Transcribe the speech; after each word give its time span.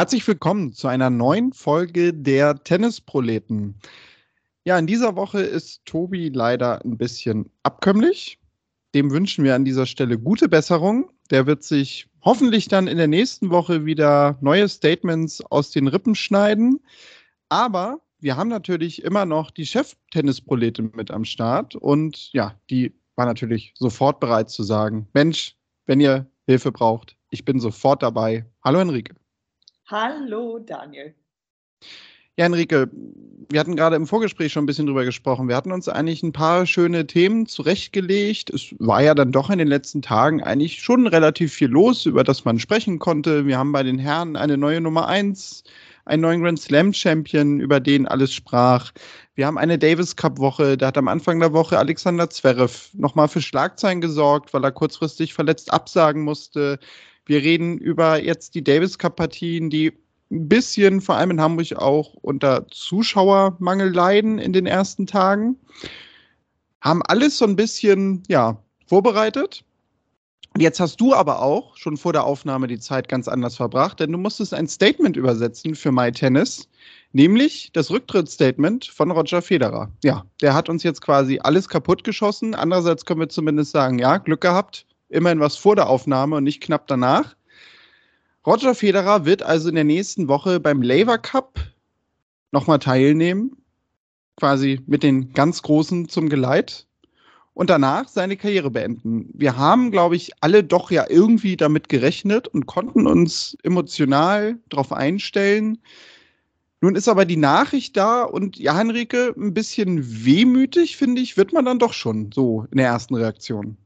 Herzlich 0.00 0.26
willkommen 0.26 0.72
zu 0.72 0.88
einer 0.88 1.10
neuen 1.10 1.52
Folge 1.52 2.14
der 2.14 2.64
Tennisproleten. 2.64 3.74
Ja, 4.64 4.78
in 4.78 4.86
dieser 4.86 5.14
Woche 5.14 5.42
ist 5.42 5.84
Tobi 5.84 6.30
leider 6.30 6.82
ein 6.82 6.96
bisschen 6.96 7.50
abkömmlich. 7.64 8.38
Dem 8.94 9.10
wünschen 9.10 9.44
wir 9.44 9.54
an 9.54 9.66
dieser 9.66 9.84
Stelle 9.84 10.18
gute 10.18 10.48
Besserung. 10.48 11.10
Der 11.30 11.44
wird 11.44 11.64
sich 11.64 12.08
hoffentlich 12.22 12.66
dann 12.66 12.88
in 12.88 12.96
der 12.96 13.08
nächsten 13.08 13.50
Woche 13.50 13.84
wieder 13.84 14.38
neue 14.40 14.70
Statements 14.70 15.42
aus 15.50 15.70
den 15.70 15.86
Rippen 15.86 16.14
schneiden. 16.14 16.80
Aber 17.50 18.00
wir 18.20 18.38
haben 18.38 18.48
natürlich 18.48 19.04
immer 19.04 19.26
noch 19.26 19.50
die 19.50 19.66
Cheftennisprolete 19.66 20.80
mit 20.80 21.10
am 21.10 21.26
Start 21.26 21.76
und 21.76 22.32
ja, 22.32 22.58
die 22.70 22.94
war 23.16 23.26
natürlich 23.26 23.74
sofort 23.76 24.18
bereit 24.18 24.48
zu 24.48 24.62
sagen, 24.62 25.08
Mensch, 25.12 25.56
wenn 25.84 26.00
ihr 26.00 26.24
Hilfe 26.46 26.72
braucht, 26.72 27.18
ich 27.28 27.44
bin 27.44 27.60
sofort 27.60 28.02
dabei. 28.02 28.46
Hallo 28.64 28.78
Henrike. 28.78 29.19
Hallo 29.90 30.60
Daniel. 30.60 31.16
Ja, 32.36 32.46
Enrique, 32.46 32.88
wir 33.50 33.58
hatten 33.58 33.74
gerade 33.74 33.96
im 33.96 34.06
Vorgespräch 34.06 34.52
schon 34.52 34.62
ein 34.62 34.66
bisschen 34.66 34.86
drüber 34.86 35.04
gesprochen. 35.04 35.48
Wir 35.48 35.56
hatten 35.56 35.72
uns 35.72 35.88
eigentlich 35.88 36.22
ein 36.22 36.32
paar 36.32 36.64
schöne 36.64 37.08
Themen 37.08 37.46
zurechtgelegt. 37.46 38.50
Es 38.50 38.72
war 38.78 39.02
ja 39.02 39.16
dann 39.16 39.32
doch 39.32 39.50
in 39.50 39.58
den 39.58 39.66
letzten 39.66 40.00
Tagen 40.00 40.44
eigentlich 40.44 40.80
schon 40.80 41.08
relativ 41.08 41.52
viel 41.52 41.70
los, 41.70 42.06
über 42.06 42.22
das 42.22 42.44
man 42.44 42.60
sprechen 42.60 43.00
konnte. 43.00 43.46
Wir 43.46 43.58
haben 43.58 43.72
bei 43.72 43.82
den 43.82 43.98
Herren 43.98 44.36
eine 44.36 44.56
neue 44.56 44.80
Nummer 44.80 45.08
1, 45.08 45.64
einen 46.04 46.22
neuen 46.22 46.44
Grand 46.44 46.60
Slam 46.60 46.92
Champion, 46.92 47.58
über 47.58 47.80
den 47.80 48.06
alles 48.06 48.32
sprach. 48.32 48.92
Wir 49.34 49.48
haben 49.48 49.58
eine 49.58 49.76
Davis 49.76 50.14
Cup 50.14 50.38
Woche. 50.38 50.76
Da 50.76 50.86
hat 50.86 50.98
am 50.98 51.08
Anfang 51.08 51.40
der 51.40 51.52
Woche 51.52 51.76
Alexander 51.76 52.30
Zverev 52.30 52.90
nochmal 52.92 53.26
für 53.26 53.42
Schlagzeilen 53.42 54.00
gesorgt, 54.00 54.54
weil 54.54 54.62
er 54.62 54.70
kurzfristig 54.70 55.34
verletzt 55.34 55.72
absagen 55.72 56.22
musste. 56.22 56.78
Wir 57.30 57.42
reden 57.42 57.78
über 57.78 58.20
jetzt 58.20 58.56
die 58.56 58.64
Davis 58.64 58.98
Cup-Partien, 58.98 59.70
die 59.70 59.92
ein 60.32 60.48
bisschen, 60.48 61.00
vor 61.00 61.14
allem 61.14 61.30
in 61.30 61.40
Hamburg, 61.40 61.76
auch 61.76 62.14
unter 62.14 62.66
Zuschauermangel 62.72 63.94
leiden 63.94 64.40
in 64.40 64.52
den 64.52 64.66
ersten 64.66 65.06
Tagen. 65.06 65.54
Haben 66.80 67.02
alles 67.04 67.38
so 67.38 67.44
ein 67.44 67.54
bisschen, 67.54 68.24
ja, 68.26 68.60
vorbereitet. 68.88 69.62
Jetzt 70.58 70.80
hast 70.80 71.00
du 71.00 71.14
aber 71.14 71.40
auch 71.40 71.76
schon 71.76 71.96
vor 71.96 72.12
der 72.12 72.24
Aufnahme 72.24 72.66
die 72.66 72.80
Zeit 72.80 73.08
ganz 73.08 73.28
anders 73.28 73.54
verbracht, 73.54 74.00
denn 74.00 74.10
du 74.10 74.18
musstest 74.18 74.52
ein 74.52 74.66
Statement 74.66 75.16
übersetzen 75.16 75.76
für 75.76 75.92
MyTennis, 75.92 76.68
nämlich 77.12 77.70
das 77.72 77.92
Rücktrittsstatement 77.92 78.86
von 78.86 79.12
Roger 79.12 79.40
Federer. 79.40 79.88
Ja, 80.02 80.24
der 80.40 80.54
hat 80.54 80.68
uns 80.68 80.82
jetzt 80.82 81.00
quasi 81.00 81.38
alles 81.40 81.68
kaputt 81.68 82.02
geschossen. 82.02 82.56
Andererseits 82.56 83.04
können 83.04 83.20
wir 83.20 83.28
zumindest 83.28 83.70
sagen, 83.70 84.00
ja, 84.00 84.18
Glück 84.18 84.40
gehabt 84.40 84.84
immerhin 85.10 85.40
was 85.40 85.56
vor 85.56 85.76
der 85.76 85.88
Aufnahme 85.88 86.36
und 86.36 86.44
nicht 86.44 86.62
knapp 86.62 86.86
danach. 86.86 87.36
Roger 88.46 88.74
Federer 88.74 89.26
wird 89.26 89.42
also 89.42 89.68
in 89.68 89.74
der 89.74 89.84
nächsten 89.84 90.28
Woche 90.28 90.60
beim 90.60 90.80
Laver 90.80 91.18
Cup 91.18 91.60
nochmal 92.52 92.78
teilnehmen, 92.78 93.56
quasi 94.36 94.80
mit 94.86 95.02
den 95.02 95.32
ganz 95.34 95.62
Großen 95.62 96.08
zum 96.08 96.28
Geleit 96.28 96.86
und 97.52 97.68
danach 97.68 98.08
seine 98.08 98.36
Karriere 98.36 98.70
beenden. 98.70 99.28
Wir 99.34 99.56
haben, 99.56 99.90
glaube 99.90 100.16
ich, 100.16 100.32
alle 100.40 100.64
doch 100.64 100.90
ja 100.90 101.04
irgendwie 101.08 101.56
damit 101.56 101.88
gerechnet 101.90 102.48
und 102.48 102.66
konnten 102.66 103.06
uns 103.06 103.56
emotional 103.62 104.58
darauf 104.70 104.92
einstellen. 104.92 105.78
Nun 106.80 106.96
ist 106.96 107.08
aber 107.08 107.26
die 107.26 107.36
Nachricht 107.36 107.96
da 107.98 108.22
und 108.22 108.56
ja, 108.56 108.74
Henrike, 108.74 109.34
ein 109.36 109.52
bisschen 109.52 110.24
wehmütig, 110.24 110.96
finde 110.96 111.20
ich, 111.20 111.36
wird 111.36 111.52
man 111.52 111.66
dann 111.66 111.78
doch 111.78 111.92
schon 111.92 112.32
so 112.32 112.66
in 112.70 112.78
der 112.78 112.86
ersten 112.86 113.14
Reaktion. 113.14 113.76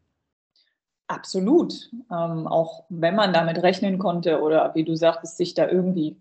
Absolut. 1.07 1.91
Ähm, 2.11 2.47
auch 2.47 2.85
wenn 2.89 3.15
man 3.15 3.33
damit 3.33 3.63
rechnen 3.63 3.99
konnte 3.99 4.41
oder 4.41 4.75
wie 4.75 4.85
du 4.85 4.97
sagtest, 4.97 5.37
sich 5.37 5.55
da 5.55 5.69
irgendwie 5.69 6.17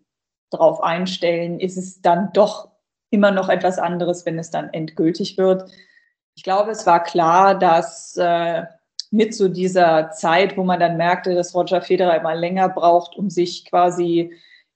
drauf 0.50 0.84
einstellen, 0.84 1.60
ist 1.60 1.78
es 1.78 2.02
dann 2.02 2.32
doch 2.34 2.70
immer 3.10 3.32
noch 3.32 3.50
etwas 3.50 3.80
anderes, 3.80 4.26
wenn 4.26 4.38
es 4.40 4.50
dann 4.50 4.74
endgültig 4.74 5.38
wird. 5.38 5.72
Ich 6.36 6.44
glaube, 6.44 6.72
es 6.72 6.86
war 6.86 7.04
klar, 7.04 7.58
dass 7.58 8.18
äh, 8.18 8.64
mit 9.12 9.36
so 9.36 9.48
dieser 9.48 10.10
Zeit, 10.12 10.58
wo 10.58 10.64
man 10.64 10.80
dann 10.80 10.98
merkte, 10.98 11.36
dass 11.36 11.54
Roger 11.54 11.82
Federer 11.82 12.18
immer 12.18 12.36
länger 12.36 12.70
braucht, 12.70 13.16
um 13.16 13.30
sich 13.30 13.66
quasi 13.66 14.34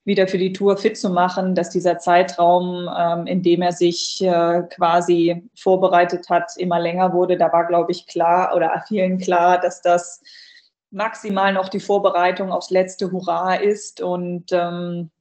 wieder 0.07 0.25
für 0.29 0.37
die 0.37 0.53
Tour 0.53 0.77
fit 0.77 0.97
zu 0.97 1.09
machen, 1.09 1.53
dass 1.53 1.69
dieser 1.69 1.99
Zeitraum, 1.99 2.89
ähm, 2.97 3.27
in 3.27 3.43
dem 3.43 3.61
er 3.61 3.73
sich 3.73 4.23
äh, 4.23 4.63
quasi 4.73 5.43
vorbereitet 5.53 6.29
hat, 6.29 6.55
immer 6.55 6.79
länger 6.79 7.11
wurde. 7.11 7.35
Da 7.35 7.51
war, 7.51 7.67
glaube 7.67 7.91
ich, 7.91 8.07
klar 8.07 8.55
oder 8.55 8.85
vielen 8.87 9.17
klar, 9.17 9.59
dass 9.59 9.81
das 9.81 10.21
maximal 10.91 11.51
noch 11.51 11.67
die 11.67 11.81
Vorbereitung 11.81 12.53
aufs 12.53 12.69
letzte 12.69 13.11
Hurra 13.11 13.55
ist. 13.55 13.99
Und 13.99 14.45
ähm, 14.53 15.11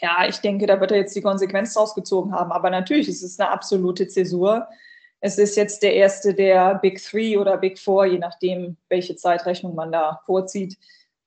ja, 0.00 0.26
ich 0.26 0.38
denke, 0.38 0.64
da 0.64 0.80
wird 0.80 0.92
er 0.92 0.96
jetzt 0.96 1.14
die 1.14 1.20
Konsequenz 1.20 1.74
draus 1.74 1.94
gezogen 1.94 2.32
haben. 2.32 2.52
Aber 2.52 2.70
natürlich, 2.70 3.08
es 3.08 3.22
ist 3.22 3.38
eine 3.38 3.50
absolute 3.50 4.08
Zäsur. 4.08 4.66
Es 5.20 5.36
ist 5.36 5.58
jetzt 5.58 5.82
der 5.82 5.92
erste 5.92 6.32
der 6.32 6.76
Big 6.76 7.02
Three 7.04 7.36
oder 7.36 7.58
Big 7.58 7.78
Four, 7.78 8.06
je 8.06 8.18
nachdem, 8.18 8.78
welche 8.88 9.14
Zeitrechnung 9.14 9.74
man 9.74 9.92
da 9.92 10.22
vorzieht, 10.24 10.78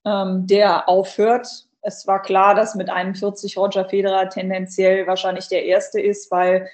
ähm, 0.05 0.47
der 0.47 0.89
aufhört 0.89 1.67
es 1.85 2.07
war 2.07 2.21
klar, 2.21 2.55
dass 2.55 2.75
mit 2.75 2.89
41 2.89 3.57
Roger 3.57 3.87
Federer 3.87 4.29
tendenziell 4.29 5.05
wahrscheinlich 5.05 5.47
der 5.47 5.65
erste 5.65 6.01
ist, 6.01 6.31
weil 6.31 6.69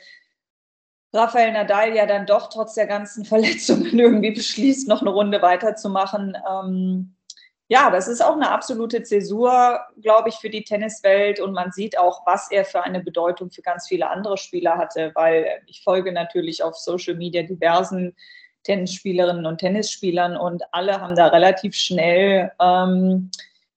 Rafael 1.14 1.52
Nadal 1.52 1.94
ja 1.94 2.06
dann 2.06 2.26
doch 2.26 2.50
trotz 2.50 2.76
der 2.76 2.88
ganzen 2.88 3.26
Verletzungen 3.26 4.00
irgendwie 4.00 4.32
beschließt, 4.32 4.88
noch 4.88 5.02
eine 5.02 5.10
Runde 5.10 5.42
weiterzumachen. 5.42 6.38
Ähm, 6.50 7.16
ja, 7.68 7.90
das 7.90 8.08
ist 8.08 8.22
auch 8.22 8.36
eine 8.36 8.52
absolute 8.52 9.04
Zäsur, 9.04 9.82
glaube 10.02 10.30
ich, 10.30 10.36
für 10.36 10.50
die 10.50 10.64
Tenniswelt. 10.64 11.40
Und 11.40 11.54
man 11.54 11.72
sieht 11.72 11.98
auch, 11.98 12.26
was 12.26 12.52
er 12.52 12.66
für 12.66 12.84
eine 12.84 13.02
Bedeutung 13.02 13.52
für 13.52 13.62
ganz 13.62 13.88
viele 13.88 14.10
andere 14.10 14.38
Spieler 14.38 14.78
hatte, 14.78 15.12
weil 15.16 15.62
ich 15.68 15.84
folge 15.84 16.12
natürlich 16.12 16.64
auf 16.64 16.76
Social 16.76 17.16
Media 17.16 17.44
diversen 17.44 18.16
Tennisspielerinnen 18.64 19.46
und 19.46 19.58
Tennisspielern 19.58 20.38
und 20.38 20.64
alle 20.72 21.02
haben 21.02 21.16
da 21.16 21.28
relativ 21.28 21.76
schnell 21.76 22.52
ähm, 22.62 23.32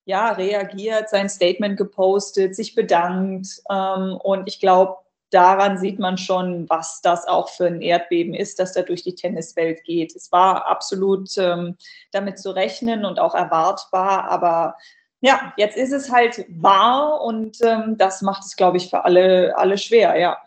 ja, 0.04 0.32
reagiert, 0.32 1.08
sein 1.08 1.28
Statement 1.28 1.76
gepostet, 1.76 2.54
sich 2.54 2.74
bedankt. 2.74 3.62
Ähm, 3.70 4.18
und 4.22 4.48
ich 4.48 4.60
glaube, 4.60 4.96
daran 5.30 5.78
sieht 5.78 5.98
man 5.98 6.18
schon, 6.18 6.68
was 6.68 7.00
das 7.00 7.26
auch 7.26 7.48
für 7.48 7.66
ein 7.66 7.80
Erdbeben 7.80 8.34
ist, 8.34 8.58
das 8.58 8.72
da 8.72 8.82
durch 8.82 9.02
die 9.02 9.14
Tenniswelt 9.14 9.82
geht. 9.84 10.14
Es 10.14 10.30
war 10.30 10.66
absolut 10.66 11.36
ähm, 11.38 11.76
damit 12.12 12.38
zu 12.38 12.50
rechnen 12.50 13.04
und 13.04 13.18
auch 13.18 13.34
erwartbar, 13.34 14.28
aber 14.30 14.76
ja, 15.20 15.54
jetzt 15.56 15.76
ist 15.78 15.92
es 15.92 16.12
halt 16.12 16.44
wahr 16.50 17.22
und 17.22 17.56
ähm, 17.62 17.96
das 17.96 18.20
macht 18.20 18.44
es, 18.44 18.56
glaube 18.56 18.76
ich, 18.76 18.90
für 18.90 19.04
alle, 19.04 19.56
alle 19.56 19.78
schwer, 19.78 20.18
ja. 20.18 20.38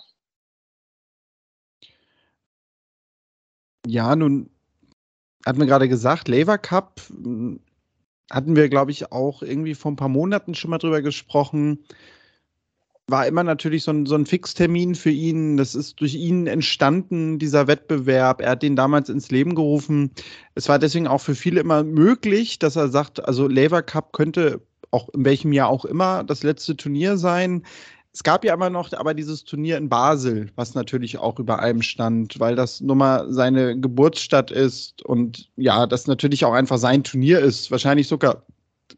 Ja, 3.87 4.15
nun 4.15 4.51
hat 5.45 5.57
man 5.57 5.67
gerade 5.67 5.89
gesagt, 5.89 6.27
Lever 6.27 6.57
Cup 6.57 7.01
hatten 8.29 8.55
wir, 8.55 8.69
glaube 8.69 8.91
ich, 8.91 9.11
auch 9.11 9.41
irgendwie 9.41 9.75
vor 9.75 9.91
ein 9.91 9.95
paar 9.95 10.09
Monaten 10.09 10.55
schon 10.55 10.71
mal 10.71 10.77
drüber 10.77 11.01
gesprochen. 11.01 11.79
War 13.09 13.25
immer 13.25 13.43
natürlich 13.43 13.83
so 13.83 13.91
ein, 13.91 14.05
so 14.05 14.15
ein 14.15 14.25
Fixtermin 14.25 14.95
für 14.95 15.11
ihn. 15.11 15.55
Das 15.55 15.75
ist 15.75 16.01
durch 16.01 16.15
ihn 16.15 16.45
entstanden, 16.45 17.39
dieser 17.39 17.67
Wettbewerb. 17.67 18.41
Er 18.41 18.51
hat 18.51 18.63
den 18.63 18.75
damals 18.75 19.07
ins 19.07 19.31
Leben 19.31 19.55
gerufen. 19.55 20.11
Es 20.55 20.67
war 20.67 20.77
deswegen 20.77 21.07
auch 21.07 21.21
für 21.21 21.35
viele 21.35 21.61
immer 21.61 21.83
möglich, 21.83 22.59
dass 22.59 22.75
er 22.75 22.89
sagt, 22.89 23.23
also 23.25 23.47
Lever 23.47 23.81
Cup 23.81 24.11
könnte 24.11 24.61
auch 24.91 25.09
in 25.09 25.25
welchem 25.25 25.53
Jahr 25.53 25.69
auch 25.69 25.85
immer 25.85 26.23
das 26.23 26.43
letzte 26.43 26.75
Turnier 26.75 27.17
sein. 27.17 27.63
Es 28.17 28.23
gab 28.23 28.43
ja 28.43 28.55
immer 28.55 28.71
noch 28.71 28.91
aber 28.93 29.13
dieses 29.13 29.43
Turnier 29.43 29.77
in 29.77 29.89
Basel, 29.89 30.49
was 30.55 30.73
natürlich 30.73 31.19
auch 31.19 31.37
über 31.37 31.59
allem 31.59 31.83
stand, 31.83 32.39
weil 32.39 32.55
das 32.55 32.81
nun 32.81 32.97
mal 32.97 33.31
seine 33.31 33.79
Geburtsstadt 33.79 34.49
ist 34.49 35.05
und 35.05 35.51
ja, 35.55 35.85
das 35.85 36.07
natürlich 36.07 36.43
auch 36.43 36.53
einfach 36.53 36.79
sein 36.79 37.03
Turnier 37.03 37.39
ist. 37.41 37.69
Wahrscheinlich 37.69 38.07
sogar, 38.07 38.41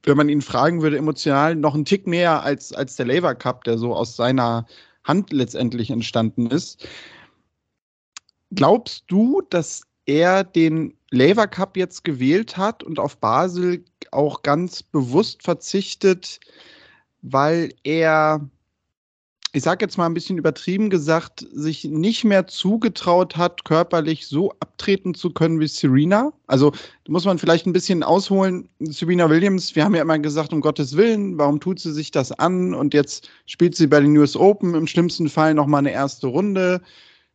wenn 0.03 0.15
man 0.15 0.29
ihn 0.29 0.41
fragen 0.41 0.81
würde, 0.81 0.97
emotional 0.97 1.53
noch 1.57 1.75
ein 1.75 1.83
Tick 1.83 2.07
mehr 2.07 2.43
als, 2.43 2.71
als 2.71 2.95
der 2.95 3.07
Lever 3.07 3.35
Cup, 3.35 3.65
der 3.65 3.77
so 3.77 3.93
aus 3.93 4.15
seiner 4.15 4.65
Hand 5.03 5.33
letztendlich 5.33 5.91
entstanden 5.91 6.47
ist. 6.47 6.87
Glaubst 8.51 9.03
du, 9.09 9.41
dass 9.49 9.83
er 10.05 10.45
den 10.45 10.93
Lever 11.11 11.47
Cup 11.47 11.75
jetzt 11.75 12.05
gewählt 12.05 12.55
hat 12.55 12.83
und 12.83 12.99
auf 12.99 13.17
Basel 13.17 13.83
auch 14.11 14.43
ganz 14.43 14.81
bewusst 14.81 15.43
verzichtet, 15.43 16.39
weil 17.21 17.73
er 17.83 18.49
ich 19.51 19.63
sage 19.63 19.83
jetzt 19.83 19.97
mal 19.97 20.05
ein 20.05 20.13
bisschen 20.13 20.37
übertrieben 20.37 20.91
gesagt, 20.91 21.45
sich 21.51 21.83
nicht 21.83 22.23
mehr 22.23 22.45
zugetraut 22.45 23.35
hat, 23.35 23.65
körperlich 23.65 24.27
so 24.27 24.51
abtreten 24.59 25.15
zu 25.15 25.31
können 25.31 25.59
wie 25.59 25.67
Serena. 25.67 26.31
Also 26.45 26.71
muss 27.07 27.25
man 27.25 27.39
vielleicht 27.39 27.65
ein 27.65 27.73
bisschen 27.73 28.03
ausholen. 28.03 28.69
Serena 28.79 29.27
Williams, 29.29 29.75
wir 29.75 29.83
haben 29.83 29.95
ja 29.95 30.03
immer 30.03 30.19
gesagt, 30.19 30.53
um 30.53 30.61
Gottes 30.61 30.95
Willen, 30.95 31.37
warum 31.39 31.59
tut 31.59 31.79
sie 31.79 31.93
sich 31.93 32.11
das 32.11 32.31
an? 32.31 32.75
Und 32.75 32.93
jetzt 32.93 33.27
spielt 33.47 33.75
sie 33.75 33.87
bei 33.87 33.99
den 33.99 34.15
US 34.17 34.35
Open 34.35 34.75
im 34.75 34.85
schlimmsten 34.85 35.29
Fall 35.29 35.55
nochmal 35.55 35.79
eine 35.79 35.91
erste 35.93 36.27
Runde, 36.27 36.81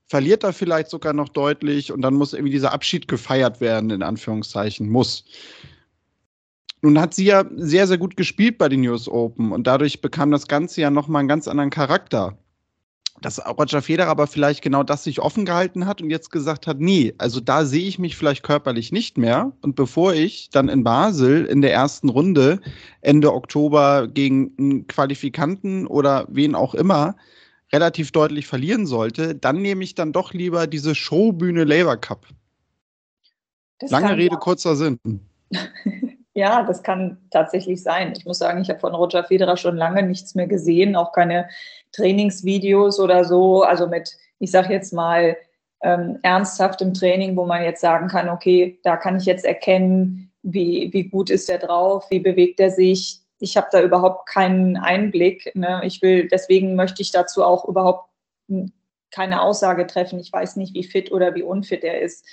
verliert 0.06 0.44
da 0.44 0.52
vielleicht 0.52 0.90
sogar 0.90 1.14
noch 1.14 1.30
deutlich 1.30 1.90
und 1.90 2.02
dann 2.02 2.14
muss 2.14 2.32
irgendwie 2.32 2.52
dieser 2.52 2.72
Abschied 2.72 3.08
gefeiert 3.08 3.60
werden, 3.60 3.90
in 3.90 4.02
Anführungszeichen, 4.02 4.88
muss. 4.88 5.24
Nun 6.84 7.00
hat 7.00 7.14
sie 7.14 7.24
ja 7.24 7.46
sehr, 7.56 7.86
sehr 7.86 7.96
gut 7.96 8.14
gespielt 8.14 8.58
bei 8.58 8.68
den 8.68 8.86
US 8.86 9.08
Open 9.08 9.52
und 9.52 9.66
dadurch 9.66 10.02
bekam 10.02 10.30
das 10.30 10.48
Ganze 10.48 10.82
ja 10.82 10.90
nochmal 10.90 11.20
einen 11.20 11.28
ganz 11.28 11.48
anderen 11.48 11.70
Charakter 11.70 12.36
dass 13.22 13.40
Roger 13.46 13.80
Federer 13.80 14.10
aber 14.10 14.26
vielleicht 14.26 14.60
genau 14.60 14.82
das 14.82 15.04
sich 15.04 15.20
offen 15.20 15.46
gehalten 15.46 15.86
hat 15.86 16.02
und 16.02 16.10
jetzt 16.10 16.30
gesagt 16.30 16.66
hat, 16.66 16.80
nee, 16.80 17.14
also 17.16 17.40
da 17.40 17.64
sehe 17.64 17.86
ich 17.86 17.98
mich 17.98 18.16
vielleicht 18.16 18.42
körperlich 18.42 18.92
nicht 18.92 19.16
mehr. 19.16 19.52
Und 19.62 19.76
bevor 19.76 20.12
ich 20.12 20.50
dann 20.50 20.68
in 20.68 20.84
Basel 20.84 21.46
in 21.46 21.62
der 21.62 21.72
ersten 21.72 22.10
Runde 22.10 22.60
Ende 23.00 23.32
Oktober 23.32 24.08
gegen 24.08 24.52
einen 24.58 24.86
Qualifikanten 24.88 25.86
oder 25.86 26.26
wen 26.28 26.54
auch 26.54 26.74
immer 26.74 27.16
relativ 27.72 28.12
deutlich 28.12 28.46
verlieren 28.46 28.86
sollte, 28.86 29.34
dann 29.34 29.62
nehme 29.62 29.84
ich 29.84 29.94
dann 29.94 30.12
doch 30.12 30.34
lieber 30.34 30.66
diese 30.66 30.94
Showbühne 30.94 31.64
Labour 31.64 31.96
Cup. 31.96 32.26
Das 33.78 33.90
Lange 33.90 34.16
Rede, 34.16 34.36
kurzer 34.36 34.76
Sinn. 34.76 34.98
ja, 36.34 36.64
das 36.64 36.82
kann 36.82 37.18
tatsächlich 37.30 37.82
sein. 37.82 38.12
Ich 38.16 38.26
muss 38.26 38.38
sagen, 38.38 38.60
ich 38.60 38.68
habe 38.68 38.80
von 38.80 38.94
Roger 38.94 39.24
Federer 39.24 39.56
schon 39.56 39.76
lange 39.76 40.02
nichts 40.02 40.34
mehr 40.34 40.48
gesehen, 40.48 40.96
auch 40.96 41.12
keine 41.12 41.48
Trainingsvideos 41.92 42.98
oder 42.98 43.24
so, 43.24 43.62
also 43.62 43.86
mit, 43.86 44.16
ich 44.40 44.50
sage 44.50 44.72
jetzt 44.72 44.92
mal, 44.92 45.36
ähm, 45.82 46.18
ernsthaftem 46.22 46.92
Training, 46.92 47.36
wo 47.36 47.44
man 47.44 47.62
jetzt 47.62 47.80
sagen 47.80 48.08
kann, 48.08 48.28
okay, 48.28 48.80
da 48.82 48.96
kann 48.96 49.16
ich 49.16 49.26
jetzt 49.26 49.44
erkennen, 49.44 50.32
wie, 50.42 50.92
wie 50.92 51.04
gut 51.04 51.30
ist 51.30 51.48
er 51.48 51.58
drauf, 51.58 52.06
wie 52.10 52.20
bewegt 52.20 52.58
er 52.58 52.70
sich. 52.70 53.20
Ich 53.38 53.56
habe 53.56 53.68
da 53.70 53.82
überhaupt 53.82 54.28
keinen 54.28 54.76
Einblick. 54.76 55.52
Ne? 55.54 55.82
Ich 55.84 56.02
will, 56.02 56.28
deswegen 56.28 56.74
möchte 56.74 57.02
ich 57.02 57.12
dazu 57.12 57.44
auch 57.44 57.66
überhaupt 57.66 58.08
keine 59.10 59.42
Aussage 59.42 59.86
treffen. 59.86 60.18
Ich 60.18 60.32
weiß 60.32 60.56
nicht, 60.56 60.74
wie 60.74 60.84
fit 60.84 61.12
oder 61.12 61.34
wie 61.34 61.42
unfit 61.42 61.84
er 61.84 62.00
ist. 62.00 62.26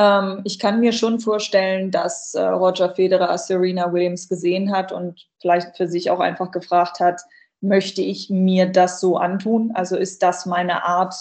Ähm, 0.00 0.40
ich 0.44 0.58
kann 0.58 0.80
mir 0.80 0.92
schon 0.92 1.20
vorstellen, 1.20 1.90
dass 1.90 2.34
äh, 2.34 2.40
Roger 2.40 2.94
Federer 2.94 3.36
Serena 3.36 3.92
Williams 3.92 4.28
gesehen 4.28 4.72
hat 4.72 4.92
und 4.92 5.28
vielleicht 5.42 5.76
für 5.76 5.88
sich 5.88 6.10
auch 6.10 6.20
einfach 6.20 6.50
gefragt 6.50 7.00
hat, 7.00 7.20
möchte 7.60 8.00
ich 8.00 8.30
mir 8.30 8.66
das 8.66 9.00
so 9.00 9.18
antun? 9.18 9.72
Also 9.74 9.96
ist 9.96 10.22
das 10.22 10.46
meine 10.46 10.84
Art, 10.84 11.14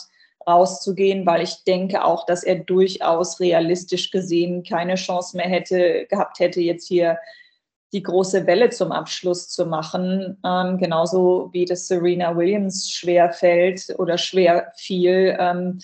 rauszugehen, 0.47 1.25
weil 1.25 1.43
ich 1.43 1.63
denke 1.63 2.03
auch, 2.03 2.25
dass 2.25 2.43
er 2.43 2.55
durchaus 2.55 3.39
realistisch 3.39 4.09
gesehen 4.09 4.63
keine 4.63 4.95
Chance 4.95 5.37
mehr 5.37 5.47
hätte, 5.47 6.07
gehabt 6.09 6.39
hätte, 6.39 6.61
jetzt 6.61 6.87
hier 6.87 7.19
die 7.91 8.03
große 8.03 8.47
Welle 8.47 8.69
zum 8.69 8.91
Abschluss 8.91 9.49
zu 9.49 9.65
machen. 9.65 10.37
Ähm, 10.45 10.77
genauso 10.77 11.49
wie 11.51 11.65
das 11.65 11.87
Serena 11.87 12.35
Williams 12.35 12.89
schwer 12.89 13.31
fällt 13.31 13.93
oder 13.97 14.17
schwer 14.17 14.71
fiel. 14.75 15.35
Ähm, 15.39 15.79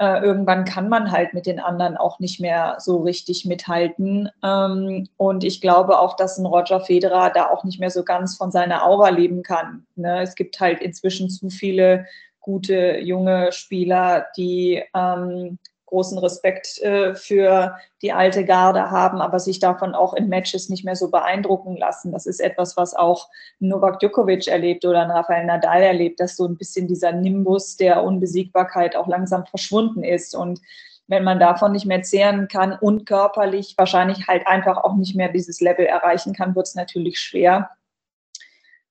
äh, 0.00 0.24
irgendwann 0.24 0.64
kann 0.64 0.88
man 0.88 1.12
halt 1.12 1.34
mit 1.34 1.44
den 1.44 1.60
anderen 1.60 1.98
auch 1.98 2.20
nicht 2.20 2.40
mehr 2.40 2.76
so 2.78 3.02
richtig 3.02 3.44
mithalten. 3.44 4.30
Ähm, 4.42 5.08
und 5.18 5.44
ich 5.44 5.60
glaube 5.60 5.98
auch, 5.98 6.16
dass 6.16 6.38
ein 6.38 6.46
Roger 6.46 6.80
Federer 6.80 7.28
da 7.28 7.50
auch 7.50 7.64
nicht 7.64 7.80
mehr 7.80 7.90
so 7.90 8.02
ganz 8.02 8.38
von 8.38 8.50
seiner 8.50 8.86
Aura 8.86 9.10
leben 9.10 9.42
kann. 9.42 9.86
Ne? 9.96 10.22
Es 10.22 10.36
gibt 10.36 10.58
halt 10.58 10.80
inzwischen 10.80 11.28
zu 11.28 11.50
viele 11.50 12.06
gute 12.40 12.98
junge 13.00 13.52
Spieler, 13.52 14.26
die 14.38 14.82
ähm, 14.94 15.58
großen 15.90 16.18
Respekt 16.18 16.80
äh, 16.80 17.14
für 17.14 17.76
die 18.00 18.12
alte 18.12 18.44
Garde 18.44 18.90
haben, 18.90 19.20
aber 19.20 19.38
sich 19.38 19.58
davon 19.58 19.94
auch 19.94 20.14
in 20.14 20.28
Matches 20.28 20.70
nicht 20.70 20.84
mehr 20.84 20.96
so 20.96 21.10
beeindrucken 21.10 21.76
lassen. 21.76 22.12
Das 22.12 22.26
ist 22.26 22.40
etwas, 22.40 22.76
was 22.76 22.94
auch 22.94 23.28
Novak 23.58 24.00
Djokovic 24.00 24.48
erlebt 24.48 24.84
oder 24.84 25.08
Rafael 25.08 25.44
Nadal 25.44 25.82
erlebt, 25.82 26.20
dass 26.20 26.36
so 26.36 26.46
ein 26.46 26.56
bisschen 26.56 26.88
dieser 26.88 27.12
Nimbus 27.12 27.76
der 27.76 28.02
Unbesiegbarkeit 28.02 28.96
auch 28.96 29.06
langsam 29.06 29.44
verschwunden 29.44 30.02
ist. 30.02 30.34
Und 30.34 30.60
wenn 31.08 31.24
man 31.24 31.40
davon 31.40 31.72
nicht 31.72 31.86
mehr 31.86 32.02
zehren 32.02 32.48
kann 32.48 32.72
und 32.72 33.04
körperlich 33.04 33.74
wahrscheinlich 33.76 34.28
halt 34.28 34.46
einfach 34.46 34.78
auch 34.78 34.94
nicht 34.94 35.16
mehr 35.16 35.28
dieses 35.28 35.60
Level 35.60 35.84
erreichen 35.84 36.32
kann, 36.32 36.54
wird 36.54 36.68
es 36.68 36.74
natürlich 36.74 37.18
schwer. 37.18 37.70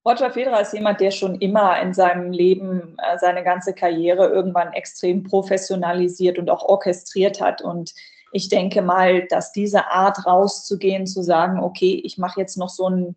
Roger 0.05 0.31
Federer 0.31 0.61
ist 0.61 0.73
jemand, 0.73 1.01
der 1.01 1.11
schon 1.11 1.35
immer 1.35 1.79
in 1.81 1.93
seinem 1.93 2.31
Leben 2.31 2.97
äh, 2.99 3.17
seine 3.19 3.43
ganze 3.43 3.73
Karriere 3.73 4.27
irgendwann 4.27 4.73
extrem 4.73 5.23
professionalisiert 5.23 6.39
und 6.39 6.49
auch 6.49 6.63
orchestriert 6.63 7.41
hat. 7.41 7.61
Und 7.61 7.93
ich 8.31 8.49
denke 8.49 8.81
mal, 8.81 9.27
dass 9.27 9.51
diese 9.51 9.87
Art 9.87 10.25
rauszugehen, 10.25 11.05
zu 11.05 11.21
sagen, 11.21 11.59
okay, 11.59 12.01
ich 12.03 12.17
mache 12.17 12.39
jetzt 12.39 12.57
noch 12.57 12.69
so 12.69 12.89
ein 12.89 13.15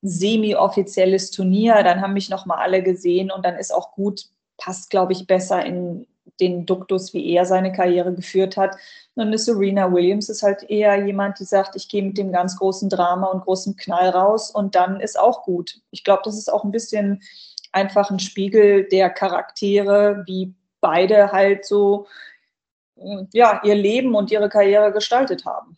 semi-offizielles 0.00 1.30
Turnier, 1.30 1.82
dann 1.82 2.00
haben 2.00 2.14
mich 2.14 2.28
noch 2.28 2.46
mal 2.46 2.58
alle 2.58 2.82
gesehen 2.82 3.30
und 3.30 3.44
dann 3.44 3.56
ist 3.56 3.72
auch 3.72 3.92
gut, 3.92 4.26
passt, 4.56 4.90
glaube 4.90 5.12
ich, 5.12 5.26
besser 5.26 5.64
in 5.64 6.06
den 6.40 6.66
Duktus, 6.66 7.12
wie 7.14 7.32
er 7.32 7.44
seine 7.44 7.72
Karriere 7.72 8.12
geführt 8.14 8.56
hat. 8.56 8.76
Und 9.14 9.26
eine 9.26 9.38
Serena 9.38 9.92
Williams 9.92 10.28
ist 10.28 10.42
halt 10.42 10.62
eher 10.68 11.04
jemand, 11.04 11.38
die 11.38 11.44
sagt, 11.44 11.76
ich 11.76 11.88
gehe 11.88 12.02
mit 12.02 12.18
dem 12.18 12.32
ganz 12.32 12.56
großen 12.56 12.88
Drama 12.88 13.28
und 13.28 13.44
großen 13.44 13.76
Knall 13.76 14.10
raus 14.10 14.50
und 14.50 14.74
dann 14.74 15.00
ist 15.00 15.18
auch 15.18 15.42
gut. 15.42 15.80
Ich 15.90 16.04
glaube, 16.04 16.22
das 16.24 16.36
ist 16.36 16.52
auch 16.52 16.64
ein 16.64 16.72
bisschen 16.72 17.22
einfach 17.72 18.10
ein 18.10 18.18
Spiegel 18.18 18.88
der 18.88 19.10
Charaktere, 19.10 20.24
wie 20.26 20.54
beide 20.80 21.32
halt 21.32 21.64
so 21.64 22.06
ja, 23.32 23.60
ihr 23.64 23.74
Leben 23.74 24.14
und 24.14 24.30
ihre 24.30 24.48
Karriere 24.48 24.92
gestaltet 24.92 25.44
haben. 25.44 25.76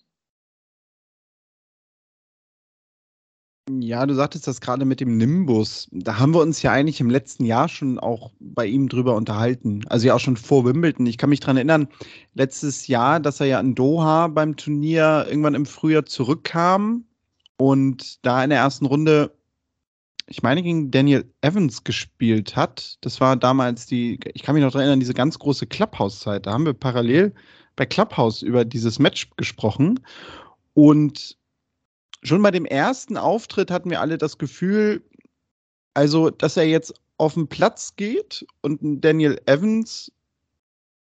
Ja, 3.71 4.05
du 4.05 4.15
sagtest 4.15 4.47
das 4.47 4.61
gerade 4.61 4.85
mit 4.85 5.01
dem 5.01 5.17
Nimbus. 5.17 5.89
Da 5.91 6.19
haben 6.19 6.35
wir 6.35 6.43
uns 6.43 6.61
ja 6.61 6.73
eigentlich 6.73 7.01
im 7.01 7.09
letzten 7.09 7.47
Jahr 7.47 7.69
schon 7.69 7.99
auch 7.99 8.31
bei 8.39 8.67
ihm 8.67 8.91
drüber 8.91 9.17
unterhalten. 9.17 9.81
Also 9.89 10.07
ja 10.07 10.15
auch 10.15 10.21
schon 10.21 10.37
vor 10.37 10.67
Wimbledon. 10.67 11.07
Ich 11.07 11.17
kann 11.17 11.31
mich 11.31 11.41
daran 11.41 11.57
erinnern, 11.57 11.89
letztes 12.35 12.89
Jahr, 12.89 13.21
dass 13.21 13.41
er 13.41 13.47
ja 13.47 13.61
in 13.61 13.75
Doha 13.75 14.29
beim 14.29 14.57
Turnier 14.57 15.25
irgendwann 15.29 15.55
im 15.55 15.65
Frühjahr 15.65 16.05
zurückkam 16.05 17.07
und 17.57 18.25
da 18.27 18.45
in 18.45 18.51
der 18.51 18.59
ersten 18.59 18.85
Runde, 18.85 19.35
ich 20.27 20.43
meine, 20.43 20.63
gegen 20.63 20.91
Daniel 20.91 21.25
Evans 21.41 21.85
gespielt 21.85 22.57
hat. 22.57 22.99
Das 23.01 23.23
war 23.23 23.35
damals 23.35 23.87
die, 23.87 24.21
ich 24.35 24.43
kann 24.43 24.55
mich 24.57 24.63
noch 24.63 24.73
daran 24.73 24.89
erinnern, 24.89 25.01
diese 25.01 25.15
ganz 25.15 25.39
große 25.39 25.67
Clubhouse-Zeit. 25.67 26.45
Da 26.45 26.53
haben 26.53 26.67
wir 26.67 26.75
parallel 26.75 27.33
bei 27.77 27.87
Clubhouse 27.87 28.43
über 28.43 28.67
dieses 28.67 28.99
Match 28.99 29.31
gesprochen. 29.39 30.01
Und 30.75 31.39
schon 32.25 32.43
bei 32.43 32.51
dem 32.51 32.65
ersten 32.65 33.17
Auftritt 33.17 33.71
hatten 33.71 33.91
wir 33.91 34.01
alle 34.01 34.19
das 34.19 34.39
Gefühl, 34.39 35.03
also, 35.95 36.31
dass 36.31 36.57
er 36.57 36.67
jetzt 36.67 36.95
auf 37.19 37.35
den 37.35 37.47
Platz 37.47 37.95
geht 37.97 38.45
und 38.63 38.81
Daniel 39.05 39.41
Evans 39.47 40.11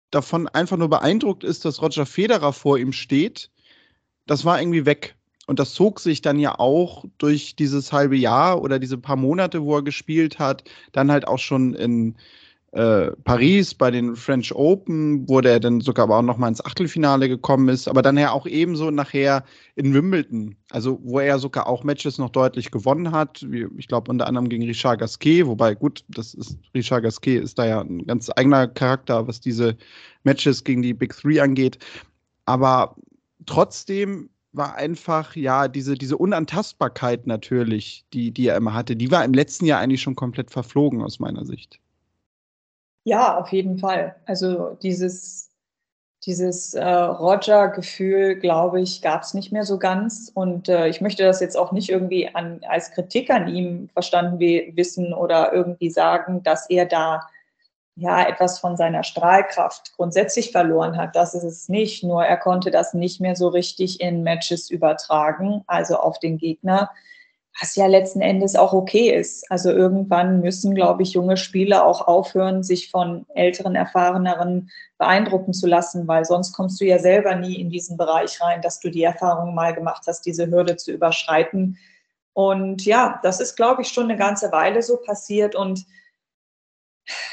davon 0.09 0.47
einfach 0.47 0.77
nur 0.77 0.89
beeindruckt 0.89 1.43
ist, 1.43 1.63
dass 1.65 1.81
Roger 1.81 2.05
Federer 2.05 2.53
vor 2.53 2.77
ihm 2.77 2.91
steht, 2.91 3.51
das 4.25 4.43
war 4.45 4.59
irgendwie 4.59 4.85
weg. 4.85 5.15
Und 5.47 5.59
das 5.59 5.73
zog 5.73 5.99
sich 5.99 6.21
dann 6.21 6.39
ja 6.39 6.57
auch 6.59 7.05
durch 7.17 7.55
dieses 7.55 7.91
halbe 7.91 8.15
Jahr 8.15 8.61
oder 8.61 8.79
diese 8.79 8.97
paar 8.97 9.15
Monate, 9.15 9.63
wo 9.63 9.75
er 9.75 9.81
gespielt 9.81 10.39
hat, 10.39 10.63
dann 10.91 11.11
halt 11.11 11.27
auch 11.27 11.39
schon 11.39 11.73
in 11.73 12.15
äh, 12.71 13.11
Paris 13.25 13.73
bei 13.73 13.91
den 13.91 14.15
French 14.15 14.55
Open, 14.55 15.27
wo 15.27 15.41
der 15.41 15.59
dann 15.59 15.81
sogar 15.81 16.03
aber 16.03 16.17
auch 16.17 16.23
noch 16.23 16.37
mal 16.37 16.47
ins 16.47 16.63
Achtelfinale 16.63 17.27
gekommen 17.27 17.67
ist, 17.67 17.89
aber 17.89 18.01
dann 18.01 18.17
ja 18.17 18.31
auch 18.31 18.47
ebenso 18.47 18.91
nachher 18.91 19.43
in 19.75 19.93
Wimbledon, 19.93 20.55
also 20.69 20.97
wo 21.03 21.19
er 21.19 21.37
sogar 21.37 21.67
auch 21.67 21.83
Matches 21.83 22.17
noch 22.17 22.29
deutlich 22.29 22.71
gewonnen 22.71 23.11
hat, 23.11 23.45
wie, 23.51 23.67
ich 23.77 23.89
glaube 23.89 24.09
unter 24.09 24.25
anderem 24.25 24.47
gegen 24.47 24.63
Richard 24.63 24.99
Gasquet, 24.99 25.45
wobei 25.47 25.75
gut, 25.75 26.05
das 26.07 26.33
ist 26.33 26.57
Richard 26.73 27.03
Gasquet 27.03 27.39
ist 27.39 27.59
da 27.59 27.65
ja 27.65 27.81
ein 27.81 28.07
ganz 28.07 28.29
eigener 28.35 28.67
Charakter, 28.67 29.27
was 29.27 29.41
diese 29.41 29.75
Matches 30.23 30.63
gegen 30.63 30.81
die 30.81 30.93
Big 30.93 31.13
Three 31.13 31.41
angeht, 31.41 31.77
aber 32.45 32.95
trotzdem 33.45 34.29
war 34.53 34.75
einfach, 34.75 35.35
ja, 35.35 35.67
diese, 35.67 35.95
diese 35.95 36.17
Unantastbarkeit 36.17 37.27
natürlich, 37.27 38.05
die, 38.13 38.31
die 38.31 38.47
er 38.47 38.55
immer 38.55 38.73
hatte, 38.73 38.95
die 38.95 39.11
war 39.11 39.25
im 39.25 39.33
letzten 39.33 39.65
Jahr 39.65 39.81
eigentlich 39.81 40.01
schon 40.01 40.15
komplett 40.15 40.51
verflogen 40.51 41.01
aus 41.01 41.19
meiner 41.19 41.45
Sicht. 41.45 41.80
Ja, 43.03 43.37
auf 43.39 43.51
jeden 43.51 43.79
Fall. 43.79 44.15
Also 44.25 44.77
dieses, 44.83 45.49
dieses 46.25 46.75
äh, 46.75 46.83
Roger-Gefühl, 46.85 48.35
glaube 48.35 48.81
ich, 48.81 49.01
gab 49.01 49.23
es 49.23 49.33
nicht 49.33 49.51
mehr 49.51 49.63
so 49.63 49.79
ganz. 49.79 50.31
Und 50.33 50.69
äh, 50.69 50.87
ich 50.87 51.01
möchte 51.01 51.23
das 51.23 51.39
jetzt 51.39 51.57
auch 51.57 51.71
nicht 51.71 51.89
irgendwie 51.89 52.33
an, 52.33 52.61
als 52.67 52.91
Kritik 52.91 53.31
an 53.31 53.47
ihm 53.47 53.89
verstanden 53.93 54.39
wissen 54.39 55.13
oder 55.13 55.51
irgendwie 55.51 55.89
sagen, 55.89 56.43
dass 56.43 56.69
er 56.69 56.85
da 56.85 57.27
ja 57.95 58.27
etwas 58.27 58.59
von 58.59 58.77
seiner 58.77 59.03
Strahlkraft 59.03 59.93
grundsätzlich 59.95 60.51
verloren 60.51 60.95
hat. 60.97 61.15
Das 61.15 61.33
ist 61.33 61.43
es 61.43 61.69
nicht. 61.69 62.03
Nur 62.03 62.23
er 62.23 62.37
konnte 62.37 62.71
das 62.71 62.93
nicht 62.93 63.19
mehr 63.19 63.35
so 63.35 63.47
richtig 63.47 63.99
in 63.99 64.23
Matches 64.23 64.69
übertragen, 64.69 65.63
also 65.67 65.97
auf 65.97 66.19
den 66.19 66.37
Gegner 66.37 66.91
was 67.59 67.75
ja 67.75 67.85
letzten 67.85 68.21
Endes 68.21 68.55
auch 68.55 68.73
okay 68.73 69.11
ist. 69.13 69.49
Also 69.51 69.71
irgendwann 69.71 70.39
müssen, 70.41 70.73
glaube 70.73 71.03
ich, 71.03 71.13
junge 71.13 71.37
Spieler 71.37 71.85
auch 71.85 72.07
aufhören, 72.07 72.63
sich 72.63 72.89
von 72.89 73.25
älteren, 73.35 73.75
erfahreneren 73.75 74.69
beeindrucken 74.97 75.53
zu 75.53 75.67
lassen, 75.67 76.07
weil 76.07 76.25
sonst 76.25 76.53
kommst 76.53 76.79
du 76.79 76.85
ja 76.85 76.99
selber 76.99 77.35
nie 77.35 77.59
in 77.59 77.69
diesen 77.69 77.97
Bereich 77.97 78.39
rein, 78.41 78.61
dass 78.61 78.79
du 78.79 78.89
die 78.89 79.03
Erfahrung 79.03 79.53
mal 79.53 79.73
gemacht 79.73 80.03
hast, 80.07 80.25
diese 80.25 80.49
Hürde 80.49 80.77
zu 80.77 80.91
überschreiten. 80.91 81.77
Und 82.33 82.85
ja, 82.85 83.19
das 83.23 83.41
ist, 83.41 83.55
glaube 83.55 83.81
ich, 83.81 83.89
schon 83.89 84.05
eine 84.05 84.17
ganze 84.17 84.51
Weile 84.51 84.81
so 84.81 84.97
passiert 84.97 85.55
und 85.55 85.85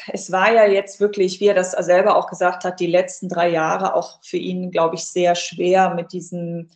es 0.09 0.33
war 0.33 0.53
ja 0.53 0.67
jetzt 0.67 0.99
wirklich, 0.99 1.41
wie 1.41 1.47
er 1.47 1.55
das 1.55 1.73
selber 1.73 2.17
auch 2.17 2.27
gesagt 2.27 2.65
hat, 2.65 2.81
die 2.81 2.87
letzten 2.87 3.29
drei 3.29 3.51
Jahre 3.51 3.95
auch 3.95 4.19
für 4.23 4.39
ihn, 4.39 4.71
glaube 4.71 4.97
ich, 4.97 5.05
sehr 5.05 5.35
schwer 5.35 5.95
mit 5.95 6.13
diesem 6.13 6.71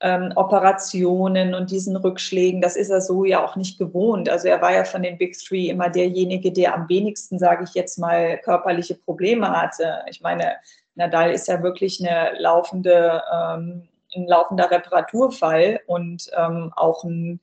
ähm, 0.00 0.32
Operationen 0.36 1.54
und 1.54 1.70
diesen 1.70 1.96
Rückschlägen, 1.96 2.60
das 2.60 2.76
ist 2.76 2.90
er 2.90 3.00
so 3.00 3.24
ja 3.24 3.44
auch 3.44 3.56
nicht 3.56 3.78
gewohnt. 3.78 4.28
Also 4.28 4.48
er 4.48 4.62
war 4.62 4.72
ja 4.72 4.84
von 4.84 5.02
den 5.02 5.18
Big 5.18 5.36
Three 5.38 5.68
immer 5.68 5.88
derjenige, 5.88 6.52
der 6.52 6.74
am 6.74 6.88
wenigsten, 6.88 7.38
sage 7.38 7.64
ich 7.64 7.74
jetzt 7.74 7.98
mal, 7.98 8.38
körperliche 8.38 8.94
Probleme 8.94 9.50
hatte. 9.50 10.02
Ich 10.08 10.20
meine, 10.20 10.56
Nadal 10.94 11.32
ist 11.32 11.48
ja 11.48 11.62
wirklich 11.62 12.00
eine 12.00 12.38
laufende, 12.38 13.22
ähm, 13.32 13.88
ein 14.14 14.26
laufender 14.26 14.70
Reparaturfall 14.70 15.80
und 15.86 16.30
ähm, 16.36 16.72
auch 16.76 17.04
ein 17.04 17.40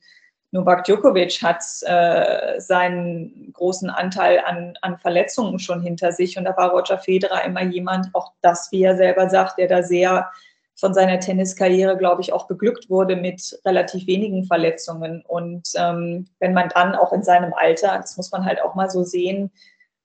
Novak 0.52 0.84
Djokovic 0.84 1.42
hat 1.42 1.62
äh, 1.82 2.58
seinen 2.60 3.52
großen 3.52 3.90
Anteil 3.90 4.40
an, 4.46 4.78
an 4.80 4.96
Verletzungen 4.98 5.58
schon 5.58 5.82
hinter 5.82 6.12
sich 6.12 6.38
und 6.38 6.44
da 6.44 6.56
war 6.56 6.70
Roger 6.70 6.98
Federer 6.98 7.44
immer 7.44 7.62
jemand, 7.62 8.08
auch 8.14 8.32
das, 8.40 8.70
wie 8.72 8.82
er 8.82 8.96
selber 8.96 9.28
sagt, 9.28 9.58
der 9.58 9.68
da 9.68 9.82
sehr 9.82 10.30
von 10.76 10.92
seiner 10.92 11.18
Tenniskarriere, 11.18 11.96
glaube 11.96 12.20
ich, 12.20 12.32
auch 12.32 12.46
beglückt 12.46 12.90
wurde 12.90 13.16
mit 13.16 13.58
relativ 13.64 14.06
wenigen 14.06 14.44
Verletzungen. 14.44 15.24
Und 15.26 15.68
ähm, 15.76 16.26
wenn 16.38 16.52
man 16.52 16.68
dann 16.68 16.94
auch 16.94 17.12
in 17.12 17.22
seinem 17.22 17.54
Alter, 17.54 17.96
das 17.96 18.16
muss 18.18 18.30
man 18.30 18.44
halt 18.44 18.60
auch 18.60 18.74
mal 18.74 18.90
so 18.90 19.02
sehen, 19.02 19.50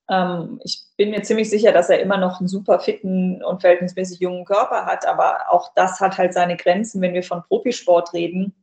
ähm, 0.09 0.61
ich 0.63 0.81
bin 0.95 1.11
mir 1.11 1.23
ziemlich 1.23 1.49
sicher, 1.49 1.73
dass 1.73 1.89
er 1.89 1.99
immer 1.99 2.17
noch 2.17 2.39
einen 2.39 2.47
super 2.47 2.79
fitten 2.79 3.43
und 3.43 3.61
verhältnismäßig 3.61 4.21
jungen 4.21 4.45
Körper 4.45 4.85
hat, 4.85 5.05
aber 5.05 5.49
auch 5.49 5.73
das 5.75 5.99
hat 5.99 6.17
halt 6.17 6.33
seine 6.33 6.55
Grenzen, 6.55 7.01
wenn 7.01 7.13
wir 7.13 7.23
von 7.23 7.43
Profisport 7.43 8.13
reden. 8.13 8.53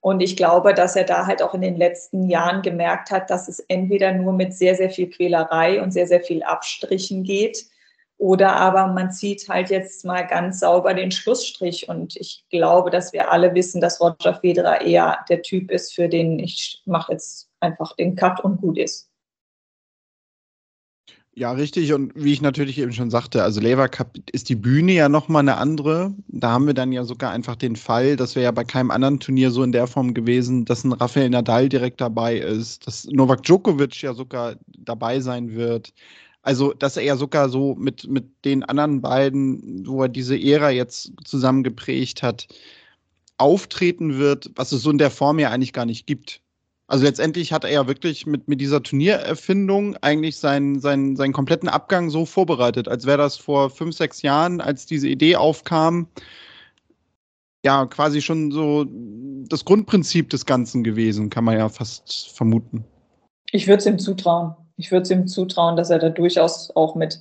Und 0.00 0.20
ich 0.20 0.36
glaube, 0.36 0.74
dass 0.74 0.96
er 0.96 1.04
da 1.04 1.26
halt 1.26 1.42
auch 1.42 1.54
in 1.54 1.62
den 1.62 1.76
letzten 1.76 2.28
Jahren 2.28 2.62
gemerkt 2.62 3.10
hat, 3.10 3.30
dass 3.30 3.48
es 3.48 3.60
entweder 3.60 4.12
nur 4.12 4.32
mit 4.32 4.54
sehr, 4.54 4.74
sehr 4.74 4.90
viel 4.90 5.08
Quälerei 5.10 5.80
und 5.82 5.92
sehr, 5.92 6.06
sehr 6.06 6.20
viel 6.20 6.42
Abstrichen 6.42 7.22
geht 7.22 7.66
oder 8.18 8.56
aber 8.56 8.88
man 8.88 9.12
zieht 9.12 9.48
halt 9.48 9.70
jetzt 9.70 10.04
mal 10.04 10.26
ganz 10.26 10.60
sauber 10.60 10.94
den 10.94 11.10
Schlussstrich. 11.10 11.88
Und 11.88 12.16
ich 12.16 12.44
glaube, 12.50 12.90
dass 12.90 13.12
wir 13.12 13.30
alle 13.30 13.54
wissen, 13.54 13.80
dass 13.80 14.00
Roger 14.00 14.34
Federer 14.34 14.80
eher 14.80 15.18
der 15.28 15.42
Typ 15.42 15.70
ist, 15.70 15.94
für 15.94 16.08
den 16.08 16.38
ich 16.38 16.82
mache 16.86 17.12
jetzt 17.12 17.50
einfach 17.60 17.94
den 17.96 18.16
Cut 18.16 18.40
und 18.40 18.60
gut 18.60 18.78
ist. 18.78 19.10
Ja, 21.38 21.52
richtig. 21.52 21.92
Und 21.92 22.12
wie 22.14 22.32
ich 22.32 22.40
natürlich 22.40 22.78
eben 22.78 22.94
schon 22.94 23.10
sagte, 23.10 23.42
also 23.42 23.60
Lever 23.60 23.90
Cup 23.90 24.16
ist 24.32 24.48
die 24.48 24.54
Bühne 24.54 24.92
ja 24.92 25.10
nochmal 25.10 25.40
eine 25.40 25.58
andere. 25.58 26.14
Da 26.28 26.50
haben 26.50 26.66
wir 26.66 26.72
dann 26.72 26.92
ja 26.92 27.04
sogar 27.04 27.30
einfach 27.30 27.56
den 27.56 27.76
Fall, 27.76 28.16
das 28.16 28.34
wäre 28.36 28.44
ja 28.44 28.52
bei 28.52 28.64
keinem 28.64 28.90
anderen 28.90 29.20
Turnier 29.20 29.50
so 29.50 29.62
in 29.62 29.70
der 29.70 29.86
Form 29.86 30.14
gewesen, 30.14 30.64
dass 30.64 30.84
ein 30.84 30.92
Rafael 30.94 31.28
Nadal 31.28 31.68
direkt 31.68 32.00
dabei 32.00 32.38
ist, 32.38 32.86
dass 32.86 33.04
Novak 33.04 33.42
Djokovic 33.42 34.00
ja 34.00 34.14
sogar 34.14 34.56
dabei 34.66 35.20
sein 35.20 35.54
wird. 35.54 35.92
Also, 36.46 36.72
dass 36.72 36.96
er 36.96 37.02
ja 37.02 37.16
sogar 37.16 37.48
so 37.48 37.74
mit, 37.74 38.08
mit 38.08 38.24
den 38.44 38.62
anderen 38.62 39.00
beiden, 39.00 39.84
wo 39.84 40.02
er 40.02 40.08
diese 40.08 40.40
Ära 40.40 40.70
jetzt 40.70 41.10
zusammen 41.24 41.64
geprägt 41.64 42.22
hat, 42.22 42.46
auftreten 43.36 44.18
wird, 44.18 44.52
was 44.54 44.70
es 44.70 44.82
so 44.82 44.90
in 44.90 44.98
der 44.98 45.10
Form 45.10 45.40
ja 45.40 45.50
eigentlich 45.50 45.72
gar 45.72 45.86
nicht 45.86 46.06
gibt. 46.06 46.40
Also 46.86 47.04
letztendlich 47.04 47.52
hat 47.52 47.64
er 47.64 47.72
ja 47.72 47.88
wirklich 47.88 48.26
mit, 48.26 48.46
mit 48.46 48.60
dieser 48.60 48.80
Turniererfindung 48.80 49.96
eigentlich 50.02 50.36
seinen, 50.36 50.78
seinen, 50.78 51.16
seinen 51.16 51.32
kompletten 51.32 51.68
Abgang 51.68 52.10
so 52.10 52.24
vorbereitet, 52.24 52.86
als 52.86 53.06
wäre 53.06 53.18
das 53.18 53.36
vor 53.36 53.68
fünf, 53.68 53.96
sechs 53.96 54.22
Jahren, 54.22 54.60
als 54.60 54.86
diese 54.86 55.08
Idee 55.08 55.34
aufkam, 55.34 56.06
ja, 57.64 57.86
quasi 57.86 58.22
schon 58.22 58.52
so 58.52 58.86
das 59.48 59.64
Grundprinzip 59.64 60.30
des 60.30 60.46
Ganzen 60.46 60.84
gewesen, 60.84 61.28
kann 61.28 61.42
man 61.42 61.58
ja 61.58 61.68
fast 61.68 62.30
vermuten. 62.36 62.84
Ich 63.50 63.66
würde 63.66 63.78
es 63.78 63.86
ihm 63.86 63.98
zutrauen 63.98 64.54
ich 64.76 64.92
würde 64.92 65.02
es 65.02 65.10
ihm 65.10 65.26
zutrauen, 65.26 65.76
dass 65.76 65.90
er 65.90 65.98
da 65.98 66.10
durchaus 66.10 66.74
auch 66.74 66.94
mit, 66.94 67.20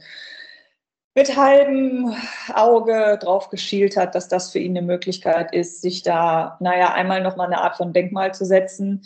mit 1.16 1.36
halbem 1.38 2.14
Auge 2.54 3.18
drauf 3.22 3.50
geschielt 3.50 3.98
hat, 3.98 4.16
dass 4.16 4.28
das 4.28 4.52
für 4.52 4.60
ihn 4.60 4.78
eine 4.78 4.86
Möglichkeit 4.86 5.54
ist, 5.54 5.82
sich 5.82 6.04
da, 6.04 6.58
naja, 6.60 6.94
einmal 6.94 7.22
nochmal 7.22 7.48
eine 7.48 7.62
Art 7.62 7.78
von 7.78 7.94
Denkmal 7.94 8.34
zu 8.34 8.46
setzen, 8.46 9.04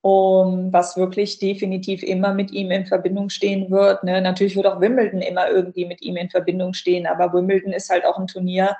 um 0.00 0.72
was 0.72 0.96
wirklich 0.96 1.38
definitiv 1.38 2.02
immer 2.02 2.34
mit 2.34 2.50
ihm 2.50 2.70
in 2.70 2.86
Verbindung 2.86 3.28
stehen 3.28 3.70
wird. 3.70 4.02
Ne? 4.02 4.20
Natürlich 4.20 4.56
wird 4.56 4.66
auch 4.66 4.80
Wimbledon 4.80 5.20
immer 5.20 5.48
irgendwie 5.48 5.84
mit 5.84 6.02
ihm 6.02 6.16
in 6.16 6.30
Verbindung 6.30 6.74
stehen, 6.74 7.06
aber 7.06 7.32
Wimbledon 7.32 7.72
ist 7.72 7.90
halt 7.90 8.04
auch 8.04 8.18
ein 8.18 8.26
Turnier, 8.26 8.76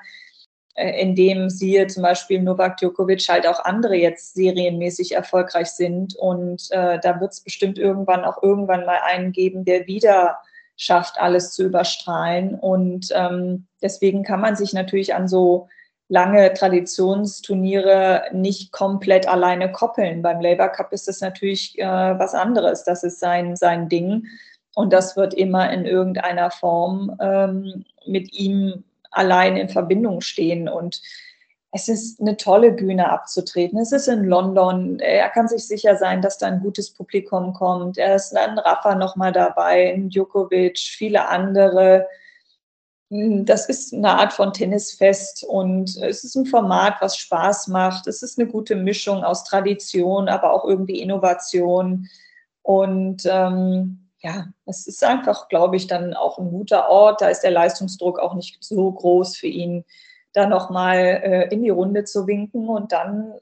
äh, 0.75 1.01
in 1.01 1.15
dem 1.15 1.49
siehe 1.49 1.87
zum 1.87 2.03
Beispiel 2.03 2.41
Novak 2.41 2.77
Djokovic 2.77 3.27
halt 3.29 3.47
auch 3.47 3.63
andere 3.63 3.95
jetzt 3.95 4.33
serienmäßig 4.33 5.13
erfolgreich 5.13 5.71
sind. 5.71 6.15
Und 6.15 6.67
äh, 6.71 6.99
da 6.99 7.19
wird 7.19 7.33
es 7.33 7.41
bestimmt 7.41 7.77
irgendwann 7.77 8.23
auch 8.25 8.41
irgendwann 8.41 8.85
mal 8.85 8.99
einen 9.05 9.31
geben, 9.31 9.65
der 9.65 9.87
wieder 9.87 10.37
schafft, 10.75 11.19
alles 11.19 11.51
zu 11.51 11.63
überstrahlen. 11.63 12.55
Und 12.55 13.09
ähm, 13.13 13.67
deswegen 13.81 14.23
kann 14.23 14.41
man 14.41 14.55
sich 14.55 14.73
natürlich 14.73 15.13
an 15.13 15.27
so 15.27 15.67
lange 16.09 16.53
Traditionsturniere 16.53 18.23
nicht 18.31 18.71
komplett 18.71 19.27
alleine 19.27 19.71
koppeln. 19.71 20.21
Beim 20.21 20.41
Labour 20.41 20.69
Cup 20.69 20.91
ist 20.91 21.07
das 21.07 21.21
natürlich 21.21 21.77
äh, 21.79 21.85
was 21.85 22.33
anderes. 22.33 22.83
Das 22.83 23.03
ist 23.03 23.19
sein, 23.19 23.55
sein 23.55 23.89
Ding. 23.89 24.27
Und 24.75 24.91
das 24.91 25.15
wird 25.15 25.33
immer 25.33 25.71
in 25.71 25.85
irgendeiner 25.85 26.49
Form 26.49 27.15
ähm, 27.19 27.85
mit 28.05 28.33
ihm 28.33 28.83
allein 29.13 29.55
in 29.57 29.69
Verbindung 29.69 30.21
stehen. 30.21 30.67
Und 30.67 31.01
es 31.71 31.87
ist 31.87 32.21
eine 32.21 32.37
tolle 32.37 32.71
Bühne 32.71 33.09
abzutreten. 33.09 33.79
Es 33.79 33.91
ist 33.91 34.07
in 34.07 34.25
London. 34.25 34.99
Er 34.99 35.29
kann 35.29 35.47
sich 35.47 35.67
sicher 35.67 35.95
sein, 35.95 36.21
dass 36.21 36.37
da 36.37 36.47
ein 36.47 36.61
gutes 36.61 36.91
Publikum 36.91 37.53
kommt. 37.53 37.97
Er 37.97 38.15
ist 38.15 38.35
ein 38.37 38.59
Rafa 38.59 38.93
nochmal 38.93 39.31
dabei, 39.31 39.91
ein 39.91 40.09
Djokovic, 40.09 40.77
viele 40.77 41.27
andere. 41.27 42.07
Das 43.09 43.69
ist 43.69 43.93
eine 43.93 44.09
Art 44.09 44.33
von 44.33 44.53
Tennisfest 44.53 45.43
und 45.43 45.97
es 45.97 46.23
ist 46.23 46.35
ein 46.35 46.45
Format, 46.45 46.95
was 46.99 47.17
Spaß 47.17 47.67
macht. 47.67 48.07
Es 48.07 48.21
ist 48.21 48.39
eine 48.39 48.47
gute 48.47 48.75
Mischung 48.75 49.23
aus 49.23 49.43
Tradition, 49.43 50.29
aber 50.29 50.53
auch 50.53 50.65
irgendwie 50.65 51.01
Innovation. 51.01 52.07
Und 52.61 53.23
ähm, 53.25 54.02
ja, 54.23 54.47
es 54.65 54.87
ist 54.87 55.03
einfach, 55.03 55.49
glaube 55.49 55.75
ich, 55.75 55.87
dann 55.87 56.13
auch 56.13 56.39
ein 56.39 56.49
guter 56.49 56.89
Ort. 56.89 57.21
Da 57.21 57.27
ist 57.27 57.41
der 57.41 57.51
Leistungsdruck 57.51 58.19
auch 58.19 58.35
nicht 58.35 58.63
so 58.63 58.89
groß 58.91 59.35
für 59.35 59.47
ihn, 59.47 59.83
da 60.31 60.47
nochmal 60.47 60.97
äh, 60.97 61.53
in 61.53 61.61
die 61.61 61.69
Runde 61.69 62.05
zu 62.05 62.25
winken 62.25 62.69
und 62.69 62.91
dann 62.93 63.33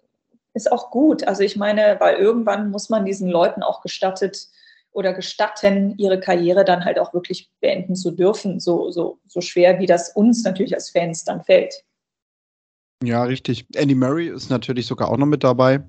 ist 0.53 0.71
auch 0.71 0.89
gut. 0.89 1.25
Also 1.27 1.43
ich 1.43 1.55
meine, 1.55 1.97
weil 1.99 2.15
irgendwann 2.15 2.71
muss 2.71 2.89
man 2.89 3.05
diesen 3.05 3.29
Leuten 3.29 3.63
auch 3.63 3.81
gestattet 3.81 4.47
oder 4.91 5.13
gestatten, 5.13 5.93
ihre 5.97 6.19
Karriere 6.19 6.65
dann 6.65 6.83
halt 6.83 6.99
auch 6.99 7.13
wirklich 7.13 7.49
beenden 7.61 7.95
zu 7.95 8.11
dürfen, 8.11 8.59
so, 8.59 8.89
so, 8.91 9.19
so 9.27 9.39
schwer, 9.39 9.79
wie 9.79 9.85
das 9.85 10.09
uns 10.09 10.43
natürlich 10.43 10.73
als 10.73 10.89
Fans 10.89 11.23
dann 11.23 11.43
fällt. 11.43 11.85
Ja, 13.03 13.23
richtig. 13.23 13.65
Andy 13.75 13.95
Murray 13.95 14.27
ist 14.27 14.49
natürlich 14.49 14.87
sogar 14.87 15.09
auch 15.09 15.17
noch 15.17 15.27
mit 15.27 15.43
dabei. 15.43 15.81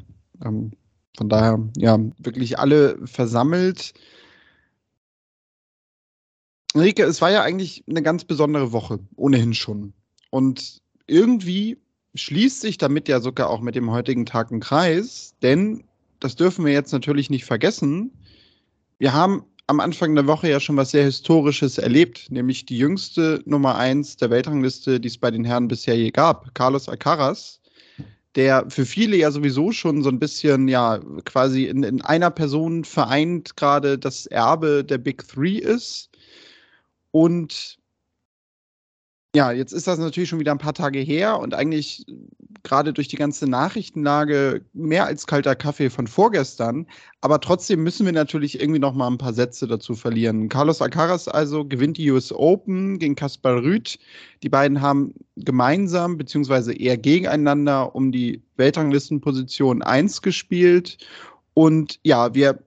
Ähm, 0.45 0.73
von 1.17 1.29
daher, 1.29 1.59
ja, 1.77 1.99
wirklich 2.19 2.59
alle 2.59 2.99
versammelt. 3.07 3.93
Rike, 6.75 7.05
es 7.05 7.21
war 7.21 7.31
ja 7.31 7.43
eigentlich 7.43 7.85
eine 7.89 8.03
ganz 8.03 8.25
besondere 8.25 8.73
Woche, 8.73 8.99
ohnehin 9.17 9.55
schon. 9.55 9.93
Und 10.31 10.81
irgendwie 11.07 11.79
schließt 12.15 12.61
sich 12.61 12.79
damit 12.79 13.09
ja 13.09 13.21
sogar 13.21 13.51
auch 13.51 13.61
mit 13.61 13.75
dem 13.75 13.91
heutigen 13.91 14.27
Tag 14.27 14.51
ein 14.51 14.61
Kreis, 14.61 15.35
denn 15.43 15.85
das 16.21 16.37
dürfen 16.37 16.65
wir 16.65 16.73
jetzt 16.73 16.93
natürlich 16.93 17.31
nicht 17.31 17.45
vergessen. 17.45 18.13
Wir 18.99 19.13
haben 19.13 19.45
am 19.67 19.81
Anfang 19.81 20.15
der 20.15 20.27
Woche 20.27 20.49
ja 20.49 20.61
schon 20.61 20.77
was 20.77 20.91
sehr 20.91 21.05
Historisches 21.05 21.79
erlebt, 21.79 22.31
nämlich 22.31 22.67
die 22.67 22.79
jüngste 22.79 23.43
Nummer 23.45 23.77
eins 23.77 24.17
der 24.17 24.31
Weltrangliste, 24.31 25.01
die 25.01 25.09
es 25.09 25.19
bei 25.19 25.31
den 25.31 25.45
Herren 25.45 25.69
bisher 25.69 25.97
je 25.97 26.11
gab, 26.11 26.55
Carlos 26.55 26.89
Alcaraz, 26.89 27.61
der 28.35 28.69
für 28.69 28.87
viele 28.87 29.17
ja 29.17 29.31
sowieso 29.31 29.73
schon 29.73 30.03
so 30.03 30.09
ein 30.09 30.19
bisschen, 30.19 30.69
ja, 30.69 31.01
quasi 31.25 31.65
in, 31.65 31.83
in 31.83 32.03
einer 32.03 32.31
Person 32.31 32.85
vereint 32.85 33.57
gerade 33.57 33.99
das 33.99 34.27
Erbe 34.27 34.85
der 34.85 34.99
Big 34.99 35.27
Three 35.27 35.57
ist 35.59 36.11
und 37.13 37.79
ja, 39.35 39.51
jetzt 39.51 39.73
ist 39.73 39.87
das 39.87 39.99
natürlich 39.99 40.29
schon 40.29 40.41
wieder 40.41 40.53
ein 40.53 40.59
paar 40.59 40.75
Tage 40.75 40.99
her 40.99 41.39
und 41.39 41.55
eigentlich 41.55 42.05
gerade 42.65 42.93
durch 42.93 43.09
die 43.09 43.17
ganze 43.17 43.49
Nachrichtenlage 43.49 44.63
mehr 44.75 45.07
als 45.07 45.27
kalter 45.27 45.57
Kaffee 45.57 45.89
von 45.89 46.07
vorgestern. 46.07 46.87
Aber 47.23 47.41
trotzdem 47.41 47.83
müssen 47.83 48.05
wir 48.05 48.13
natürlich 48.13 48.61
irgendwie 48.61 48.79
noch 48.79 48.93
mal 48.93 49.09
ein 49.09 49.17
paar 49.17 49.33
Sätze 49.33 49.67
dazu 49.67 49.95
verlieren. 49.95 50.51
Carlos 50.51 50.83
Alcaraz 50.83 51.29
also 51.29 51.65
gewinnt 51.65 51.97
die 51.97 52.11
US 52.11 52.31
Open 52.31 52.99
gegen 52.99 53.15
Kaspar 53.15 53.63
Rüth. 53.63 53.99
Die 54.43 54.51
beiden 54.51 54.83
haben 54.83 55.15
gemeinsam 55.37 56.19
beziehungsweise 56.19 56.75
eher 56.75 56.99
gegeneinander 56.99 57.95
um 57.95 58.13
die 58.13 58.43
Weltranglistenposition 58.57 59.83
1 59.83 60.21
gespielt. 60.21 60.99
Und 61.55 61.99
ja, 62.05 62.35
wir 62.35 62.59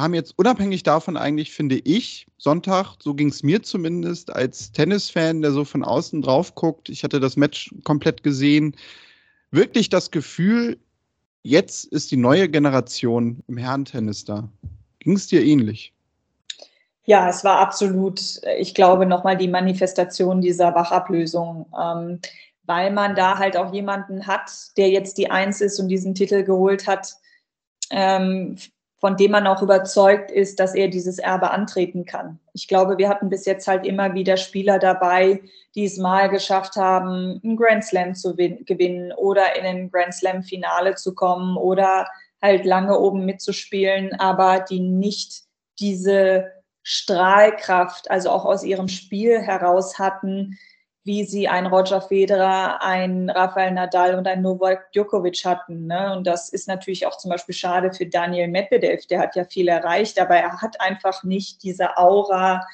haben 0.00 0.14
jetzt 0.14 0.34
unabhängig 0.38 0.82
davon 0.82 1.16
eigentlich, 1.16 1.52
finde 1.52 1.76
ich, 1.76 2.26
Sonntag, 2.38 2.96
so 3.00 3.14
ging 3.14 3.28
es 3.28 3.42
mir 3.42 3.62
zumindest, 3.62 4.34
als 4.34 4.72
Tennisfan, 4.72 5.42
der 5.42 5.52
so 5.52 5.64
von 5.64 5.84
außen 5.84 6.22
drauf 6.22 6.54
guckt, 6.54 6.88
ich 6.88 7.04
hatte 7.04 7.20
das 7.20 7.36
Match 7.36 7.74
komplett 7.84 8.22
gesehen, 8.22 8.76
wirklich 9.50 9.88
das 9.88 10.10
Gefühl, 10.10 10.78
jetzt 11.42 11.84
ist 11.86 12.10
die 12.10 12.16
neue 12.16 12.48
Generation 12.48 13.42
im 13.48 13.56
Herrentennis 13.56 14.24
da. 14.24 14.48
Ging 15.00 15.14
es 15.14 15.26
dir 15.26 15.44
ähnlich? 15.44 15.92
Ja, 17.04 17.28
es 17.28 17.42
war 17.42 17.58
absolut, 17.58 18.20
ich 18.58 18.74
glaube, 18.74 19.06
nochmal 19.06 19.36
die 19.36 19.48
Manifestation 19.48 20.42
dieser 20.42 20.74
Wachablösung. 20.74 21.66
Ähm, 21.80 22.20
weil 22.68 22.92
man 22.92 23.16
da 23.16 23.38
halt 23.38 23.56
auch 23.56 23.72
jemanden 23.72 24.26
hat, 24.26 24.50
der 24.76 24.90
jetzt 24.90 25.16
die 25.16 25.30
Eins 25.30 25.62
ist 25.62 25.80
und 25.80 25.88
diesen 25.88 26.14
Titel 26.14 26.44
geholt 26.44 26.86
hat, 26.86 27.16
ähm, 27.90 28.58
von 28.98 29.16
dem 29.16 29.30
man 29.30 29.46
auch 29.46 29.62
überzeugt 29.62 30.30
ist, 30.30 30.58
dass 30.58 30.74
er 30.74 30.88
dieses 30.88 31.18
Erbe 31.18 31.50
antreten 31.50 32.04
kann. 32.04 32.40
Ich 32.52 32.66
glaube, 32.66 32.98
wir 32.98 33.08
hatten 33.08 33.28
bis 33.28 33.46
jetzt 33.46 33.68
halt 33.68 33.86
immer 33.86 34.14
wieder 34.14 34.36
Spieler 34.36 34.78
dabei, 34.78 35.40
die 35.74 35.84
es 35.84 35.98
mal 35.98 36.28
geschafft 36.28 36.76
haben, 36.76 37.40
einen 37.42 37.56
Grand 37.56 37.84
Slam 37.84 38.14
zu 38.14 38.34
gewinnen 38.34 39.12
oder 39.12 39.56
in 39.56 39.64
ein 39.64 39.90
Grand 39.90 40.14
Slam 40.14 40.42
Finale 40.42 40.96
zu 40.96 41.14
kommen 41.14 41.56
oder 41.56 42.08
halt 42.42 42.64
lange 42.64 42.98
oben 42.98 43.24
mitzuspielen, 43.24 44.18
aber 44.18 44.60
die 44.60 44.80
nicht 44.80 45.42
diese 45.78 46.52
Strahlkraft, 46.82 48.10
also 48.10 48.30
auch 48.30 48.44
aus 48.44 48.64
ihrem 48.64 48.88
Spiel 48.88 49.40
heraus 49.40 49.98
hatten, 49.98 50.58
wie 51.08 51.24
sie 51.24 51.48
ein 51.48 51.64
Roger 51.64 52.02
Federer, 52.02 52.82
ein 52.82 53.30
Rafael 53.30 53.72
Nadal 53.72 54.14
und 54.14 54.28
ein 54.28 54.42
Novak 54.42 54.92
Djokovic 54.92 55.42
hatten. 55.42 55.86
Ne? 55.86 56.14
Und 56.14 56.26
das 56.26 56.50
ist 56.50 56.68
natürlich 56.68 57.06
auch 57.06 57.16
zum 57.16 57.30
Beispiel 57.30 57.54
schade 57.54 57.94
für 57.94 58.04
Daniel 58.04 58.48
Medvedev. 58.48 59.06
Der 59.06 59.20
hat 59.20 59.34
ja 59.34 59.44
viel 59.44 59.68
erreicht, 59.68 60.20
aber 60.20 60.36
er 60.36 60.60
hat 60.60 60.78
einfach 60.82 61.24
nicht 61.24 61.62
diese 61.62 61.96
Aura, 61.96 62.66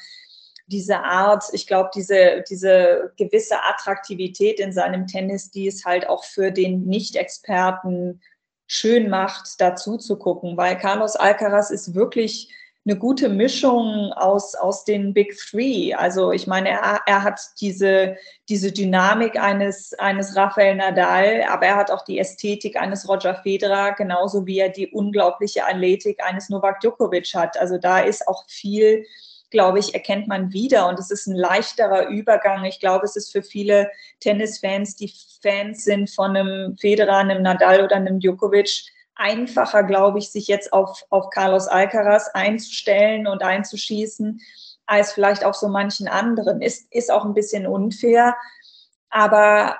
diese 0.66 0.98
Art, 0.98 1.44
ich 1.52 1.68
glaube, 1.68 1.90
diese, 1.94 2.42
diese 2.50 3.12
gewisse 3.16 3.62
Attraktivität 3.62 4.58
in 4.58 4.72
seinem 4.72 5.06
Tennis, 5.06 5.52
die 5.52 5.68
es 5.68 5.84
halt 5.84 6.08
auch 6.08 6.24
für 6.24 6.50
den 6.50 6.86
Nicht-Experten 6.86 8.20
schön 8.66 9.10
macht, 9.10 9.60
dazu 9.60 9.96
zu 9.96 10.18
gucken, 10.18 10.56
weil 10.56 10.76
Carlos 10.76 11.14
Alcaraz 11.14 11.70
ist 11.70 11.94
wirklich 11.94 12.52
eine 12.86 12.98
gute 12.98 13.30
Mischung 13.30 14.12
aus, 14.12 14.54
aus 14.54 14.84
den 14.84 15.14
Big 15.14 15.36
Three. 15.38 15.94
Also 15.94 16.32
ich 16.32 16.46
meine, 16.46 16.68
er, 16.68 17.00
er 17.06 17.22
hat 17.22 17.40
diese, 17.60 18.16
diese 18.48 18.72
Dynamik 18.72 19.40
eines, 19.40 19.94
eines 19.94 20.36
Rafael 20.36 20.76
Nadal, 20.76 21.44
aber 21.48 21.66
er 21.66 21.76
hat 21.76 21.90
auch 21.90 22.04
die 22.04 22.18
Ästhetik 22.18 22.76
eines 22.76 23.08
Roger 23.08 23.36
Federer, 23.36 23.92
genauso 23.92 24.46
wie 24.46 24.58
er 24.58 24.68
die 24.68 24.88
unglaubliche 24.88 25.64
Athletik 25.64 26.22
eines 26.22 26.50
Novak 26.50 26.80
Djokovic 26.80 27.34
hat. 27.34 27.58
Also 27.58 27.78
da 27.78 28.00
ist 28.00 28.28
auch 28.28 28.44
viel, 28.48 29.06
glaube 29.50 29.78
ich, 29.78 29.94
erkennt 29.94 30.28
man 30.28 30.52
wieder 30.52 30.86
und 30.86 30.98
es 30.98 31.10
ist 31.10 31.26
ein 31.26 31.36
leichterer 31.36 32.08
Übergang. 32.08 32.64
Ich 32.64 32.80
glaube, 32.80 33.06
es 33.06 33.16
ist 33.16 33.32
für 33.32 33.42
viele 33.42 33.90
Tennisfans, 34.20 34.94
die 34.96 35.10
Fans 35.40 35.84
sind 35.84 36.10
von 36.10 36.36
einem 36.36 36.76
Federer, 36.76 37.16
einem 37.16 37.40
Nadal 37.40 37.82
oder 37.82 37.96
einem 37.96 38.20
Djokovic, 38.20 38.93
einfacher, 39.16 39.82
glaube 39.84 40.18
ich, 40.18 40.30
sich 40.30 40.48
jetzt 40.48 40.72
auf, 40.72 41.04
auf 41.10 41.30
Carlos 41.30 41.68
Alcaraz 41.68 42.30
einzustellen 42.34 43.26
und 43.26 43.42
einzuschießen, 43.42 44.40
als 44.86 45.12
vielleicht 45.12 45.44
auch 45.44 45.54
so 45.54 45.68
manchen 45.68 46.08
anderen. 46.08 46.60
Ist, 46.60 46.92
ist 46.92 47.10
auch 47.10 47.24
ein 47.24 47.34
bisschen 47.34 47.66
unfair. 47.66 48.36
Aber 49.10 49.76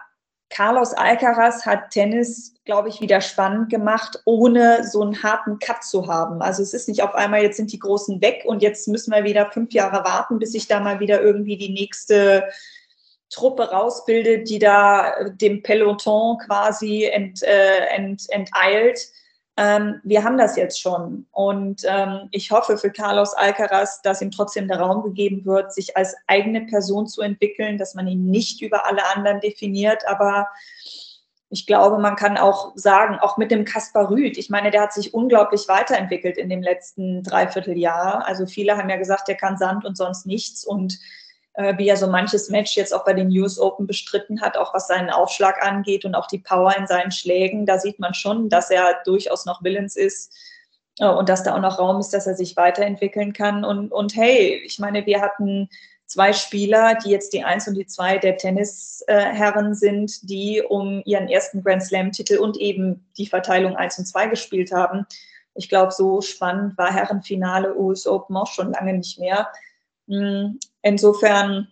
Carlos 0.50 0.92
Alcaraz 0.92 1.66
hat 1.66 1.90
Tennis, 1.90 2.54
glaube 2.64 2.88
ich, 2.88 3.00
wieder 3.00 3.20
spannend 3.20 3.70
gemacht, 3.70 4.22
ohne 4.24 4.86
so 4.86 5.02
einen 5.02 5.22
harten 5.22 5.58
Cut 5.58 5.82
zu 5.82 6.06
haben. 6.06 6.40
Also 6.42 6.62
es 6.62 6.72
ist 6.74 6.88
nicht 6.88 7.02
auf 7.02 7.14
einmal, 7.14 7.42
jetzt 7.42 7.56
sind 7.56 7.72
die 7.72 7.78
Großen 7.80 8.20
weg 8.20 8.44
und 8.46 8.62
jetzt 8.62 8.86
müssen 8.86 9.12
wir 9.12 9.24
wieder 9.24 9.50
fünf 9.50 9.72
Jahre 9.72 10.04
warten, 10.04 10.38
bis 10.38 10.52
sich 10.52 10.68
da 10.68 10.78
mal 10.78 11.00
wieder 11.00 11.20
irgendwie 11.20 11.56
die 11.56 11.72
nächste 11.72 12.44
Truppe 13.30 13.70
rausbildet, 13.70 14.48
die 14.48 14.60
da 14.60 15.28
dem 15.30 15.62
Peloton 15.62 16.38
quasi 16.38 17.04
ent, 17.04 17.42
äh, 17.42 17.86
ent, 17.86 18.30
enteilt 18.30 19.08
ähm, 19.56 20.00
wir 20.02 20.25
haben 20.25 20.36
das 20.36 20.56
jetzt 20.56 20.80
schon. 20.80 21.26
Und 21.30 21.82
ähm, 21.86 22.28
ich 22.32 22.50
hoffe 22.50 22.76
für 22.76 22.90
Carlos 22.90 23.34
Alcaraz, 23.34 24.02
dass 24.02 24.21
ihm 24.21 24.32
trotzdem 24.32 24.67
der 24.67 24.80
Raum 24.80 25.02
gegeben 25.04 25.45
wird, 25.45 25.73
sich 25.73 25.97
als 25.97 26.17
eigene 26.26 26.62
Person 26.62 27.06
zu 27.06 27.23
entwickeln, 27.23 27.78
dass 27.78 27.95
man 27.95 28.08
ihn 28.08 28.30
nicht 28.30 28.62
über 28.62 28.86
alle 28.86 29.06
anderen 29.14 29.40
definiert. 29.40 30.02
Aber 30.08 30.49
ich 31.50 31.67
glaube, 31.67 31.99
man 31.99 32.17
kann 32.17 32.36
auch 32.36 32.73
sagen, 32.75 33.19
auch 33.21 33.36
mit 33.36 33.52
dem 33.52 33.64
Kaspar 33.64 34.10
Rüth, 34.10 34.38
ich 34.38 34.50
meine, 34.50 34.73
der 34.73 34.82
hat 34.82 34.93
sich 34.93 35.14
unglaublich 35.14 35.69
weiterentwickelt 35.69 36.36
in 36.36 36.49
dem 36.49 36.62
letzten 36.62 37.23
Dreivierteljahr. 37.23 38.26
Also 38.26 38.47
viele 38.47 38.76
haben 38.76 38.90
ja 38.90 38.97
gesagt, 38.97 39.28
der 39.28 39.36
kann 39.36 39.56
Sand 39.56 39.84
und 39.84 39.97
sonst 39.97 40.26
nichts. 40.26 40.64
Und 40.64 40.99
äh, 41.54 41.76
wie 41.78 41.88
er 41.88 41.97
so 41.97 42.08
manches 42.08 42.49
Match 42.49 42.76
jetzt 42.76 42.93
auch 42.93 43.04
bei 43.04 43.14
den 43.14 43.28
US 43.38 43.58
Open 43.58 43.86
bestritten 43.86 44.40
hat, 44.40 44.56
auch 44.56 44.75
was 44.75 44.88
seinen 44.88 45.10
Aufschlag 45.10 45.64
angeht 45.64 46.04
und 46.04 46.14
auch 46.14 46.26
die 46.26 46.38
Power 46.38 46.76
in 46.76 46.86
seinen 46.86 47.12
Schlägen. 47.12 47.64
Da 47.64 47.78
sieht 47.78 47.99
man 47.99 48.14
schon, 48.14 48.49
dass 48.49 48.71
er 48.71 49.00
durchaus 49.04 49.47
noch 49.47 49.62
willens 49.62 49.97
ist 49.97 50.34
äh, 50.99 51.06
und 51.06 51.28
dass 51.28 51.45
da 51.45 51.54
auch 51.54 51.60
noch 51.60 51.78
Raum 51.78 52.00
ist, 52.00 52.10
dass 52.10 52.26
er 52.26 52.34
sich 52.34 52.56
weiterentwickeln 52.56 53.32
kann. 53.32 53.64
Und, 53.64 53.93
und 53.93 54.17
hey, 54.17 54.62
ich 54.64 54.78
meine, 54.78 55.06
wir 55.06 55.21
hatten 55.21 55.69
zwei 56.06 56.32
Spieler, 56.32 56.97
die 56.97 57.10
jetzt 57.10 57.32
die 57.32 57.45
Eins 57.45 57.67
und 57.69 57.75
die 57.75 57.86
Zwei 57.86 58.19
der 58.19 58.36
Tennisherren 58.36 59.75
sind, 59.75 60.28
die 60.28 60.62
um 60.62 61.02
ihren 61.04 61.28
ersten 61.28 61.62
Grand 61.62 61.82
Slam-Titel 61.82 62.38
und 62.38 62.56
eben 62.56 63.08
die 63.17 63.26
Verteilung 63.26 63.76
Eins 63.76 63.99
und 63.99 64.06
Zwei 64.06 64.26
gespielt 64.26 64.73
haben. 64.73 65.06
Ich 65.54 65.69
glaube, 65.69 65.93
so 65.93 66.21
spannend 66.21 66.76
war 66.76 66.93
Herrenfinale 66.93 67.76
US 67.76 68.06
Open 68.06 68.36
auch 68.36 68.49
schon 68.49 68.73
lange 68.73 68.95
nicht 68.95 69.19
mehr. 69.19 69.49
Hm, 70.08 70.58
insofern 70.82 71.69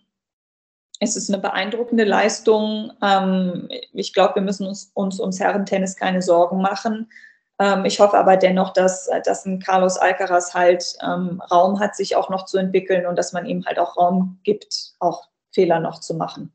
ist 1.01 1.17
es 1.17 1.29
eine 1.29 1.39
beeindruckende 1.39 2.05
Leistung. 2.05 2.93
Ähm, 3.03 3.69
ich 3.93 4.13
glaube, 4.13 4.37
wir 4.37 4.43
müssen 4.43 4.67
uns, 4.67 4.91
uns 4.95 5.21
ums 5.21 5.41
Herrentennis 5.41 5.97
keine 5.97 6.23
Sorgen 6.23 6.63
machen. 6.63 7.11
Ähm, 7.59 7.85
ich 7.85 7.99
hoffe 8.01 8.17
aber 8.17 8.37
dennoch, 8.37 8.73
dass, 8.73 9.11
dass 9.25 9.45
ein 9.45 9.59
Carlos 9.59 9.97
Alcaraz 9.97 10.55
halt 10.55 10.97
ähm, 11.03 11.43
Raum 11.51 11.81
hat, 11.81 11.97
sich 11.97 12.17
auch 12.17 12.31
noch 12.31 12.45
zu 12.45 12.57
entwickeln 12.57 13.07
und 13.07 13.17
dass 13.17 13.33
man 13.33 13.47
ihm 13.47 13.65
halt 13.67 13.79
auch 13.79 13.97
Raum 13.97 14.39
gibt, 14.45 14.95
auch 15.01 15.29
Fehler 15.51 15.81
noch 15.81 16.01
zu 16.01 16.15
machen. 16.15 16.53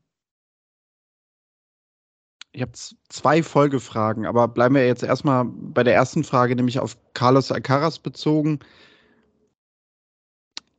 Ich 2.52 2.62
habe 2.62 2.72
zwei 3.08 3.42
Folgefragen, 3.42 4.26
aber 4.26 4.48
bleiben 4.48 4.74
wir 4.74 4.86
jetzt 4.86 5.02
erstmal 5.02 5.44
bei 5.44 5.84
der 5.84 5.94
ersten 5.94 6.24
Frage, 6.24 6.56
nämlich 6.56 6.80
auf 6.80 6.96
Carlos 7.12 7.52
Alcaraz 7.52 7.98
bezogen 7.98 8.58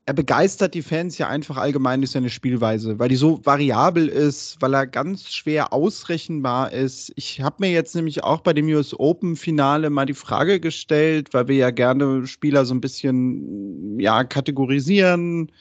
er 0.09 0.13
begeistert 0.13 0.73
die 0.73 0.81
Fans 0.81 1.19
ja 1.19 1.27
einfach 1.27 1.57
allgemein 1.57 2.01
durch 2.01 2.09
seine 2.09 2.31
Spielweise, 2.31 2.97
weil 2.97 3.09
die 3.09 3.15
so 3.15 3.45
variabel 3.45 4.07
ist, 4.07 4.59
weil 4.59 4.73
er 4.73 4.87
ganz 4.87 5.31
schwer 5.31 5.71
ausrechenbar 5.71 6.73
ist. 6.73 7.13
Ich 7.15 7.41
habe 7.41 7.57
mir 7.59 7.69
jetzt 7.69 7.93
nämlich 7.93 8.23
auch 8.23 8.41
bei 8.41 8.53
dem 8.53 8.65
US 8.69 8.99
Open 8.99 9.35
Finale 9.35 9.91
mal 9.91 10.07
die 10.07 10.15
Frage 10.15 10.59
gestellt, 10.59 11.31
weil 11.35 11.47
wir 11.47 11.57
ja 11.57 11.69
gerne 11.69 12.25
Spieler 12.25 12.65
so 12.65 12.73
ein 12.73 12.81
bisschen 12.81 13.99
ja 13.99 14.23
kategorisieren, 14.23 15.51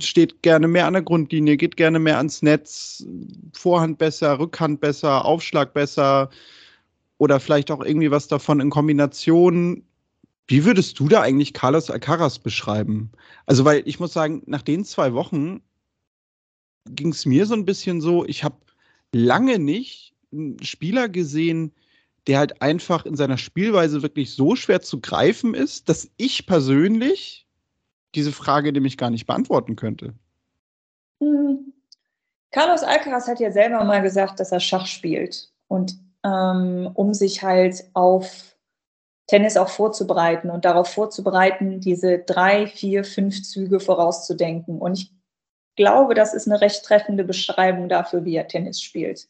steht 0.00 0.42
gerne 0.42 0.66
mehr 0.66 0.88
an 0.88 0.94
der 0.94 1.02
Grundlinie, 1.02 1.56
geht 1.56 1.76
gerne 1.76 2.00
mehr 2.00 2.16
ans 2.16 2.42
Netz, 2.42 3.06
Vorhand 3.52 3.98
besser, 3.98 4.40
Rückhand 4.40 4.80
besser, 4.80 5.24
Aufschlag 5.24 5.72
besser 5.72 6.30
oder 7.18 7.38
vielleicht 7.38 7.70
auch 7.70 7.84
irgendwie 7.84 8.10
was 8.10 8.26
davon 8.26 8.58
in 8.58 8.70
Kombination 8.70 9.84
wie 10.48 10.64
würdest 10.64 10.98
du 11.00 11.08
da 11.08 11.22
eigentlich 11.22 11.52
Carlos 11.52 11.90
Alcaraz 11.90 12.38
beschreiben? 12.38 13.10
Also, 13.46 13.64
weil 13.64 13.82
ich 13.84 13.98
muss 13.98 14.12
sagen, 14.12 14.42
nach 14.46 14.62
den 14.62 14.84
zwei 14.84 15.12
Wochen 15.14 15.60
ging 16.88 17.08
es 17.08 17.26
mir 17.26 17.46
so 17.46 17.54
ein 17.54 17.64
bisschen 17.64 18.00
so, 18.00 18.24
ich 18.24 18.44
habe 18.44 18.56
lange 19.12 19.58
nicht 19.58 20.14
einen 20.32 20.62
Spieler 20.62 21.08
gesehen, 21.08 21.72
der 22.26 22.38
halt 22.38 22.60
einfach 22.62 23.06
in 23.06 23.16
seiner 23.16 23.38
Spielweise 23.38 24.02
wirklich 24.02 24.34
so 24.34 24.56
schwer 24.56 24.82
zu 24.82 25.00
greifen 25.00 25.54
ist, 25.54 25.88
dass 25.88 26.10
ich 26.16 26.46
persönlich 26.46 27.46
diese 28.14 28.32
Frage 28.32 28.72
nämlich 28.72 28.96
gar 28.96 29.10
nicht 29.10 29.26
beantworten 29.26 29.76
könnte. 29.76 30.14
Hm. 31.20 31.72
Carlos 32.50 32.82
Alcaraz 32.82 33.28
hat 33.28 33.40
ja 33.40 33.50
selber 33.50 33.84
mal 33.84 34.02
gesagt, 34.02 34.40
dass 34.40 34.52
er 34.52 34.60
Schach 34.60 34.86
spielt 34.86 35.50
und 35.68 35.98
ähm, 36.24 36.90
um 36.94 37.14
sich 37.14 37.42
halt 37.42 37.84
auf 37.92 38.55
Tennis 39.26 39.56
auch 39.56 39.68
vorzubereiten 39.68 40.50
und 40.50 40.64
darauf 40.64 40.88
vorzubereiten, 40.88 41.80
diese 41.80 42.18
drei, 42.18 42.66
vier, 42.66 43.04
fünf 43.04 43.42
Züge 43.42 43.80
vorauszudenken. 43.80 44.78
Und 44.78 44.98
ich 44.98 45.12
glaube, 45.76 46.14
das 46.14 46.32
ist 46.32 46.46
eine 46.46 46.60
recht 46.60 46.84
treffende 46.84 47.24
Beschreibung 47.24 47.88
dafür, 47.88 48.24
wie 48.24 48.36
er 48.36 48.46
Tennis 48.46 48.80
spielt. 48.80 49.28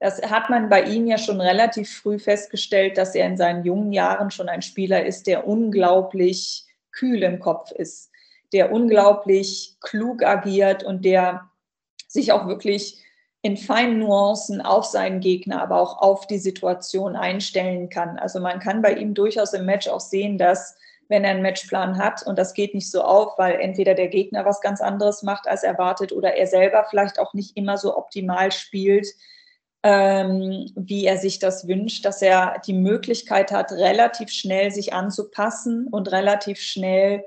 Das 0.00 0.22
hat 0.22 0.48
man 0.48 0.68
bei 0.68 0.84
ihm 0.84 1.08
ja 1.08 1.18
schon 1.18 1.40
relativ 1.40 1.98
früh 1.98 2.20
festgestellt, 2.20 2.96
dass 2.96 3.16
er 3.16 3.26
in 3.26 3.36
seinen 3.36 3.64
jungen 3.64 3.92
Jahren 3.92 4.30
schon 4.30 4.48
ein 4.48 4.62
Spieler 4.62 5.04
ist, 5.04 5.26
der 5.26 5.48
unglaublich 5.48 6.66
kühl 6.92 7.22
im 7.24 7.40
Kopf 7.40 7.72
ist, 7.72 8.10
der 8.52 8.70
unglaublich 8.70 9.76
klug 9.80 10.22
agiert 10.22 10.84
und 10.84 11.04
der 11.04 11.50
sich 12.06 12.30
auch 12.30 12.46
wirklich 12.46 13.02
in 13.48 13.56
feinen 13.56 14.00
Nuancen 14.00 14.60
auf 14.60 14.84
seinen 14.84 15.20
Gegner, 15.20 15.62
aber 15.62 15.80
auch 15.80 16.02
auf 16.02 16.26
die 16.26 16.36
Situation 16.36 17.16
einstellen 17.16 17.88
kann. 17.88 18.18
Also 18.18 18.40
man 18.40 18.58
kann 18.58 18.82
bei 18.82 18.92
ihm 18.92 19.14
durchaus 19.14 19.54
im 19.54 19.64
Match 19.64 19.88
auch 19.88 20.00
sehen, 20.00 20.36
dass 20.36 20.76
wenn 21.08 21.24
er 21.24 21.30
einen 21.30 21.40
Matchplan 21.40 21.96
hat 21.96 22.22
und 22.26 22.38
das 22.38 22.52
geht 22.52 22.74
nicht 22.74 22.90
so 22.90 23.00
auf, 23.00 23.38
weil 23.38 23.58
entweder 23.58 23.94
der 23.94 24.08
Gegner 24.08 24.44
was 24.44 24.60
ganz 24.60 24.82
anderes 24.82 25.22
macht 25.22 25.48
als 25.48 25.62
erwartet 25.62 26.12
oder 26.12 26.34
er 26.34 26.46
selber 26.46 26.84
vielleicht 26.90 27.18
auch 27.18 27.32
nicht 27.32 27.56
immer 27.56 27.78
so 27.78 27.96
optimal 27.96 28.52
spielt, 28.52 29.06
ähm, 29.82 30.70
wie 30.76 31.06
er 31.06 31.16
sich 31.16 31.38
das 31.38 31.66
wünscht, 31.66 32.04
dass 32.04 32.20
er 32.20 32.60
die 32.66 32.74
Möglichkeit 32.74 33.50
hat, 33.50 33.72
relativ 33.72 34.28
schnell 34.28 34.70
sich 34.72 34.92
anzupassen 34.92 35.86
und 35.86 36.12
relativ 36.12 36.60
schnell 36.60 37.24